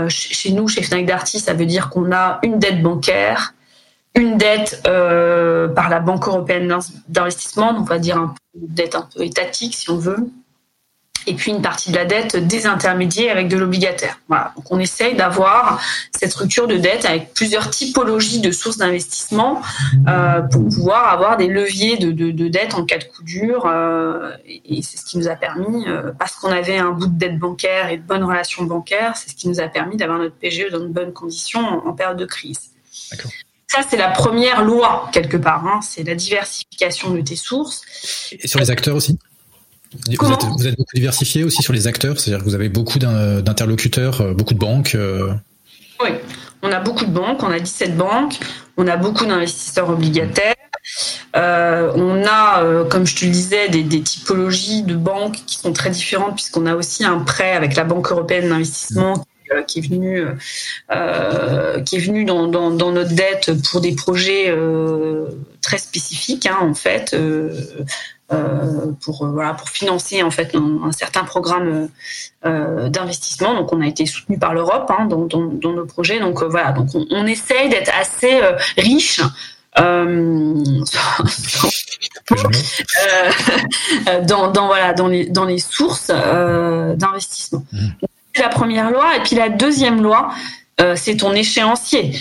chez 0.07 0.51
nous, 0.51 0.67
chez 0.67 0.82
Fnac 0.82 1.05
Darty, 1.05 1.39
ça 1.39 1.53
veut 1.53 1.65
dire 1.65 1.89
qu'on 1.89 2.11
a 2.13 2.39
une 2.43 2.59
dette 2.59 2.82
bancaire, 2.82 3.53
une 4.15 4.38
dette 4.38 4.82
par 4.84 5.89
la 5.89 5.99
Banque 5.99 6.28
européenne 6.28 6.73
d'investissement, 7.09 7.76
on 7.78 7.84
va 7.84 7.99
dire 7.99 8.17
une 8.17 8.67
dette 8.67 8.95
un 8.95 9.07
peu 9.13 9.23
étatique 9.23 9.76
si 9.76 9.89
on 9.89 9.97
veut, 9.97 10.30
et 11.28 11.34
puis 11.34 11.51
une 11.51 11.61
partie 11.61 11.91
de 11.91 11.95
la 11.95 12.05
dette 12.05 12.36
désintermédiée 12.36 13.30
avec 13.30 13.47
de 13.47 13.57
l'obligataire. 13.57 14.19
Voilà. 14.28 14.53
Donc 14.55 14.65
on 14.71 14.80
essaye 14.80 15.15
d'avoir 15.15 15.82
cette 16.11 16.32
structure 16.32 16.67
de 16.67 16.78
dette 16.78 17.05
avec 17.05 17.34
plusieurs 17.34 17.69
typologies 17.69 18.41
de 18.41 18.51
sources 18.51 18.78
d'investissement 18.78 19.61
euh, 20.07 20.41
pour 20.41 20.67
pouvoir 20.69 21.09
avoir 21.09 21.38
des 21.38 21.47
leviers 21.47 21.97
de, 21.97 22.11
de, 22.11 22.32
de, 22.32 22.47
dette 22.47 22.73
en 22.76 22.86
cas 22.86 22.97
de 22.97 23.05
coup 23.05 23.23
dur. 23.23 23.65
Euh, 23.65 24.32
et 24.47 24.82
c'est 24.82 24.97
ce 24.97 25.05
qui 25.05 25.17
nous 25.17 25.28
a 25.28 25.36
permis, 25.36 25.88
euh, 25.88 26.11
parce 26.17 26.36
qu'on 26.36 26.51
avait 26.51 26.78
un 26.78 26.91
bout 26.91 27.07
de 27.07 27.17
dette 27.17 27.38
bancaire 27.38 27.89
et 27.89 27.97
de 27.97 28.03
bonnes 28.03 28.23
relations 28.23 28.63
bancaires, 28.63 29.15
c'est 29.15 29.30
ce 29.30 29.36
qui 29.36 29.47
nous 29.49 29.59
a 29.59 29.67
permis 29.67 29.97
d'avoir 29.97 30.19
notre 30.19 30.36
PGE 30.36 30.71
dans 30.71 30.80
de 30.80 30.88
bonnes 30.88 31.13
conditions 31.13 31.59
en, 31.59 31.93
période 31.93 32.17
de 32.17 32.26
crise. 32.26 32.71
Ça, 33.67 33.82
c'est 33.89 33.97
la 33.97 34.09
première 34.09 34.63
loi, 34.63 35.09
quelque 35.11 35.38
part. 35.38 35.65
Hein. 35.65 35.80
C'est 35.82 36.03
la 36.03 36.15
diversification 36.15 37.11
de 37.11 37.21
tes 37.21 37.36
sources. 37.36 37.82
Et 38.32 38.47
sur 38.47 38.59
les 38.59 38.69
acteurs 38.69 38.95
aussi? 38.95 39.17
Vous 40.07 40.31
êtes, 40.31 40.43
vous 40.57 40.67
êtes, 40.67 40.77
beaucoup 40.77 40.95
diversifié 40.95 41.43
aussi 41.43 41.61
sur 41.61 41.73
les 41.73 41.87
acteurs, 41.87 42.19
c'est-à-dire 42.19 42.43
que 42.43 42.49
vous 42.49 42.55
avez 42.55 42.69
beaucoup 42.69 42.99
d'interlocuteurs, 42.99 44.21
euh, 44.21 44.33
beaucoup 44.33 44.53
de 44.53 44.59
banques. 44.59 44.95
Euh. 44.95 45.33
Oui, 46.03 46.09
on 46.61 46.71
a 46.71 46.79
beaucoup 46.79 47.05
de 47.05 47.11
banques, 47.11 47.43
on 47.43 47.51
a 47.51 47.59
17 47.59 47.97
banques, 47.97 48.37
on 48.77 48.87
a 48.87 48.97
beaucoup 48.97 49.25
d'investisseurs 49.25 49.89
obligataires. 49.89 50.53
Euh, 51.35 51.91
on 51.95 52.23
a, 52.25 52.85
comme 52.89 53.07
je 53.07 53.15
te 53.15 53.25
le 53.25 53.31
disais, 53.31 53.69
des, 53.69 53.83
des, 53.83 54.01
typologies 54.01 54.83
de 54.83 54.95
banques 54.95 55.39
qui 55.45 55.57
sont 55.57 55.73
très 55.73 55.89
différentes 55.89 56.35
puisqu'on 56.35 56.65
a 56.65 56.75
aussi 56.75 57.03
un 57.03 57.19
prêt 57.19 57.53
avec 57.53 57.75
la 57.75 57.83
Banque 57.83 58.11
européenne 58.11 58.49
d'investissement 58.49 59.25
qui 59.67 59.79
est 59.79 59.87
venu, 59.87 60.25
qui 61.85 61.95
est 61.95 61.99
venu 61.99 62.25
dans, 62.25 62.47
dans, 62.47 62.71
dans, 62.71 62.91
notre 62.91 63.13
dette 63.13 63.51
pour 63.69 63.81
des 63.81 63.95
projets 63.95 64.55
très 65.61 65.77
spécifiques 65.79 66.45
hein, 66.45 66.59
en 66.61 66.73
fait. 66.73 67.15
Euh, 68.34 68.91
pour 69.03 69.23
euh, 69.23 69.30
voilà 69.30 69.53
pour 69.53 69.69
financer 69.69 70.23
en 70.23 70.32
fait 70.32 70.55
un, 70.55 70.91
certain 70.91 71.23
programme 71.23 71.89
euh, 72.43 72.89
d'investissement. 72.89 73.53
Donc 73.53 73.71
on 73.71 73.82
a 73.82 73.88
été 73.88 74.07
soutenu 74.07 74.39
par 74.39 74.55
l'Europe 74.55 74.91
hein, 74.97 75.05
dans, 75.05 75.26
dans, 75.26 75.45
dans, 75.45 75.73
nos 75.73 75.86
projets. 75.86 76.19
Donc 76.19 76.41
voilà, 76.43 76.71
donc 76.71 76.88
on, 76.95 77.05
on 77.11 77.28
essaye 77.28 77.69
d'être 77.69 77.91
assez 77.99 78.41
riche. 78.78 79.21
Dans, 84.23 84.49
dans, 84.51 84.67
voilà 84.67 84.93
dans 84.93 85.07
les 85.07 85.26
dans 85.26 85.43
les 85.43 85.59
sources 85.59 86.07
d'investissement. 86.07 87.65
Mmh. 87.73 87.88
La 88.38 88.49
première 88.49 88.89
loi 88.91 89.17
et 89.17 89.19
puis 89.19 89.36
la 89.36 89.49
deuxième 89.49 90.01
loi, 90.01 90.30
euh, 90.82 90.95
c'est 90.95 91.17
ton 91.17 91.34
échéancier. 91.34 92.11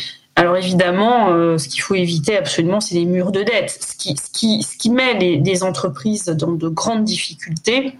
Alors 0.55 0.65
évidemment, 0.65 1.31
euh, 1.31 1.59
ce 1.59 1.69
qu'il 1.69 1.81
faut 1.81 1.97
éviter 1.97 2.37
absolument, 2.37 2.79
c'est 2.81 2.95
les 2.95 3.07
murs 3.07 3.33
de 3.33 3.43
dette. 3.43 3.77
Ce 3.81 3.97
qui, 3.97 4.17
ce 4.17 4.31
qui, 4.31 4.63
ce 4.63 4.77
qui 4.77 4.89
met 4.89 5.15
les, 5.15 5.63
entreprises 5.65 6.27
dans 6.27 6.53
de 6.53 6.69
grandes 6.69 7.03
difficultés, 7.03 7.99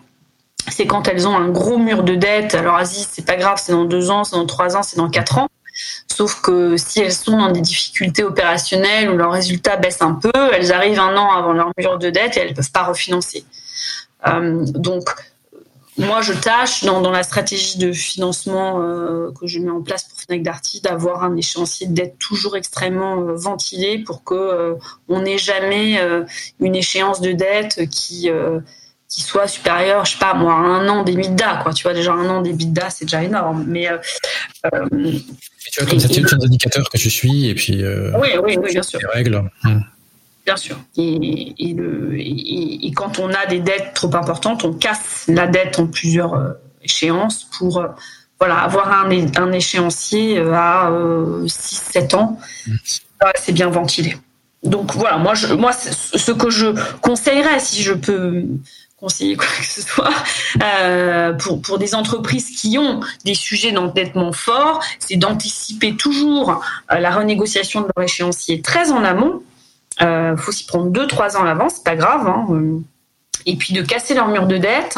c'est 0.69 0.87
quand 0.87 1.09
elles 1.09 1.27
ont 1.27 1.37
un 1.37 1.49
gros 1.49 1.79
mur 1.79 2.05
de 2.05 2.15
dette. 2.15 2.55
Alors 2.55 2.77
Aziz, 2.77 3.09
c'est 3.11 3.27
pas 3.27 3.35
grave, 3.35 3.61
c'est 3.61 3.73
dans 3.73 3.87
deux 3.87 4.09
ans, 4.09 4.23
c'est 4.23 4.37
dans 4.37 4.47
trois 4.47 4.77
ans, 4.77 4.85
c'est 4.85 4.99
dans 4.99 5.11
quatre 5.11 5.39
ans. 5.39 5.49
Sauf 6.07 6.43
que 6.43 6.77
si 6.77 7.01
elles 7.01 7.13
sont 7.13 7.37
dans 7.37 7.51
des 7.51 7.61
difficultés 7.61 8.23
opérationnelles 8.23 9.11
où 9.11 9.17
leurs 9.17 9.33
résultats 9.33 9.77
baissent 9.77 10.03
un 10.03 10.15
peu, 10.15 10.31
elles 10.53 10.73
arrivent 10.73 11.01
un 11.01 11.17
an 11.17 11.33
avant 11.33 11.55
leur 11.55 11.73
mur 11.77 11.99
de 11.99 12.11
dette 12.11 12.37
et 12.37 12.41
elles 12.41 12.51
ne 12.51 12.55
peuvent 12.55 12.71
pas 12.71 12.85
refinancer. 12.85 13.45
Euh, 14.29 14.65
donc 14.65 15.11
moi, 15.97 16.23
je 16.23 16.33
tâche 16.33 16.83
dans, 16.83 17.01
dans, 17.01 17.13
la 17.13 17.23
stratégie 17.23 17.79
de 17.79 17.93
financement 17.93 18.81
euh, 18.83 19.31
que 19.39 19.47
je 19.47 19.61
mets 19.61 19.71
en 19.71 19.81
place 19.81 20.05
pour 20.05 20.21
Fnac 20.21 20.43
Darty 20.43 20.81
d'avoir 20.81 21.23
un 21.23 21.37
échéancier 21.37 21.87
de 21.87 21.93
dette 21.93 22.19
toujours 22.19 22.57
extrêmement 22.57 23.21
euh, 23.21 23.35
ventilé 23.37 23.99
pour 23.99 24.25
que 24.25 24.35
euh, 24.35 24.75
on 25.09 25.23
n'ait 25.23 25.39
jamais 25.39 26.01
une 26.61 26.75
échéance 26.75 27.21
de 27.21 27.33
dette 27.33 27.89
qui 27.91 28.29
qui 29.07 29.23
soit 29.23 29.47
supérieure, 29.47 30.05
je 30.07 30.13
sais 30.13 30.19
pas 30.19 30.35
moi, 30.35 30.55
à 30.55 30.57
un 30.57 30.89
an 30.89 31.05
des 31.05 31.15
BITDA, 31.15 31.61
quoi. 31.63 31.73
Tu 31.73 31.85
vois 31.85 31.95
déjà 31.95 32.13
un 32.13 32.29
an 32.29 32.43
des 32.43 32.53
BITDA, 32.53 32.91
c'est 32.91 33.05
déjà 33.05 33.23
énorme. 33.23 33.65
Mais 33.69 33.89
tu 34.63 35.81
vois 35.81 35.89
comme 35.89 36.01
ça, 36.01 36.09
tu 36.09 36.25
as 36.25 36.35
indicateurs 36.35 36.89
que 36.91 36.99
tu 36.99 37.11
suis 37.11 37.49
et 37.49 37.55
puis 37.55 37.85
oui, 37.85 38.29
oui, 38.43 38.57
oui, 38.59 38.73
bien 38.73 38.83
sûr. 38.83 38.99
Les 38.99 39.07
règles. 39.07 39.49
Hmm. 39.63 39.81
Bien 40.45 40.57
sûr. 40.57 40.77
Et, 40.97 41.55
et, 41.59 41.73
le, 41.73 42.19
et, 42.19 42.93
quand 42.95 43.19
on 43.19 43.31
a 43.31 43.47
des 43.47 43.61
dettes 43.61 43.95
trop 43.95 44.15
importantes, 44.15 44.65
on 44.65 44.75
casse 44.75 45.25
la 45.27 45.47
dette 45.47 45.79
en 45.79 45.87
plusieurs 45.87 46.35
euh, 46.35 46.53
échéances 46.83 47.49
pour 47.59 47.79
euh, 47.79 47.89
voilà, 48.39 48.59
avoir 48.59 48.93
un, 48.93 49.11
un 49.11 49.53
échéancier 49.53 50.39
euh, 50.39 50.53
à 50.53 50.91
6-7 51.47 52.17
ans 52.17 52.39
c'est 53.37 53.53
bien 53.53 53.69
ventilé. 53.69 54.17
Donc 54.63 54.95
voilà, 54.95 55.19
moi, 55.19 55.35
je, 55.35 55.53
moi 55.55 55.73
ce 55.73 56.33
que 56.33 56.51
je 56.51 56.67
conseillerais, 57.01 57.61
si 57.61 57.83
je 57.83 57.93
peux 57.93 58.45
conseiller 58.97 59.37
quoi 59.37 59.47
que 59.59 59.67
ce 59.67 59.83
soit, 59.83 60.11
euh, 60.63 61.35
pour, 61.35 61.61
pour 61.61 61.79
des 61.79 61.95
entreprises 61.95 62.51
qui 62.51 62.79
ont 62.79 63.01
des 63.25 63.35
sujets 63.35 63.73
d'endettement 63.73 64.33
forts, 64.33 64.83
c'est 64.99 65.17
d'anticiper 65.17 65.97
toujours 65.97 66.63
la 66.89 67.11
renégociation 67.11 67.83
de 67.83 67.89
leur 67.95 68.05
échéancier 68.05 68.63
très 68.63 68.91
en 68.91 69.05
amont 69.05 69.43
euh, 70.03 70.37
faut 70.37 70.53
s'y 70.53 70.67
prendre 70.67 70.91
2-3 70.91 71.37
ans 71.37 71.43
à 71.43 71.45
l'avance, 71.45 71.75
c'est 71.77 71.85
pas 71.85 71.97
grave. 71.97 72.27
Hein, 72.27 72.47
euh. 72.51 72.81
et 73.47 73.57
puis 73.57 73.75
de 73.75 73.83
casser 73.83 74.15
leur 74.15 74.29
mur 74.29 74.47
de 74.47 74.57
dette, 74.57 74.97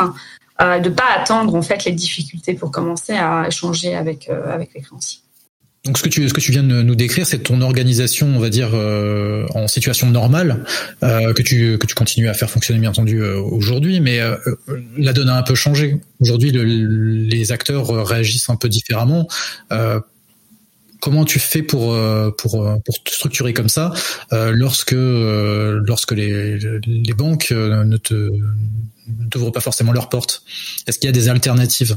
euh, 0.62 0.78
de 0.78 0.88
pas 0.88 1.04
attendre 1.16 1.54
en 1.54 1.62
fait 1.62 1.84
les 1.84 1.92
difficultés 1.92 2.54
pour 2.54 2.70
commencer 2.70 3.12
à 3.12 3.46
échanger 3.48 3.94
avec 3.94 4.28
avec 4.28 4.70
les 4.74 4.80
créanciers. 4.80 5.20
Donc 5.84 5.98
ce 5.98 6.02
que 6.02 6.08
tu 6.08 6.28
ce 6.28 6.34
que 6.34 6.40
tu 6.40 6.50
viens 6.50 6.64
de 6.64 6.82
nous 6.82 6.94
décrire, 6.96 7.26
c'est 7.26 7.38
ton 7.38 7.60
organisation, 7.60 8.26
on 8.26 8.40
va 8.40 8.48
dire 8.48 8.74
en 9.54 9.68
situation 9.68 10.10
normale 10.10 10.64
que 11.00 11.42
tu 11.42 11.78
que 11.78 11.86
tu 11.86 11.94
continues 11.94 12.28
à 12.28 12.34
faire 12.34 12.50
fonctionner 12.50 12.80
bien 12.80 12.90
entendu 12.90 13.22
aujourd'hui, 13.22 14.00
mais 14.00 14.20
la 14.96 15.12
donne 15.12 15.28
a 15.28 15.36
un 15.36 15.42
peu 15.42 15.54
changé. 15.54 16.00
Aujourd'hui, 16.20 16.50
les 16.50 17.52
acteurs 17.52 17.88
réagissent 18.06 18.48
un 18.48 18.56
peu 18.56 18.68
différemment 18.68 19.28
comment 21.06 21.24
tu 21.24 21.38
fais 21.38 21.62
pour 21.62 21.94
euh, 21.94 22.30
euh, 22.30 22.76
pour 22.84 23.02
te 23.04 23.10
structurer 23.12 23.52
comme 23.54 23.68
ça 23.68 23.92
euh, 24.32 24.50
lorsque 24.52 24.90
lorsque 24.90 26.10
les 26.10 27.14
banques 27.16 27.52
ne 27.52 27.96
te 27.96 28.32
t'ouvrent 29.30 29.52
pas 29.52 29.60
forcément 29.60 29.92
leurs 29.92 30.08
portes 30.08 30.42
Est-ce 30.88 30.98
qu'il 30.98 31.06
y 31.06 31.10
a 31.10 31.12
des 31.12 31.28
alternatives? 31.28 31.96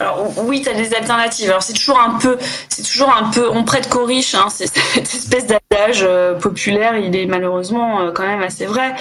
Alors 0.00 0.32
oui, 0.38 0.62
tu 0.62 0.68
as 0.68 0.74
des 0.74 0.92
alternatives. 0.94 1.48
Alors 1.48 1.62
c'est 1.62 1.74
toujours 1.74 2.00
un 2.00 2.18
peu, 2.18 2.38
c'est 2.68 2.82
toujours 2.82 3.14
un 3.14 3.30
peu, 3.30 3.48
on 3.48 3.62
prête 3.62 3.88
qu'aux 3.88 4.04
riches. 4.04 4.34
Hein, 4.34 4.48
c'est 4.50 4.66
cette 4.94 5.14
espèce 5.14 5.46
d'adage 5.46 6.04
populaire, 6.40 6.96
il 6.96 7.14
est 7.14 7.26
malheureusement 7.26 8.10
quand 8.12 8.26
même 8.26 8.42
assez 8.42 8.66
vrai. 8.66 8.96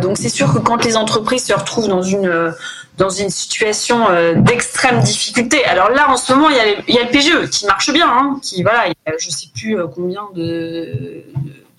donc 0.00 0.18
c'est 0.18 0.28
sûr 0.28 0.54
que 0.54 0.60
quand 0.60 0.84
les 0.84 0.96
entreprises 0.96 1.46
se 1.46 1.52
retrouvent 1.52 1.88
dans 1.88 2.02
une 2.02 2.54
dans 2.96 3.10
une 3.10 3.30
situation 3.30 4.08
euh, 4.08 4.34
d'extrême 4.34 5.00
difficulté. 5.00 5.64
Alors 5.64 5.90
là, 5.90 6.10
en 6.10 6.16
ce 6.16 6.32
moment, 6.32 6.48
il 6.48 6.56
y 6.56 6.60
a, 6.60 6.66
il 6.88 6.94
y 6.94 6.98
a 6.98 7.04
le 7.04 7.10
PGE 7.10 7.50
qui 7.50 7.66
marche 7.66 7.92
bien, 7.92 8.08
hein, 8.08 8.38
qui 8.42 8.62
voilà, 8.62 8.86
je 9.18 9.30
sais 9.30 9.48
plus 9.54 9.78
euh, 9.78 9.86
combien 9.86 10.22
de, 10.34 11.22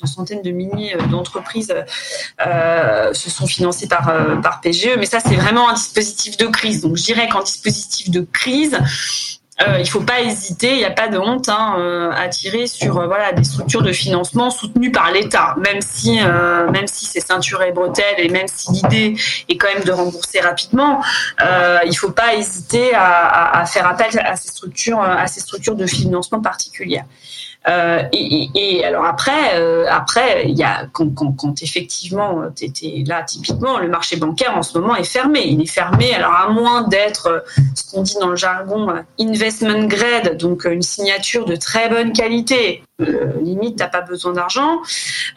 de 0.01 0.07
centaines 0.07 0.41
de 0.43 0.51
milliers 0.51 0.95
euh, 0.95 1.07
d'entreprises 1.07 1.73
euh, 2.45 3.13
se 3.13 3.29
sont 3.29 3.47
financées 3.47 3.87
par 3.87 4.13
par 4.41 4.61
PGE, 4.61 4.95
mais 4.97 5.05
ça 5.05 5.19
c'est 5.19 5.35
vraiment 5.35 5.69
un 5.69 5.73
dispositif 5.73 6.37
de 6.37 6.47
crise. 6.47 6.81
Donc 6.81 6.97
je 6.97 7.03
dirais 7.03 7.27
qu'en 7.29 7.41
dispositif 7.41 8.11
de 8.11 8.21
crise, 8.21 8.77
euh, 9.61 9.79
il 9.79 9.89
faut 9.89 10.01
pas 10.01 10.21
hésiter, 10.21 10.71
il 10.73 10.77
n'y 10.77 10.85
a 10.85 10.91
pas 10.91 11.07
de 11.07 11.17
honte 11.17 11.49
hein, 11.49 11.77
euh, 11.79 12.11
à 12.11 12.27
tirer 12.27 12.67
sur 12.67 12.99
euh, 12.99 13.07
voilà 13.07 13.31
des 13.31 13.43
structures 13.43 13.81
de 13.81 13.91
financement 13.91 14.51
soutenues 14.51 14.91
par 14.91 15.11
l'État, 15.11 15.55
même 15.57 15.81
si 15.81 16.19
euh, 16.21 16.69
même 16.69 16.85
si 16.85 17.05
c'est 17.05 17.21
ceinture 17.21 17.63
et 17.63 17.71
bretelles 17.71 18.19
et 18.19 18.29
même 18.29 18.47
si 18.47 18.71
l'idée 18.71 19.15
est 19.49 19.57
quand 19.57 19.73
même 19.73 19.83
de 19.83 19.91
rembourser 19.91 20.41
rapidement, 20.41 21.01
il 21.85 21.95
faut 21.95 22.11
pas 22.11 22.35
hésiter 22.35 22.93
à, 22.93 23.03
à, 23.03 23.61
à, 23.61 23.65
faire 23.65 23.87
appel 23.87 24.19
à 24.19 24.35
ces 24.35 24.49
structures 24.49 25.01
à 25.01 25.25
ces 25.27 25.39
structures 25.39 25.75
de 25.75 25.87
financement 25.87 26.41
particulières. 26.41 27.05
Euh, 27.69 28.03
et, 28.13 28.49
et, 28.55 28.85
alors 28.85 29.05
après, 29.05 29.55
euh, 29.55 29.85
après, 29.89 30.47
il 30.47 30.57
y 30.57 30.63
a 30.63 30.85
quand, 30.93 31.13
quand, 31.13 31.33
quand 31.33 31.61
effectivement, 31.61 32.43
tu 32.55 32.65
étais 32.65 33.03
là 33.05 33.23
typiquement, 33.23 33.79
le 33.79 33.89
marché 33.89 34.15
bancaire 34.15 34.55
en 34.55 34.63
ce 34.63 34.77
moment 34.77 34.95
est 34.95 35.03
fermé. 35.03 35.41
Il 35.45 35.61
est 35.61 35.71
fermé. 35.71 36.13
Alors 36.13 36.33
à 36.33 36.49
moins 36.49 36.87
d'être 36.87 37.27
euh, 37.27 37.39
ce 37.75 37.91
qu'on 37.91 38.03
dit 38.03 38.15
dans 38.19 38.29
le 38.29 38.35
jargon 38.35 39.03
investment 39.19 39.85
grade, 39.87 40.37
donc 40.37 40.65
une 40.65 40.81
signature 40.81 41.45
de 41.45 41.55
très 41.55 41.89
bonne 41.89 42.13
qualité, 42.13 42.83
euh, 42.99 43.31
limite 43.41 43.77
t'as 43.77 43.87
pas 43.87 44.01
besoin 44.01 44.33
d'argent. 44.33 44.81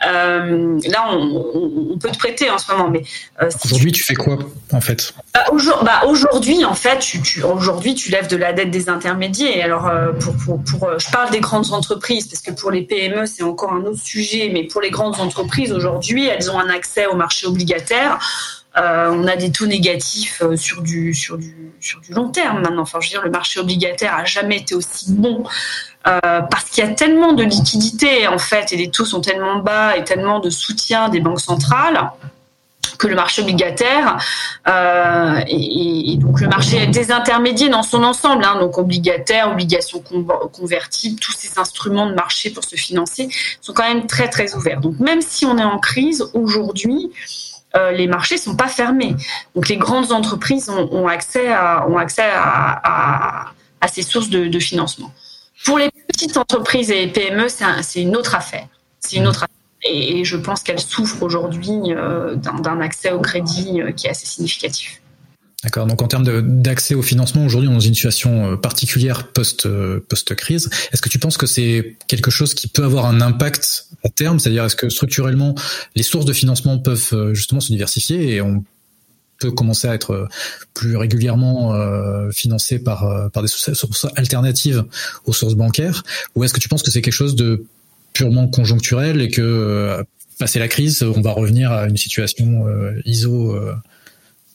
Euh, 0.06 0.78
là, 0.88 1.08
on, 1.10 1.90
on, 1.92 1.98
peut 1.98 2.10
te 2.10 2.16
prêter 2.16 2.48
en 2.50 2.56
ce 2.56 2.72
moment, 2.72 2.88
mais 2.88 3.02
euh, 3.42 3.50
si 3.50 3.66
aujourd'hui, 3.66 3.92
tu... 3.92 4.00
tu... 4.00 4.06
fais 4.06 4.14
quoi 4.14 4.38
en 4.72 4.80
fait? 4.80 5.12
Bah, 5.34 5.44
bah, 5.82 6.02
Aujourd'hui, 6.06 6.64
en 6.64 6.74
fait, 6.74 6.98
tu, 7.00 7.20
tu, 7.20 7.42
aujourd'hui, 7.42 7.94
tu 7.94 8.10
lèves 8.10 8.28
de 8.28 8.36
la 8.36 8.54
dette 8.54 8.70
des 8.70 8.88
intermédiaires. 8.88 9.64
Alors, 9.64 9.90
pour, 10.18 10.34
pour, 10.36 10.64
pour, 10.64 10.98
je 10.98 11.10
parle 11.10 11.30
des 11.30 11.40
grandes 11.40 11.72
entreprises 11.72 12.28
parce 12.28 12.40
que 12.40 12.52
pour 12.52 12.70
les 12.70 12.82
PME, 12.82 13.26
c'est 13.26 13.42
encore 13.42 13.74
un 13.74 13.82
autre 13.82 14.00
sujet, 14.00 14.50
mais 14.52 14.64
pour 14.64 14.80
les 14.80 14.90
grandes 14.90 15.20
entreprises, 15.20 15.72
aujourd'hui, 15.72 16.26
elles 16.26 16.50
ont 16.50 16.58
un 16.58 16.70
accès 16.70 17.06
au 17.06 17.14
marché 17.14 17.46
obligataire. 17.46 18.18
Euh, 18.76 19.10
on 19.12 19.26
a 19.26 19.34
des 19.34 19.50
taux 19.50 19.66
négatifs 19.66 20.42
euh, 20.42 20.56
sur 20.56 20.80
du 20.82 21.12
sur 21.12 21.36
du 21.36 21.72
sur 21.80 22.00
du 22.00 22.12
long 22.12 22.28
terme 22.28 22.60
maintenant. 22.60 22.82
Enfin, 22.82 23.00
je 23.00 23.08
veux 23.08 23.10
dire, 23.10 23.22
le 23.22 23.30
marché 23.30 23.58
obligataire 23.58 24.14
a 24.14 24.24
jamais 24.24 24.58
été 24.58 24.76
aussi 24.76 25.12
bon 25.12 25.42
euh, 26.06 26.40
parce 26.50 26.64
qu'il 26.64 26.84
y 26.84 26.86
a 26.86 26.90
tellement 26.90 27.32
de 27.32 27.44
liquidités 27.44 28.26
en 28.26 28.38
fait 28.38 28.72
et 28.72 28.76
les 28.76 28.90
taux 28.90 29.04
sont 29.04 29.20
tellement 29.20 29.58
bas 29.58 29.96
et 29.96 30.04
tellement 30.04 30.40
de 30.40 30.48
soutien 30.48 31.08
des 31.08 31.20
banques 31.20 31.40
centrales 31.40 32.10
que 32.98 33.06
le 33.06 33.14
marché 33.14 33.42
obligataire 33.42 34.18
euh, 34.68 35.40
et, 35.48 36.16
donc 36.18 36.40
le 36.40 36.48
marché 36.48 36.86
des 36.86 37.10
intermédiaires 37.10 37.70
dans 37.70 37.82
son 37.82 38.04
ensemble, 38.04 38.44
hein, 38.44 38.58
donc 38.60 38.78
obligataire, 38.78 39.50
obligations 39.50 40.02
convertibles, 40.52 41.18
tous 41.18 41.32
ces 41.32 41.58
instruments 41.58 42.06
de 42.06 42.14
marché 42.14 42.50
pour 42.50 42.62
se 42.62 42.76
financer 42.76 43.28
sont 43.60 43.72
quand 43.72 43.88
même 43.88 44.06
très 44.06 44.28
très 44.28 44.54
ouverts. 44.54 44.80
Donc 44.80 44.98
même 45.00 45.22
si 45.22 45.46
on 45.46 45.56
est 45.58 45.64
en 45.64 45.78
crise 45.78 46.24
aujourd'hui, 46.34 47.10
euh, 47.76 47.92
les 47.92 48.06
marchés 48.06 48.36
sont 48.36 48.56
pas 48.56 48.68
fermés. 48.68 49.16
Donc 49.54 49.68
les 49.68 49.76
grandes 49.76 50.12
entreprises 50.12 50.68
ont, 50.68 51.06
accès 51.06 51.48
à, 51.52 53.46
ces 53.88 54.02
sources 54.02 54.28
de, 54.28 54.58
financement. 54.58 55.12
Pour 55.64 55.78
les 55.78 55.90
petites 56.08 56.36
entreprises 56.36 56.90
et 56.90 57.06
les 57.06 57.12
PME, 57.12 57.46
c'est 57.48 58.00
une 58.00 58.16
autre 58.16 58.34
affaire. 58.34 58.66
C'est 58.98 59.16
une 59.16 59.26
autre 59.26 59.44
affaire. 59.44 59.56
Et, 59.88 60.24
je 60.24 60.36
pense 60.36 60.62
qu'elles 60.62 60.80
souffrent 60.80 61.22
aujourd'hui 61.22 61.78
euh, 61.88 62.34
d'un 62.36 62.80
accès 62.80 63.12
au 63.12 63.20
crédit 63.20 63.80
euh, 63.80 63.92
qui 63.92 64.06
est 64.06 64.10
assez 64.10 64.26
significatif. 64.26 65.00
D'accord. 65.64 65.86
Donc 65.86 66.00
en 66.00 66.06
termes 66.06 66.24
d'accès 66.42 66.94
au 66.94 67.02
financement, 67.02 67.44
aujourd'hui, 67.44 67.68
on 67.68 67.72
est 67.72 67.76
dans 67.76 67.80
une 67.80 67.94
situation 67.94 68.52
euh, 68.52 68.56
particulière 68.56 69.28
post 69.28 69.68
post 70.08 70.34
crise. 70.34 70.70
Est-ce 70.92 71.02
que 71.02 71.08
tu 71.10 71.18
penses 71.18 71.36
que 71.36 71.46
c'est 71.46 71.96
quelque 72.08 72.30
chose 72.30 72.54
qui 72.54 72.66
peut 72.68 72.84
avoir 72.84 73.06
un 73.06 73.20
impact 73.20 73.86
à 74.04 74.08
terme? 74.08 74.38
C'est-à-dire 74.38 74.64
est-ce 74.64 74.76
que 74.76 74.88
structurellement, 74.88 75.54
les 75.96 76.02
sources 76.02 76.24
de 76.24 76.32
financement 76.32 76.78
peuvent 76.78 77.32
justement 77.34 77.60
se 77.60 77.72
diversifier 77.72 78.34
et 78.34 78.40
on 78.40 78.64
peut 79.40 79.50
commencer 79.50 79.88
à 79.88 79.94
être 79.94 80.28
plus 80.74 80.96
régulièrement 80.96 81.74
euh, 81.74 82.30
financé 82.30 82.78
par 82.78 83.30
par 83.32 83.42
des 83.42 83.48
sources 83.48 84.06
alternatives 84.16 84.84
aux 85.24 85.32
sources 85.32 85.54
bancaires 85.54 86.02
Ou 86.34 86.44
est-ce 86.44 86.54
que 86.54 86.60
tu 86.60 86.68
penses 86.68 86.82
que 86.82 86.90
c'est 86.90 87.02
quelque 87.02 87.12
chose 87.12 87.34
de 87.34 87.64
purement 88.12 88.48
conjoncturel 88.48 89.20
et 89.20 89.30
que 89.30 89.40
euh, 89.40 90.02
passer 90.38 90.58
la 90.58 90.68
crise, 90.68 91.02
on 91.02 91.20
va 91.20 91.32
revenir 91.32 91.72
à 91.72 91.86
une 91.86 91.96
situation 91.96 92.64
ISO 93.04 93.58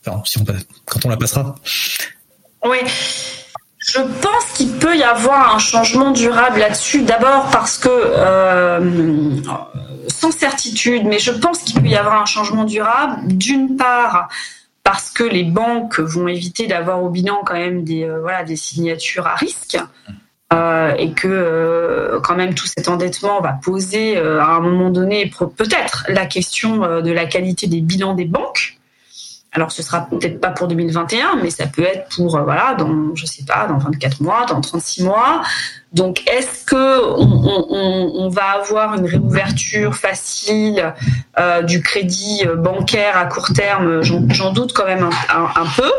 quand 0.03 1.05
on 1.05 1.09
la 1.09 1.17
passera? 1.17 1.55
Oui. 2.63 2.79
Je 3.87 3.99
pense 3.99 4.45
qu'il 4.55 4.71
peut 4.71 4.97
y 4.97 5.03
avoir 5.03 5.55
un 5.55 5.59
changement 5.59 6.09
durable 6.09 6.59
là-dessus. 6.59 7.03
D'abord 7.03 7.49
parce 7.51 7.77
que, 7.77 7.89
euh, 7.91 9.39
sans 10.07 10.31
certitude, 10.31 11.03
mais 11.05 11.19
je 11.19 11.31
pense 11.31 11.59
qu'il 11.59 11.79
peut 11.79 11.87
y 11.87 11.95
avoir 11.95 12.19
un 12.19 12.25
changement 12.25 12.63
durable. 12.63 13.27
D'une 13.27 13.77
part, 13.77 14.27
parce 14.85 15.09
que 15.09 15.23
les 15.23 15.43
banques 15.43 15.99
vont 15.99 16.27
éviter 16.27 16.67
d'avoir 16.67 17.03
au 17.03 17.09
bilan 17.09 17.41
quand 17.43 17.55
même 17.55 17.83
des, 17.83 18.03
euh, 18.03 18.55
signatures 18.55 19.27
à 19.27 19.35
risque. 19.35 19.77
Euh, 20.53 20.93
et 20.99 21.11
que 21.11 21.27
euh, 21.27 22.19
quand 22.21 22.35
même 22.35 22.53
tout 22.53 22.67
cet 22.67 22.87
endettement 22.87 23.41
va 23.41 23.53
poser 23.53 24.15
à 24.15 24.51
un 24.51 24.59
moment 24.59 24.91
donné 24.91 25.31
peut-être 25.57 26.05
la 26.07 26.27
question 26.27 27.01
de 27.01 27.11
la 27.11 27.25
qualité 27.25 27.65
des 27.65 27.81
bilans 27.81 28.13
des 28.13 28.25
banques. 28.25 28.77
Alors, 29.55 29.71
ce 29.71 29.81
sera 29.81 30.01
peut-être 30.01 30.41
pas 30.41 30.49
pour 30.49 30.67
2021, 30.67 31.37
mais 31.41 31.49
ça 31.49 31.65
peut 31.65 31.83
être 31.83 32.13
pour, 32.13 32.35
euh, 32.35 32.43
voilà, 32.43 32.75
dans, 32.77 33.15
je 33.15 33.25
sais 33.25 33.45
pas, 33.45 33.67
dans 33.67 33.77
24 33.77 34.21
mois, 34.21 34.45
dans 34.45 34.59
36 34.59 35.03
mois. 35.03 35.43
Donc, 35.93 36.29
est-ce 36.29 36.65
que 36.65 37.01
on, 37.17 38.27
va 38.27 38.59
avoir 38.59 38.95
une 38.95 39.05
réouverture 39.05 39.95
facile 39.95 40.93
euh, 41.39 41.61
du 41.61 41.81
crédit 41.81 42.43
bancaire 42.57 43.17
à 43.17 43.25
court 43.27 43.53
terme? 43.53 44.01
J'en 44.01 44.51
doute 44.51 44.73
quand 44.73 44.85
même 44.85 45.09
un, 45.29 45.65
peu. 45.77 45.91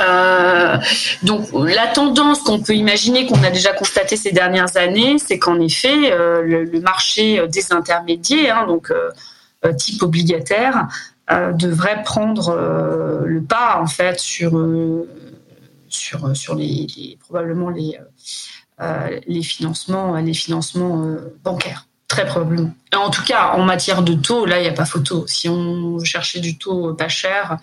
Euh, 0.00 0.76
donc 1.22 1.48
la 1.52 1.88
tendance 1.88 2.42
qu'on 2.42 2.60
peut 2.60 2.74
imaginer, 2.74 3.26
qu'on 3.26 3.42
a 3.42 3.50
déjà 3.50 3.72
constaté 3.72 4.16
ces 4.16 4.32
dernières 4.32 4.76
années, 4.76 5.18
c'est 5.18 5.38
qu'en 5.38 5.60
effet 5.60 6.12
euh, 6.12 6.42
le, 6.42 6.80
marché 6.80 7.46
des 7.48 7.72
intermédiaires, 7.72 8.58
hein, 8.58 8.66
donc 8.66 8.92
euh, 9.64 9.72
type 9.72 10.02
obligataire, 10.02 10.76
euh, 10.76 11.13
devrait 11.28 12.02
prendre 12.02 12.50
euh, 12.50 13.24
le 13.24 13.42
pas 13.42 13.80
en 13.80 13.86
fait 13.86 14.20
sur 14.20 14.58
euh, 14.58 15.08
sur 15.88 16.36
sur 16.36 16.54
les, 16.54 17.18
probablement 17.20 17.70
les 17.70 17.98
les 19.26 19.42
financements 19.42 20.16
les 20.16 20.34
financements 20.34 21.16
bancaires 21.42 21.86
très 22.08 22.26
probablement. 22.26 22.72
Et 22.92 22.96
en 22.96 23.10
tout 23.10 23.24
cas, 23.24 23.52
en 23.54 23.64
matière 23.64 24.02
de 24.02 24.14
taux, 24.14 24.46
là, 24.46 24.58
il 24.58 24.62
n'y 24.62 24.68
a 24.68 24.72
pas 24.72 24.84
photo. 24.84 25.26
Si 25.26 25.48
on 25.48 25.98
chercher 26.04 26.40
du 26.40 26.56
taux 26.58 26.94
pas 26.94 27.08
cher, 27.08 27.58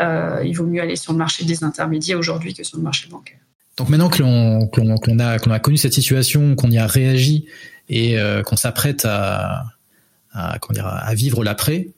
euh, 0.00 0.42
il 0.44 0.54
vaut 0.54 0.66
mieux 0.66 0.82
aller 0.82 0.96
sur 0.96 1.12
le 1.12 1.18
marché 1.18 1.44
des 1.44 1.64
intermédiaires 1.64 2.18
aujourd'hui 2.18 2.54
que 2.54 2.64
sur 2.64 2.76
le 2.76 2.84
marché 2.84 3.08
bancaire. 3.08 3.38
Donc 3.76 3.88
maintenant 3.88 4.08
que 4.08 4.22
l'on 4.22 4.66
qu 4.66 4.80
a, 5.20 5.38
qu 5.38 5.50
a, 5.50 5.58
connu 5.60 5.76
cette 5.76 5.92
situation, 5.92 6.54
qu'on 6.56 6.70
y 6.70 6.78
a 6.78 6.86
réagi 6.86 7.46
et 7.88 8.18
euh, 8.18 8.42
qu'on 8.42 8.56
s'apprête 8.56 9.04
à, 9.04 9.64
à, 10.32 10.58
à 10.58 11.14
vivre 11.14 11.44
l'après, 11.44 11.88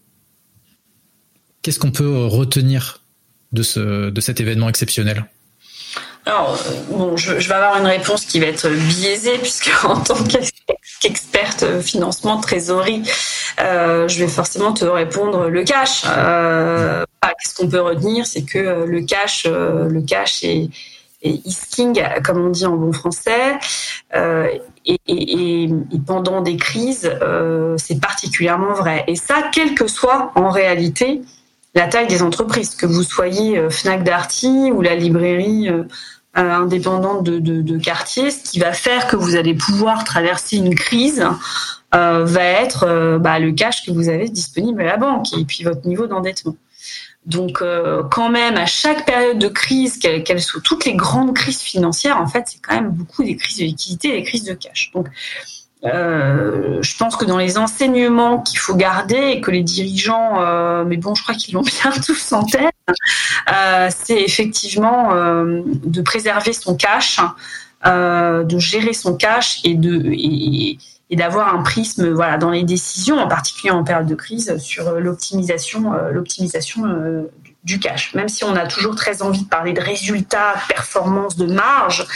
Qu'est-ce 1.63 1.79
qu'on 1.79 1.91
peut 1.91 2.27
retenir 2.27 3.01
de, 3.53 3.63
ce, 3.63 4.11
de 4.11 4.21
cet 4.21 4.41
événement 4.41 4.69
exceptionnel? 4.69 5.27
Alors, 6.27 6.59
bon, 6.91 7.17
je, 7.17 7.33
vais 7.33 7.55
avoir 7.55 7.79
une 7.79 7.87
réponse 7.87 8.25
qui 8.27 8.41
va 8.41 8.47
être 8.47 8.69
biaisée, 8.69 9.39
puisque 9.39 9.71
en 9.85 10.01
tant 10.01 10.19
qu'experte 11.01 11.81
financement, 11.81 12.41
trésorerie, 12.41 13.03
euh, 13.61 14.07
je 14.09 14.19
vais 14.21 14.29
forcément 14.29 14.73
te 14.73 14.85
répondre 14.85 15.49
le 15.49 15.65
cash. 15.65 16.03
Euh, 16.07 17.05
Qu'est-ce 17.23 17.55
qu'on 17.55 17.69
peut 17.69 17.81
retenir? 17.81 18.27
C'est 18.27 18.43
que 18.43 18.59
euh, 18.59 18.87
le 18.87 19.03
cash, 19.03 19.45
euh, 19.47 19.89
le 19.89 20.03
cash 20.03 20.45
est, 20.45 20.69
est 21.23 21.69
king, 21.71 22.03
comme 22.25 22.45
on 22.45 22.51
dit 22.51 22.67
en 22.67 22.77
bon 22.77 22.93
français. 22.93 23.59
Euh, 24.15 24.47
et, 24.87 24.99
et, 25.07 25.71
pendant 26.07 26.41
des 26.41 26.57
crises, 26.57 27.11
euh, 27.23 27.77
c'est 27.79 28.01
particulièrement 28.01 28.75
vrai. 28.75 29.05
Et 29.07 29.17
ça, 29.17 29.45
quel 29.53 29.75
que 29.75 29.87
soit 29.87 30.33
en 30.35 30.51
réalité 30.51 31.23
la 31.75 31.87
taille 31.87 32.09
des 32.09 32.23
entreprises, 32.23 32.75
que 32.75 32.87
vous 32.87 33.03
soyez 33.03 33.59
euh, 33.59 33.71
Fnac 33.71 34.03
Darty 34.03 34.71
ou 34.73 34.81
la 34.83 34.95
librairie 34.95 35.69
euh, 35.69 35.85
euh, 36.39 36.53
indépendante 36.53 37.25
de, 37.25 37.79
quartier, 37.79 38.31
ce 38.31 38.43
qui 38.51 38.59
va 38.59 38.73
faire 38.73 39.07
que 39.07 39.17
vous 39.17 39.37
allez 39.37 39.55
pouvoir 39.55 40.05
traverser 40.05 40.57
une 40.57 40.75
crise 40.75 41.27
va 41.93 42.43
être 42.45 43.19
bah, 43.19 43.41
le 43.41 43.51
cash 43.51 43.85
que 43.85 43.91
vous 43.91 44.09
avez 44.09 44.29
disponible 44.29 44.81
à 44.83 44.85
la 44.85 44.97
banque 44.97 45.37
et 45.37 45.45
puis 45.45 45.65
votre 45.65 45.89
niveau 45.89 46.07
d'endettement. 46.07 46.55
Donc, 47.27 47.65
quand 48.13 48.29
même, 48.29 48.57
à 48.57 48.67
chaque 48.67 49.05
période 49.07 49.41
de 49.41 49.49
crise, 49.49 49.99
qu'elles 49.99 50.23
qu 50.23 50.39
soient 50.39 50.61
toutes 50.63 50.85
les 50.85 50.95
grandes 50.95 51.35
crises 51.35 51.63
financières, 51.63 52.19
en 52.19 52.29
fait, 52.29 52.45
c'est 52.47 52.61
quand 52.63 52.77
même 52.77 52.91
beaucoup 52.91 53.25
des 53.25 53.35
crises 53.35 53.59
de 53.59 53.65
liquidité 53.65 54.11
et 54.11 54.21
des 54.21 54.23
crises 54.23 54.45
de 54.45 54.55
cash. 54.55 54.93
Je 55.83 56.97
pense 56.99 57.17
que 57.17 57.25
dans 57.25 57.39
les 57.39 57.59
enseignements 57.59 58.39
qu'il 58.39 58.59
faut 58.59 58.75
garder 58.75 59.17
et 59.17 59.41
que 59.41 59.51
les 59.51 59.63
dirigeants, 59.63 60.43
euh, 60.43 60.85
mais 60.85 60.97
bon, 60.97 61.15
je 61.15 61.23
crois 61.23 61.35
qu'ils 61.35 61.55
l'ont 61.55 61.63
bien 61.83 61.91
tous 62.05 62.33
en 62.33 62.45
tête, 62.45 62.75
euh, 63.53 63.89
c'est 64.05 64.21
effectivement 64.21 65.13
euh, 65.13 65.63
de 65.65 66.03
préserver 66.03 66.53
son 66.53 66.77
cash, 66.77 67.21
euh, 67.87 68.45
de 68.45 68.59
gérer 68.59 68.93
son 68.93 69.17
cash 69.17 69.61
et 69.65 69.75
de 69.75 70.77
d'avoir 71.11 71.53
un 71.53 71.65
prisme, 71.65 72.11
voilà, 72.11 72.39
dans 72.39 72.51
les 72.51 72.63
décisions, 72.63 73.19
en 73.19 73.27
particulier 73.27 73.73
en 73.73 73.83
période 73.83 74.07
de 74.07 74.15
crise, 74.15 74.57
sur 74.59 74.93
l'optimisation, 74.93 75.93
l'optimisation 76.13 76.85
du 77.65 77.79
cash. 77.79 78.15
Même 78.15 78.29
si 78.29 78.45
on 78.45 78.55
a 78.55 78.67
toujours 78.67 78.95
très 78.95 79.23
envie 79.23 79.45
de 79.45 79.49
parler 79.49 79.73
de 79.73 79.81
résultats, 79.81 80.55
de 80.55 80.75
performance, 80.75 81.37
de 81.37 81.47
marge, 81.47 82.07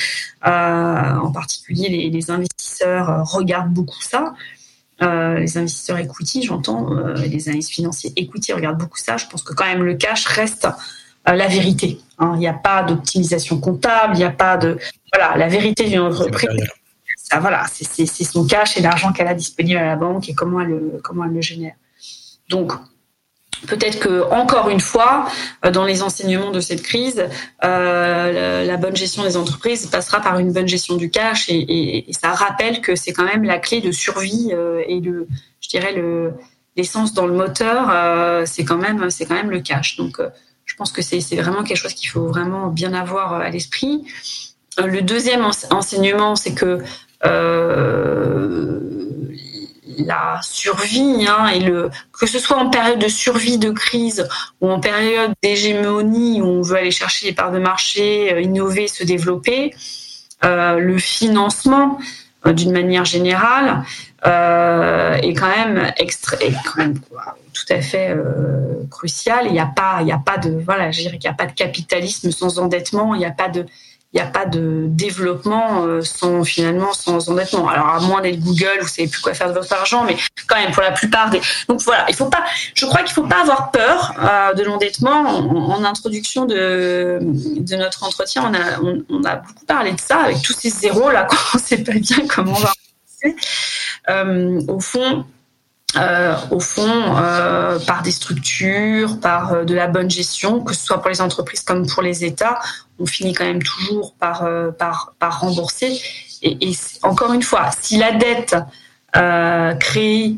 euh, 0.47 1.17
en 1.17 1.33
particulier 1.33 1.89
les, 1.89 2.11
les, 2.11 2.31
investisseurs 2.31 3.25
regardent 3.31 3.73
beaucoup 3.73 4.01
ça. 4.01 4.35
les 5.01 5.59
investisseurs 5.59 5.99
equity, 5.99 6.43
j'entends, 6.43 6.89
les 7.17 7.49
analystes 7.49 7.71
financiers 7.71 8.13
equity 8.17 8.53
regardent 8.53 8.79
beaucoup 8.79 8.99
ça. 8.99 9.17
Je 9.17 9.27
pense 9.27 9.43
que 9.43 9.53
quand 9.53 9.67
même 9.67 9.83
le 9.83 9.95
cash 9.95 10.27
reste 10.27 10.67
la 11.27 11.49
vérité. 11.49 12.01
Hein. 12.19 12.33
Il 12.35 12.41
n'y 12.41 12.49
a 12.49 12.53
pas 12.53 12.83
d'optimisation 12.83 13.59
comptable, 13.59 14.15
il 14.15 14.19
n'y 14.19 14.25
a 14.25 14.31
pas 14.31 14.57
de 14.57 14.79
voilà 15.13 15.37
la 15.37 15.49
vérité 15.49 15.89
d'une 15.89 16.01
entreprise. 16.01 16.49
Ça, 17.17 17.41
voilà, 17.41 17.65
c'est 17.73 18.07
son 18.07 18.47
cash 18.47 18.77
et 18.77 18.83
l'argent 18.83 19.13
qu'elle 19.13 19.29
a 19.29 19.35
disponible 19.35 19.79
à 19.79 19.87
la 19.87 19.97
banque 19.97 20.29
et 20.29 20.35
comment 20.35 20.61
elle 20.61 21.01
comment 21.03 21.25
elle 21.25 21.33
le 21.33 21.41
génère. 21.41 21.75
Donc 22.49 22.73
peut-être 23.67 23.99
que 24.01 24.31
encore 24.31 24.69
une 24.69 24.81
fois, 24.81 25.29
euh, 25.65 25.71
dans 25.71 25.85
les 25.85 26.03
enseignements 26.03 26.51
de 26.51 26.61
cette 26.61 26.83
crise, 26.83 27.27
euh, 27.65 28.65
la 28.65 28.77
bonne 28.77 28.97
gestion 28.97 29.23
des 29.25 29.37
entreprises 29.37 29.87
passera 29.87 30.21
par 30.21 30.39
une 30.39 30.53
bonne 30.53 30.69
gestion 30.69 30.97
du 30.97 31.11
cash 31.11 31.49
et, 31.49 32.07
ça 32.11 32.31
rappelle 32.33 32.81
que 32.81 32.97
c'est 32.97 33.13
quand 33.13 33.25
même 33.25 33.45
la 33.45 33.59
clé 33.59 33.81
de 33.81 33.93
survie 33.93 34.51
euh, 34.53 34.83
et 34.87 35.03
je 35.03 35.69
dirais 35.69 35.93
le 35.93 36.33
l'essence 36.77 37.15
dans 37.15 37.27
le 37.27 37.35
moteur, 37.35 38.47
c'est 38.49 38.65
quand 38.65 38.79
même 38.79 39.09
c'est 39.09 39.27
quand 39.27 39.37
même 39.37 39.51
le 39.51 39.61
cash. 39.61 39.97
Donc 39.97 40.21
je 40.65 40.75
pense 40.75 40.91
que 40.91 41.03
c'est 41.03 41.21
vraiment 41.37 41.63
quelque 41.63 41.77
chose 41.77 41.95
qu'il 41.95 42.09
faut 42.09 42.27
vraiment 42.27 42.67
bien 42.67 42.93
avoir 42.95 43.35
à 43.35 43.49
l'esprit. 43.49 44.05
Le 44.79 45.01
deuxième 45.01 45.49
enseignement, 45.71 46.35
c'est 46.35 46.53
que 46.53 46.83
la 49.87 50.41
survie 50.43 51.27
hein, 51.29 51.49
et 51.49 51.61
le 51.61 51.91
que 52.13 52.27
ce 52.27 52.39
soit 52.39 52.57
en 52.57 52.71
période 52.71 52.99
de 52.99 53.09
survie 53.09 53.59
de 53.59 53.71
crise 53.71 54.27
ou 54.61 54.71
en 54.71 54.81
période 54.81 55.33
d'hégémonie 55.43 56.41
où 56.41 56.47
on 56.47 56.63
veut 56.63 56.77
aller 56.77 56.91
chercher 56.91 57.27
les 57.27 57.33
parts 57.33 57.53
de 57.53 57.59
marché, 57.59 58.33
euh, 58.33 58.41
innover, 58.41 58.89
se 58.89 59.05
développer, 59.05 59.75
euh, 60.45 60.79
le 60.79 60.99
financement 60.99 61.99
euh, 62.47 62.53
d'une 62.53 62.73
manière 62.73 63.05
générale 63.05 63.85
est 64.27 65.35
quand 65.35 65.55
même 65.55 65.93
extra, 65.99 66.39
quand 66.39 66.79
même 66.79 66.99
tout 67.53 67.67
à 67.69 67.83
fait 67.83 68.17
crucial. 68.91 69.45
Il 69.45 69.53
n'y 69.53 69.61
a 69.61 69.67
pas 69.67 69.99
il 70.01 70.09
y 70.09 70.13
a 70.13 70.19
pas 70.19 70.39
de 70.39 70.59
voilà, 70.65 70.91
je 70.93 71.03
dirais 71.03 71.19
qu'il 71.19 71.29
n'y 71.29 71.35
a 71.35 71.37
pas 71.37 71.45
de 71.45 71.53
capitalisme 71.53 72.31
sans 72.31 72.59
endettement, 72.59 73.15
il 73.15 73.19
n'y 73.19 73.27
a 73.27 73.33
pas 73.33 73.51
de 73.51 73.67
il 74.15 74.19
n'y 74.19 74.23
a 74.23 74.31
pas 74.31 74.47
de 74.47 74.85
développement 74.87 75.85
euh, 75.85 76.01
sans 76.03 76.45
finalement 76.45 76.93
sans 76.93 77.29
endettement. 77.29 77.69
Alors 77.69 77.89
à 77.89 78.01
moins 78.01 78.21
d'être 78.21 78.39
Google, 78.39 78.79
vous 78.81 78.87
savez 78.87 79.09
plus 79.09 79.21
quoi 79.21 79.35
faire 79.35 79.49
de 79.49 79.55
votre 79.55 79.73
argent, 79.73 80.05
mais 80.05 80.17
quand 80.47 80.55
même 80.55 80.71
pour 80.71 80.83
la 80.83 80.93
plupart 80.93 81.31
des. 81.31 81.41
Donc 81.69 81.83
voilà, 81.83 82.07
il 82.09 82.15
faut 82.15 82.27
pas. 82.27 82.45
Je 82.75 82.87
crois 82.87 83.03
qu'il 83.03 83.13
faut 83.13 83.27
pas 83.27 83.41
avoir 83.41 83.73
peur 83.73 84.15
euh, 84.23 84.55
de 84.55 84.63
l'endettement. 84.63 85.23
En, 85.25 85.85
introduction 85.85 86.47
de 86.47 87.19
de 87.21 87.77
notre 87.77 88.05
entretien, 88.05 88.45
on 88.49 88.55
a 88.55 89.03
on, 89.11 89.25
a 89.25 89.37
beaucoup 89.37 89.65
parlé 89.67 89.93
de 89.93 90.01
ça 90.01 90.19
avec 90.21 90.41
tous 90.43 90.53
ces 90.53 90.71
zéros 90.71 91.11
là, 91.11 91.25
quand 91.29 91.37
on 91.55 91.59
sait 91.59 91.79
pas 91.79 91.93
bien 91.93 92.19
comment 92.29 92.53
on 92.53 92.61
va. 92.61 92.73
Euh, 94.11 94.61
au 94.69 94.81
fond, 94.81 95.25
euh, 95.97 96.37
au 96.51 96.61
fond, 96.61 97.17
euh, 97.17 97.79
par 97.79 98.03
des 98.03 98.11
structures, 98.11 99.21
par 99.21 99.53
euh, 99.53 99.65
de 99.65 99.75
la 99.75 99.87
bonne 99.87 100.11
gestion, 100.11 100.61
que 100.63 100.75
ce 100.75 100.85
soit 100.85 101.01
pour 101.01 101.09
les 101.09 101.21
entreprises 101.21 101.61
comme 101.61 101.87
pour 101.87 102.03
les 102.03 102.25
États, 102.25 102.59
on 102.99 103.07
finit 103.07 103.33
quand 103.33 103.45
même 103.45 103.63
toujours 103.63 104.15
par, 104.15 104.49
par, 104.79 105.15
par 105.19 105.41
rembourser. 105.41 106.01
Et, 106.43 106.71
et, 106.71 106.77
encore 107.03 107.33
une 107.33 107.43
fois, 107.43 107.71
si 107.81 107.99
la 107.99 108.13
dette 108.13 108.57
créée 109.81 110.37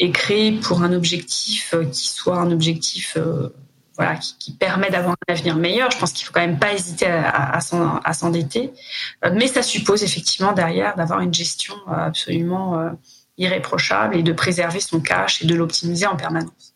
est 0.00 0.12
créée 0.12 0.52
pour 0.52 0.82
un 0.82 0.92
objectif 0.92 1.74
qui 1.92 2.08
soit 2.08 2.38
un 2.38 2.50
objectif 2.50 3.16
qui, 4.38 4.52
permet 4.52 4.90
d'avoir 4.90 5.16
un 5.28 5.32
avenir 5.32 5.56
meilleur, 5.56 5.90
je 5.90 5.98
pense 5.98 6.12
qu'il 6.12 6.26
faut 6.26 6.32
quand 6.32 6.40
même 6.40 6.58
pas 6.58 6.72
hésiter 6.72 7.06
à, 7.06 7.60
s'endetter. 7.60 8.72
mais 9.34 9.48
ça 9.48 9.62
suppose 9.62 10.02
effectivement 10.02 10.52
derrière 10.52 10.96
d'avoir 10.96 11.20
une 11.20 11.34
gestion 11.34 11.74
absolument 11.88 12.96
irréprochable 13.38 14.16
et 14.16 14.22
de 14.22 14.32
préserver 14.32 14.80
son 14.80 15.00
cash 15.00 15.42
et 15.42 15.46
de 15.46 15.54
l'optimiser 15.54 16.06
en 16.06 16.16
permanence. 16.16 16.74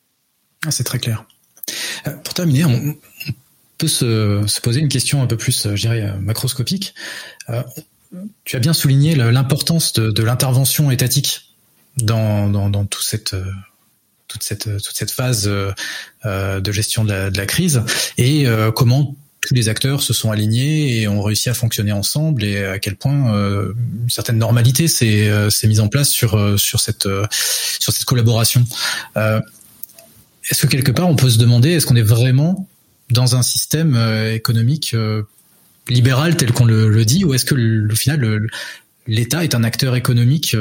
Ah, 0.65 0.71
c'est 0.71 0.85
très 0.85 0.99
clair. 0.99 1.25
Euh, 2.07 2.17
pour 2.19 2.35
terminer, 2.35 2.65
on, 2.65 2.97
peut 3.79 3.89
se, 3.89 4.45
se, 4.47 4.61
poser 4.61 4.81
une 4.81 4.89
question 4.89 5.23
un 5.23 5.27
peu 5.27 5.37
plus, 5.37 5.67
euh, 5.67 5.75
je 5.75 5.83
dirais, 5.83 6.03
euh, 6.03 6.17
macroscopique. 6.19 6.95
tu 8.45 8.57
as 8.57 8.61
bien 8.61 8.73
souligné 8.73 9.15
l'importance 9.15 9.93
de, 9.95 10.23
l'intervention 10.23 10.91
étatique 10.91 11.57
dans, 11.97 12.49
dans, 12.49 12.71
dans 12.71 12.85
tout 12.85 13.03
cette, 13.03 13.35
toute, 14.33 14.43
cette, 14.43 14.65
toute 14.65 14.97
cette 14.97 15.11
phase 15.11 15.45
de 15.45 16.73
gestion 16.73 17.05
de 17.05 17.31
la, 17.37 17.47
crise 17.47 17.83
et 18.19 18.47
comment 18.75 19.15
tous 19.43 19.55
les 19.55 19.69
acteurs 19.69 20.03
se 20.03 20.13
sont 20.13 20.31
alignés 20.31 21.01
et 21.01 21.09
ont 21.09 21.21
réussi 21.21 21.51
à 21.51 21.55
fonctionner 21.55 21.93
ensemble 21.93 22.45
et 22.45 22.65
à 22.65 22.79
quel 22.79 22.97
point 22.97 23.35
euh, 23.35 23.75
une 24.03 24.11
certaine 24.11 24.39
normalité 24.39 24.87
s'est 24.87 25.29
euh, 25.29 25.51
mise 25.65 25.81
en 25.81 25.89
place 25.89 26.15
euh, 26.23 26.57
sur 26.57 26.81
cette 26.81 27.07
collaboration. 28.07 28.65
est-ce 29.17 30.63
que 30.63 30.67
quelque 30.69 30.93
part 30.93 31.09
on 31.09 31.17
peut 31.17 31.31
se 31.31 31.39
demander 31.39 31.71
est-ce 31.71 31.87
qu'on 31.87 31.97
est 31.97 32.03
vraiment 32.03 32.69
dans 33.11 33.35
un 33.37 33.43
système 33.43 33.97
économique 34.33 34.97
libéral 35.89 36.37
tel 36.37 36.53
qu'on 36.53 36.65
le, 36.65 37.05
dit 37.05 37.25
ou 37.25 37.35
est-ce 37.35 37.45
que 37.45 37.93
au 37.93 37.97
final 37.97 38.47
l'État 39.07 39.45
est 39.45 39.55
un 39.55 39.65
acteur 39.65 39.97
économique 39.97 40.57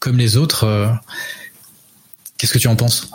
comme 0.00 0.18
les 0.18 0.36
autres 0.36 1.00
Qu'est-ce 2.38 2.52
que 2.52 2.58
tu 2.58 2.68
en 2.68 2.76
penses? 2.76 3.10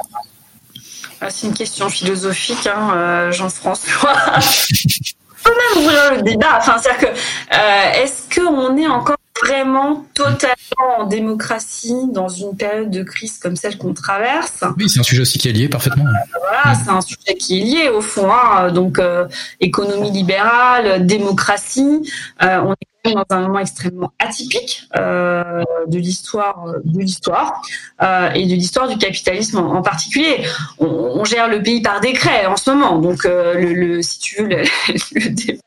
Ah, 1.22 1.30
c'est 1.30 1.48
une 1.48 1.54
question 1.54 1.88
philosophique, 1.88 2.68
hein, 2.68 2.92
euh, 2.96 3.32
Jean-François. 3.32 4.14
On 4.36 5.50
peut 5.50 5.56
même 5.76 5.84
ouvrir 5.84 6.16
le 6.16 6.22
débat. 6.22 6.58
Enfin, 6.58 6.78
c'est-à-dire 6.82 7.10
que 7.10 7.16
euh, 7.16 8.04
est-ce 8.04 8.24
qu'on 8.36 8.76
est 8.76 8.88
encore 8.88 9.16
vraiment 9.42 10.06
totalement 10.14 11.00
en 11.00 11.06
démocratie 11.06 12.08
dans 12.12 12.28
une 12.28 12.56
période 12.58 12.92
de 12.92 13.04
crise 13.04 13.38
comme 13.38 13.56
celle 13.56 13.78
qu'on 13.78 13.94
traverse? 13.94 14.66
Oui, 14.78 14.90
c'est 14.90 15.00
un 15.00 15.04
sujet 15.04 15.22
aussi 15.22 15.40
qui 15.40 15.48
est 15.48 15.54
lié 15.54 15.70
parfaitement. 15.70 16.06
Voilà, 16.40 16.78
c'est 16.78 16.92
un 16.92 17.02
sujet 17.02 17.36
qui 17.40 17.62
est 17.62 17.64
lié 17.64 17.90
au 17.90 18.02
fond. 18.02 18.30
Hein. 18.30 18.72
Donc, 18.72 19.00
euh, 19.00 19.26
économie 19.62 20.12
libérale, 20.12 21.06
démocratie. 21.06 22.12
on 22.42 22.74
est 22.74 22.93
dans 23.12 23.26
un 23.32 23.42
moment 23.42 23.60
extrêmement 23.60 24.14
atypique 24.20 24.88
euh, 24.96 25.64
de 25.88 25.98
l'histoire 25.98 26.66
de 26.84 27.00
l'histoire 27.00 27.62
euh, 28.02 28.32
et 28.32 28.46
de 28.46 28.54
l'histoire 28.54 28.88
du 28.88 28.98
capitalisme 28.98 29.58
en, 29.58 29.82
particulier. 29.82 30.46
On, 30.80 31.24
gère 31.26 31.48
le 31.48 31.62
pays 31.62 31.82
par 31.82 32.02
décret 32.02 32.46
en 32.46 32.58
ce 32.58 32.72
moment, 32.72 33.00
donc 33.00 33.26
euh, 33.26 33.54
le, 33.56 34.02
si 34.02 34.20
tu 34.20 34.44
veux, 34.44 34.50
il 34.90 35.60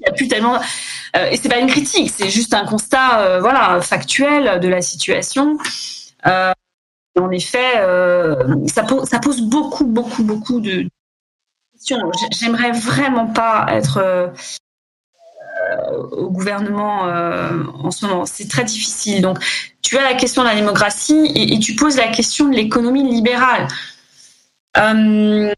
n'y 0.00 0.06
a 0.06 0.12
plus 0.12 0.28
tellement. 0.28 0.58
Euh, 1.16 1.30
et 1.30 1.36
c'est 1.36 1.48
pas 1.48 1.58
une 1.58 1.68
critique, 1.68 2.12
c'est 2.14 2.30
juste 2.30 2.54
un 2.54 2.64
constat, 2.64 3.38
voilà, 3.40 3.80
factuel 3.80 4.60
de 4.60 4.68
la 4.68 4.82
situation. 4.82 5.58
En 6.24 7.30
effet, 7.30 7.74
ça, 8.66 8.86
ça 9.04 9.18
pose 9.18 9.40
beaucoup, 9.42 9.86
beaucoup, 9.86 10.22
beaucoup 10.22 10.60
de 10.60 10.86
questions. 11.72 12.10
J'aimerais 12.30 12.72
vraiment 12.72 13.26
pas 13.26 13.66
être 13.70 14.32
au 16.12 16.30
gouvernement 16.30 17.08
euh, 17.08 17.50
en 17.82 17.90
ce 17.90 18.06
moment. 18.06 18.26
C'est 18.26 18.48
très 18.48 18.64
difficile. 18.64 19.22
Donc, 19.22 19.38
tu 19.82 19.96
as 19.98 20.02
la 20.02 20.14
question 20.14 20.42
de 20.42 20.48
la 20.48 20.54
démocratie 20.54 21.30
et, 21.34 21.58
tu 21.58 21.74
poses 21.74 21.96
la 21.96 22.08
question 22.08 22.48
de 22.48 22.54
l'économie 22.54 23.08
libérale. 23.08 23.68
Euh, 24.76 25.52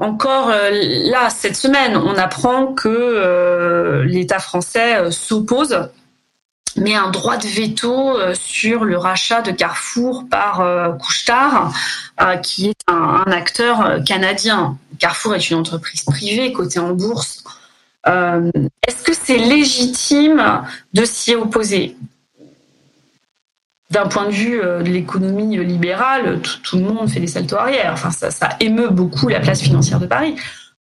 encore 0.00 0.50
euh, 0.50 0.70
là, 0.72 1.30
cette 1.30 1.56
semaine, 1.56 1.96
on 1.96 2.16
apprend 2.16 2.68
que 2.68 4.02
l'État 4.06 4.38
français 4.38 5.10
s'oppose, 5.10 5.88
met 6.76 6.94
un 6.94 7.10
droit 7.10 7.36
de 7.36 7.48
veto 7.48 8.16
sur 8.34 8.84
le 8.84 8.96
rachat 8.96 9.42
de 9.42 9.50
Carrefour 9.50 10.24
par 10.30 10.62
Couchetard, 10.98 11.72
qui 12.42 12.68
est 12.68 12.82
un, 12.86 13.24
acteur 13.32 14.04
canadien. 14.04 14.76
Carrefour 14.98 15.34
est 15.34 15.50
une 15.50 15.56
entreprise 15.56 16.04
privée 16.04 16.52
cotée 16.52 16.78
en 16.78 16.92
bourse 16.92 17.42
euh, 18.08 18.50
est-ce 18.86 19.02
que 19.02 19.12
c'est 19.12 19.36
légitime 19.36 20.62
de 20.92 21.04
s'y 21.04 21.34
opposer? 21.34 21.96
D'un 23.90 24.06
point 24.06 24.26
de 24.26 24.30
vue 24.30 24.62
euh, 24.62 24.82
de 24.82 24.90
l'économie 24.90 25.58
libérale, 25.58 26.40
tout, 26.62 26.76
le 26.76 26.84
monde 26.84 27.10
fait 27.10 27.20
des 27.20 27.26
saltos 27.26 27.56
arrière. 27.56 27.92
Enfin, 27.92 28.10
ça, 28.10 28.48
émeut 28.60 28.88
beaucoup 28.88 29.28
la 29.28 29.40
place 29.40 29.60
financière 29.60 29.98
de 29.98 30.06
Paris. 30.06 30.36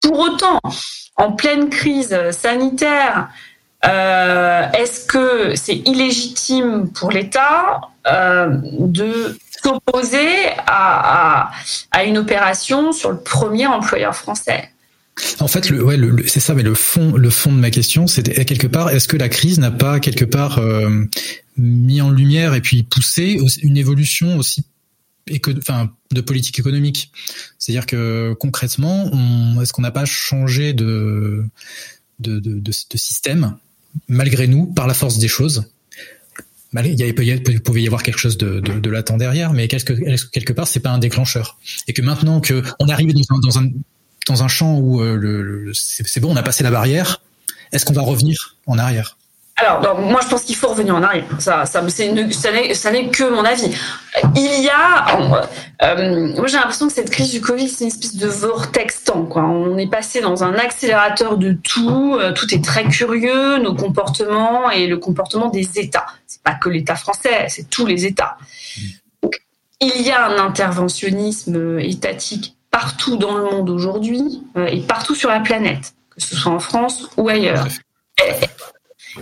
Pour 0.01 0.19
autant, 0.19 0.59
en 1.17 1.31
pleine 1.31 1.69
crise 1.69 2.15
sanitaire, 2.31 3.29
euh, 3.85 4.69
est-ce 4.71 5.05
que 5.05 5.55
c'est 5.55 5.77
illégitime 5.77 6.91
pour 6.91 7.11
l'État 7.11 7.81
de 8.05 9.37
s'opposer 9.63 10.49
à, 10.65 11.51
une 12.05 12.17
opération 12.17 12.91
sur 12.91 13.11
le 13.11 13.19
premier 13.19 13.67
employeur 13.67 14.15
français? 14.15 14.70
En 15.39 15.47
fait, 15.47 15.71
c'est 16.27 16.39
ça, 16.39 16.53
mais 16.53 16.63
le 16.63 16.73
fond, 16.73 17.15
le 17.15 17.29
fond 17.29 17.51
de 17.51 17.57
ma 17.57 17.69
question, 17.69 18.07
c'est 18.07 18.23
quelque 18.45 18.67
part, 18.67 18.89
est-ce 18.89 19.07
que 19.07 19.17
la 19.17 19.29
crise 19.29 19.59
n'a 19.59 19.71
pas 19.71 19.99
quelque 19.99 20.25
part 20.25 20.59
euh, 20.59 21.05
mis 21.57 22.01
en 22.01 22.11
lumière 22.11 22.53
et 22.53 22.61
puis 22.61 22.83
poussé 22.83 23.39
une 23.61 23.77
évolution 23.77 24.37
aussi 24.37 24.65
de 25.27 26.21
politique 26.21 26.59
économique? 26.59 27.11
C'est-à-dire 27.59 27.85
que 27.85 28.33
concrètement, 28.39 29.11
est-ce 29.61 29.73
qu'on 29.73 29.81
n'a 29.81 29.91
pas 29.91 30.05
changé 30.05 30.73
de, 30.73 31.43
système 32.95 33.57
malgré 34.07 34.47
nous 34.47 34.67
par 34.67 34.87
la 34.87 34.93
force 34.93 35.17
des 35.17 35.27
choses? 35.27 35.65
Il, 36.73 37.01
y 37.01 37.59
pouvait 37.59 37.81
y 37.81 37.85
avoir 37.85 38.01
quelque 38.01 38.19
chose 38.19 38.37
de, 38.37 38.89
latent 38.89 39.17
derrière, 39.17 39.51
mais 39.51 39.67
quelque, 39.67 39.93
quelque 40.29 40.53
part, 40.53 40.67
c'est 40.67 40.79
pas 40.79 40.91
un 40.91 40.99
déclencheur? 40.99 41.59
Et 41.87 41.93
que 41.93 42.01
maintenant 42.01 42.39
que 42.39 42.63
on 42.79 42.87
arrive 42.87 43.13
dans 43.43 43.59
un, 43.59 43.69
dans 44.31 44.43
un 44.43 44.47
champ 44.47 44.77
où 44.77 45.01
euh, 45.01 45.15
le 45.15 45.71
c'est 45.73 46.19
bon, 46.19 46.31
on 46.31 46.35
a 46.35 46.43
passé 46.43 46.63
la 46.63 46.71
barrière, 46.71 47.21
est-ce 47.71 47.85
qu'on 47.85 47.93
va 47.93 48.01
revenir 48.01 48.55
en 48.65 48.77
arrière? 48.77 49.17
Alors, 49.57 49.99
moi, 49.99 50.21
je 50.23 50.27
pense 50.27 50.41
qu'il 50.41 50.55
faut 50.55 50.69
revenir 50.69 50.95
en 50.95 51.03
arrière. 51.03 51.25
Ça, 51.37 51.65
ça, 51.65 51.87
ça 51.87 52.91
n'est 52.91 53.09
que 53.09 53.29
mon 53.29 53.45
avis. 53.45 53.71
Il 54.35 54.63
y 54.63 54.69
a, 54.69 55.19
euh, 55.83 56.33
moi, 56.35 56.47
j'ai 56.47 56.57
l'impression 56.57 56.87
que 56.87 56.93
cette 56.93 57.11
crise 57.11 57.31
du 57.31 57.41
Covid, 57.41 57.69
c'est 57.69 57.83
une 57.83 57.89
espèce 57.89 58.15
de 58.15 58.27
vortex 58.27 59.03
temps. 59.03 59.25
Quoi. 59.25 59.43
On 59.43 59.77
est 59.77 59.89
passé 59.89 60.19
dans 60.19 60.43
un 60.43 60.55
accélérateur 60.55 61.37
de 61.37 61.51
tout. 61.51 62.15
Euh, 62.19 62.31
tout 62.31 62.51
est 62.55 62.63
très 62.63 62.85
curieux, 62.85 63.59
nos 63.59 63.75
comportements 63.75 64.71
et 64.71 64.87
le 64.87 64.97
comportement 64.97 65.49
des 65.49 65.77
États. 65.77 66.07
C'est 66.25 66.41
pas 66.41 66.55
que 66.55 66.69
l'État 66.69 66.95
français, 66.95 67.45
c'est 67.49 67.69
tous 67.69 67.85
les 67.85 68.05
États. 68.05 68.37
Donc, 69.21 69.39
il 69.79 70.01
y 70.01 70.09
a 70.09 70.25
un 70.25 70.39
interventionnisme 70.39 71.77
étatique 71.79 72.55
partout 72.71 73.17
dans 73.17 73.35
le 73.35 73.43
monde 73.43 73.69
aujourd'hui 73.69 74.43
euh, 74.57 74.65
et 74.67 74.79
partout 74.81 75.15
sur 75.15 75.29
la 75.29 75.39
planète, 75.39 75.93
que 76.09 76.21
ce 76.21 76.35
soit 76.35 76.51
en 76.51 76.59
France 76.59 77.09
ou 77.17 77.29
ailleurs. 77.29 77.67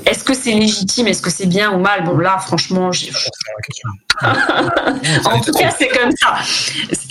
Est-ce 0.06 0.24
que 0.24 0.34
c'est 0.34 0.54
légitime? 0.54 1.08
Est-ce 1.08 1.22
que 1.22 1.30
c'est 1.30 1.48
bien 1.48 1.72
ou 1.72 1.80
mal? 1.80 2.04
Bon, 2.04 2.18
là, 2.18 2.38
franchement, 2.38 2.92
j'ai. 2.92 3.12
en 4.22 5.42
tout 5.42 5.52
cas, 5.54 5.72
c'est 5.78 5.88
comme 5.88 6.12
ça. 6.12 6.36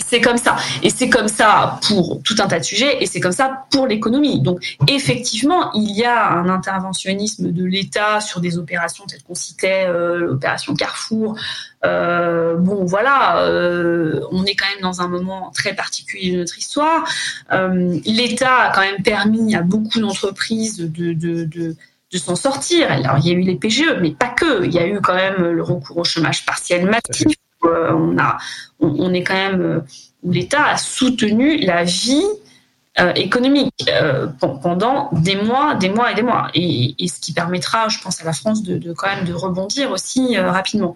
C'est 0.09 0.21
comme 0.21 0.37
ça. 0.37 0.55
Et 0.81 0.89
c'est 0.89 1.09
comme 1.09 1.27
ça 1.27 1.79
pour 1.87 2.21
tout 2.23 2.35
un 2.39 2.47
tas 2.47 2.59
de 2.59 2.63
sujets 2.63 3.01
et 3.01 3.05
c'est 3.05 3.19
comme 3.19 3.31
ça 3.31 3.65
pour 3.71 3.85
l'économie. 3.85 4.41
Donc, 4.41 4.77
effectivement, 4.87 5.71
il 5.73 5.91
y 5.91 6.03
a 6.03 6.31
un 6.31 6.49
interventionnisme 6.49 7.51
de 7.51 7.65
l'État 7.65 8.21
sur 8.21 8.39
des 8.41 8.57
opérations 8.57 9.05
telles 9.05 9.23
qu'on 9.23 9.35
citait, 9.35 9.85
euh, 9.87 10.17
l'opération 10.17 10.73
Carrefour. 10.73 11.37
Euh, 11.85 12.55
bon, 12.55 12.85
voilà, 12.85 13.43
euh, 13.43 14.21
on 14.31 14.45
est 14.45 14.55
quand 14.55 14.67
même 14.73 14.81
dans 14.81 15.01
un 15.01 15.07
moment 15.07 15.51
très 15.53 15.75
particulier 15.75 16.31
de 16.31 16.37
notre 16.37 16.57
histoire. 16.57 17.03
L'État 17.51 18.55
a 18.55 18.71
quand 18.73 18.81
même 18.81 19.03
permis 19.03 19.55
à 19.55 19.61
beaucoup 19.61 19.99
d'entreprises 19.99 20.77
de, 20.77 21.13
de, 21.13 21.43
de 21.43 21.75
de 22.11 22.17
s'en 22.17 22.35
sortir. 22.35 22.91
Alors, 22.91 23.17
il 23.19 23.27
y 23.27 23.31
a 23.31 23.33
eu 23.33 23.41
les 23.41 23.55
PGE, 23.55 23.97
mais 24.01 24.11
pas 24.11 24.29
que. 24.29 24.65
Il 24.65 24.73
y 24.73 24.79
a 24.79 24.87
eu 24.87 24.99
quand 25.01 25.15
même 25.15 25.43
le 25.43 25.63
recours 25.63 25.97
au 25.97 26.03
chômage 26.03 26.45
partiel 26.45 26.85
massif. 26.85 27.35
Euh, 27.65 27.91
on, 27.91 28.17
a, 28.17 28.37
on, 28.79 29.13
est 29.13 29.23
quand 29.23 29.33
même 29.33 29.61
euh, 29.61 29.79
où 30.23 30.31
l'État 30.31 30.65
a 30.65 30.77
soutenu 30.77 31.57
la 31.57 31.83
vie 31.83 32.23
euh, 32.99 33.11
économique 33.15 33.89
pendant 34.39 35.09
des 35.11 35.35
mois, 35.35 35.75
des 35.75 35.89
mois 35.89 36.11
et 36.11 36.15
des 36.15 36.21
mois, 36.21 36.49
et, 36.53 36.95
ce 37.07 37.19
qui 37.19 37.33
permettra, 37.33 37.89
je 37.89 37.99
pense, 37.99 38.21
à 38.21 38.23
la 38.23 38.33
France 38.33 38.63
de, 38.63 38.93
quand 38.93 39.07
même 39.07 39.25
de 39.25 39.33
rebondir 39.33 39.91
aussi 39.91 40.37
rapidement. 40.37 40.95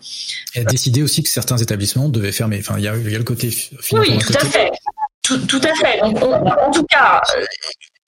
Et 0.55 0.61
a 0.61 0.63
décidé 0.63 1.03
aussi 1.03 1.21
que 1.21 1.29
certains 1.29 1.57
établissements 1.57 2.09
devaient 2.09 2.31
fermer. 2.31 2.59
Enfin, 2.59 2.75
il 2.77 2.83
y 2.83 2.87
a, 2.87 2.95
il 2.95 3.11
y 3.11 3.15
a 3.15 3.17
le 3.17 3.23
côté 3.23 3.51
financier. 3.51 4.13
Oui, 4.13 4.17
tout 4.19 4.33
à 4.33 4.45
fait. 4.45 4.71
Tout, 5.21 5.61
à 5.63 5.73
fait. 5.75 6.01
en 6.01 6.71
tout 6.71 6.85
cas, 6.85 7.21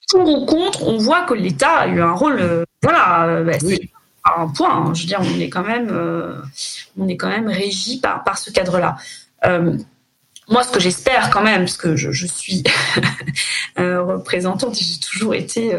pour 0.10 0.28
ou 0.28 0.46
contre, 0.46 0.84
on 0.88 0.98
voit 0.98 1.24
que 1.24 1.34
l'État 1.34 1.76
a 1.80 1.88
eu 1.88 2.02
un 2.02 2.14
rôle. 2.14 2.40
Euh, 2.40 2.64
voilà, 2.82 3.26
euh, 3.26 3.44
bah, 3.44 3.60
c'est 3.60 3.90
un 4.38 4.48
point. 4.48 4.74
Hein. 4.74 4.94
je 4.94 5.02
veux 5.02 5.08
dire, 5.08 5.22
on 5.22 5.40
est 5.40 5.50
quand 5.50 5.64
même, 5.64 5.90
euh, 5.92 6.36
on 6.98 7.08
est 7.08 7.18
quand 7.18 7.30
même 7.30 7.48
régi 7.48 8.00
par, 8.00 8.24
par 8.24 8.38
ce 8.38 8.52
cadre-là. 8.52 8.98
moi, 10.50 10.64
ce 10.64 10.72
que 10.72 10.80
j'espère 10.80 11.30
quand 11.30 11.44
même, 11.44 11.62
parce 11.62 11.78
que 11.78 11.96
je, 11.96 12.26
suis 12.26 12.64
représentante, 13.78 14.78
j'ai 14.80 15.00
toujours 15.00 15.34
été. 15.34 15.78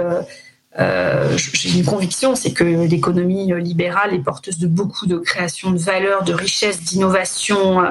j'ai 0.79 1.79
une 1.79 1.85
conviction, 1.85 2.35
c'est 2.35 2.53
que 2.53 2.65
l'économie 2.65 3.51
libérale 3.63 4.15
est 4.15 4.23
porteuse 4.23 4.59
de 4.59 4.67
beaucoup 4.67 5.07
de 5.07 5.17
création 5.17 5.71
de 5.71 5.79
valeur, 5.79 6.25
de 6.25 6.35
richesse, 6.35 6.83
d'innovation 6.83 7.83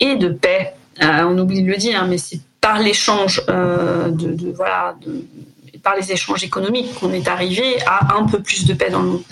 et 0.00 0.16
de 0.16 0.28
paix. 0.28 0.72
on 1.00 1.38
oublie 1.38 1.62
de 1.62 1.68
le 1.68 1.76
dire, 1.76 2.06
mais 2.06 2.18
c'est 2.18 2.40
par 2.62 2.78
l'échange 2.78 3.42
euh, 3.50 4.08
de, 4.08 4.54
par 5.82 5.96
les 5.96 6.12
échanges 6.12 6.44
économiques 6.44 6.94
qu'on 6.94 7.12
est 7.12 7.26
arrivé 7.26 7.76
à 7.86 8.14
un 8.14 8.24
peu 8.24 8.40
plus 8.40 8.64
de 8.64 8.72
paix 8.72 8.88
dans 8.88 9.02
le 9.02 9.08
monde. 9.08 9.22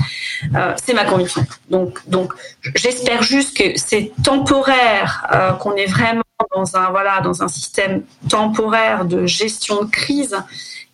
Euh, 0.57 0.75
c'est 0.85 0.95
ma 0.95 1.05
conviction. 1.05 1.47
Donc, 1.71 2.01
donc 2.09 2.35
j'espère 2.75 3.23
juste 3.23 3.57
que 3.57 3.79
c'est 3.79 4.13
temporaire, 4.25 5.29
euh, 5.33 5.53
qu'on 5.53 5.77
est 5.77 5.87
vraiment 5.87 6.23
dans 6.55 6.77
un 6.77 6.91
voilà 6.91 7.21
dans 7.21 7.43
un 7.45 7.49
système 7.49 8.03
temporaire 8.29 9.05
de 9.05 9.27
gestion 9.27 9.85
de 9.85 9.91
crise 9.91 10.37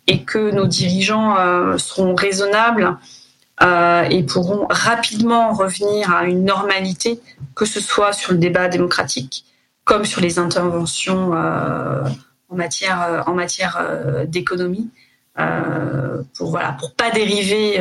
et 0.05 0.21
que 0.21 0.51
nos 0.51 0.67
dirigeants 0.67 1.35
seront 1.77 2.15
raisonnables 2.15 2.97
et 3.61 4.23
pourront 4.23 4.67
rapidement 4.69 5.53
revenir 5.53 6.13
à 6.13 6.25
une 6.25 6.45
normalité, 6.45 7.19
que 7.55 7.65
ce 7.65 7.81
soit 7.81 8.13
sur 8.13 8.33
le 8.33 8.37
débat 8.37 8.67
démocratique 8.67 9.43
comme 9.87 10.05
sur 10.05 10.21
les 10.21 10.37
interventions 10.37 11.33
en 12.49 12.55
matière, 12.55 13.01
euh, 13.01 13.21
en 13.25 13.33
matière 13.33 13.77
euh, 13.79 14.25
d'économie. 14.25 14.89
Euh, 15.39 16.23
pour 16.35 16.49
voilà 16.49 16.71
pour 16.79 16.95
pas 16.95 17.11
dériver 17.11 17.79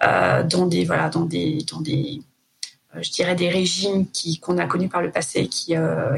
dans 0.00 0.66
des 0.66 0.84
voilà 0.84 1.08
dans 1.08 1.24
des 1.24 1.64
dans 1.68 1.80
des 1.80 2.22
je 3.00 3.10
dirais 3.10 3.34
des 3.34 3.48
régimes 3.48 4.06
qu'on 4.40 4.56
a 4.56 4.66
connus 4.66 4.88
par 4.88 5.02
le 5.02 5.10
passé 5.10 5.48
qui 5.48 5.74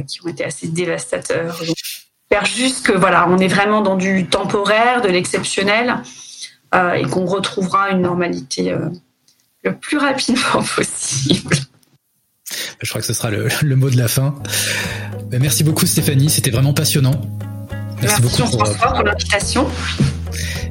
qui 0.07 0.23
ont 0.23 0.29
été 0.29 0.45
assez 0.45 0.69
dévastateurs. 0.69 1.59
J'espère 1.63 2.45
juste 2.45 2.85
que 2.85 2.93
voilà 2.93 3.27
on 3.31 3.39
est 3.39 3.49
vraiment 3.49 3.81
dans 3.81 3.97
du 3.97 4.27
temporaire, 4.27 5.01
de 5.01 5.09
l'exceptionnel 5.09 6.03
et 6.75 7.05
qu'on 7.05 7.25
retrouvera 7.25 7.89
une 7.89 8.03
normalité 8.03 8.77
le 9.65 9.75
plus 9.75 9.97
rapidement 9.97 10.63
possible. 10.77 11.57
Je 12.81 12.89
crois 12.89 13.01
que 13.01 13.07
ce 13.07 13.13
sera 13.13 13.31
le, 13.31 13.49
le 13.63 13.77
mot 13.77 13.91
de 13.91 13.97
la 13.97 14.09
fin. 14.09 14.35
Merci 15.31 15.65
beaucoup 15.65 15.87
Stéphanie, 15.87 16.31
c'était 16.31 16.51
vraiment 16.51 16.75
passionnant. 16.75 17.21
Merci, 18.03 18.21
beaucoup 18.21 18.43
pour, 18.43 18.65
pour 18.65 19.03
l'invitation. 19.05 19.67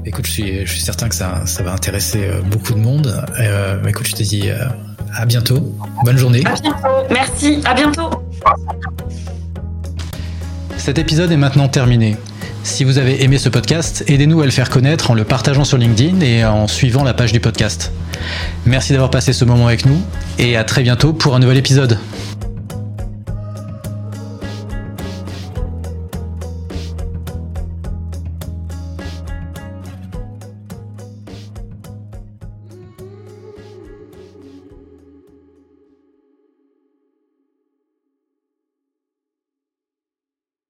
Écoute, 0.06 0.26
je 0.26 0.32
suis, 0.32 0.66
je 0.66 0.72
suis 0.72 0.82
certain 0.82 1.08
que 1.08 1.16
ça, 1.16 1.46
ça 1.46 1.64
va 1.64 1.72
intéresser 1.72 2.26
euh, 2.26 2.42
beaucoup 2.42 2.74
de 2.74 2.80
monde. 2.80 3.24
Euh, 3.40 3.84
écoute, 3.86 4.08
je 4.08 4.16
te 4.16 4.24
dis 4.24 4.50
euh, 4.50 4.66
à 5.16 5.26
bientôt. 5.26 5.76
Bonne 6.04 6.18
journée. 6.18 6.44
À 6.46 6.56
bientôt. 6.56 6.88
Merci. 7.10 7.62
À 7.64 7.74
bientôt. 7.74 8.10
Cet 10.78 10.98
épisode 10.98 11.32
est 11.32 11.38
maintenant 11.38 11.68
terminé. 11.68 12.18
Si 12.64 12.84
vous 12.84 13.00
avez 13.00 13.24
aimé 13.24 13.38
ce 13.38 13.50
podcast, 13.50 14.04
aidez-nous 14.08 14.42
à 14.42 14.46
le 14.46 14.52
faire 14.52 14.70
connaître 14.70 15.12
en 15.12 15.14
le 15.16 15.24
partageant 15.24 15.64
sur 15.64 15.78
LinkedIn 15.78 16.22
et 16.22 16.46
en 16.46 16.68
suivant 16.68 17.04
la 17.04 17.14
page 17.14 17.34
du 17.34 17.40
podcast. 17.40 17.92
Merci 18.66 18.94
d'avoir 18.94 19.10
passé 19.10 19.34
ce 19.34 19.46
moment 19.46 19.68
avec 19.68 19.86
nous 19.86 20.00
et 20.38 20.56
à 20.56 20.64
très 20.64 20.84
bientôt 20.84 21.12
pour 21.12 21.36
un 21.36 21.40
nouvel 21.40 21.58
épisode. 21.58 21.98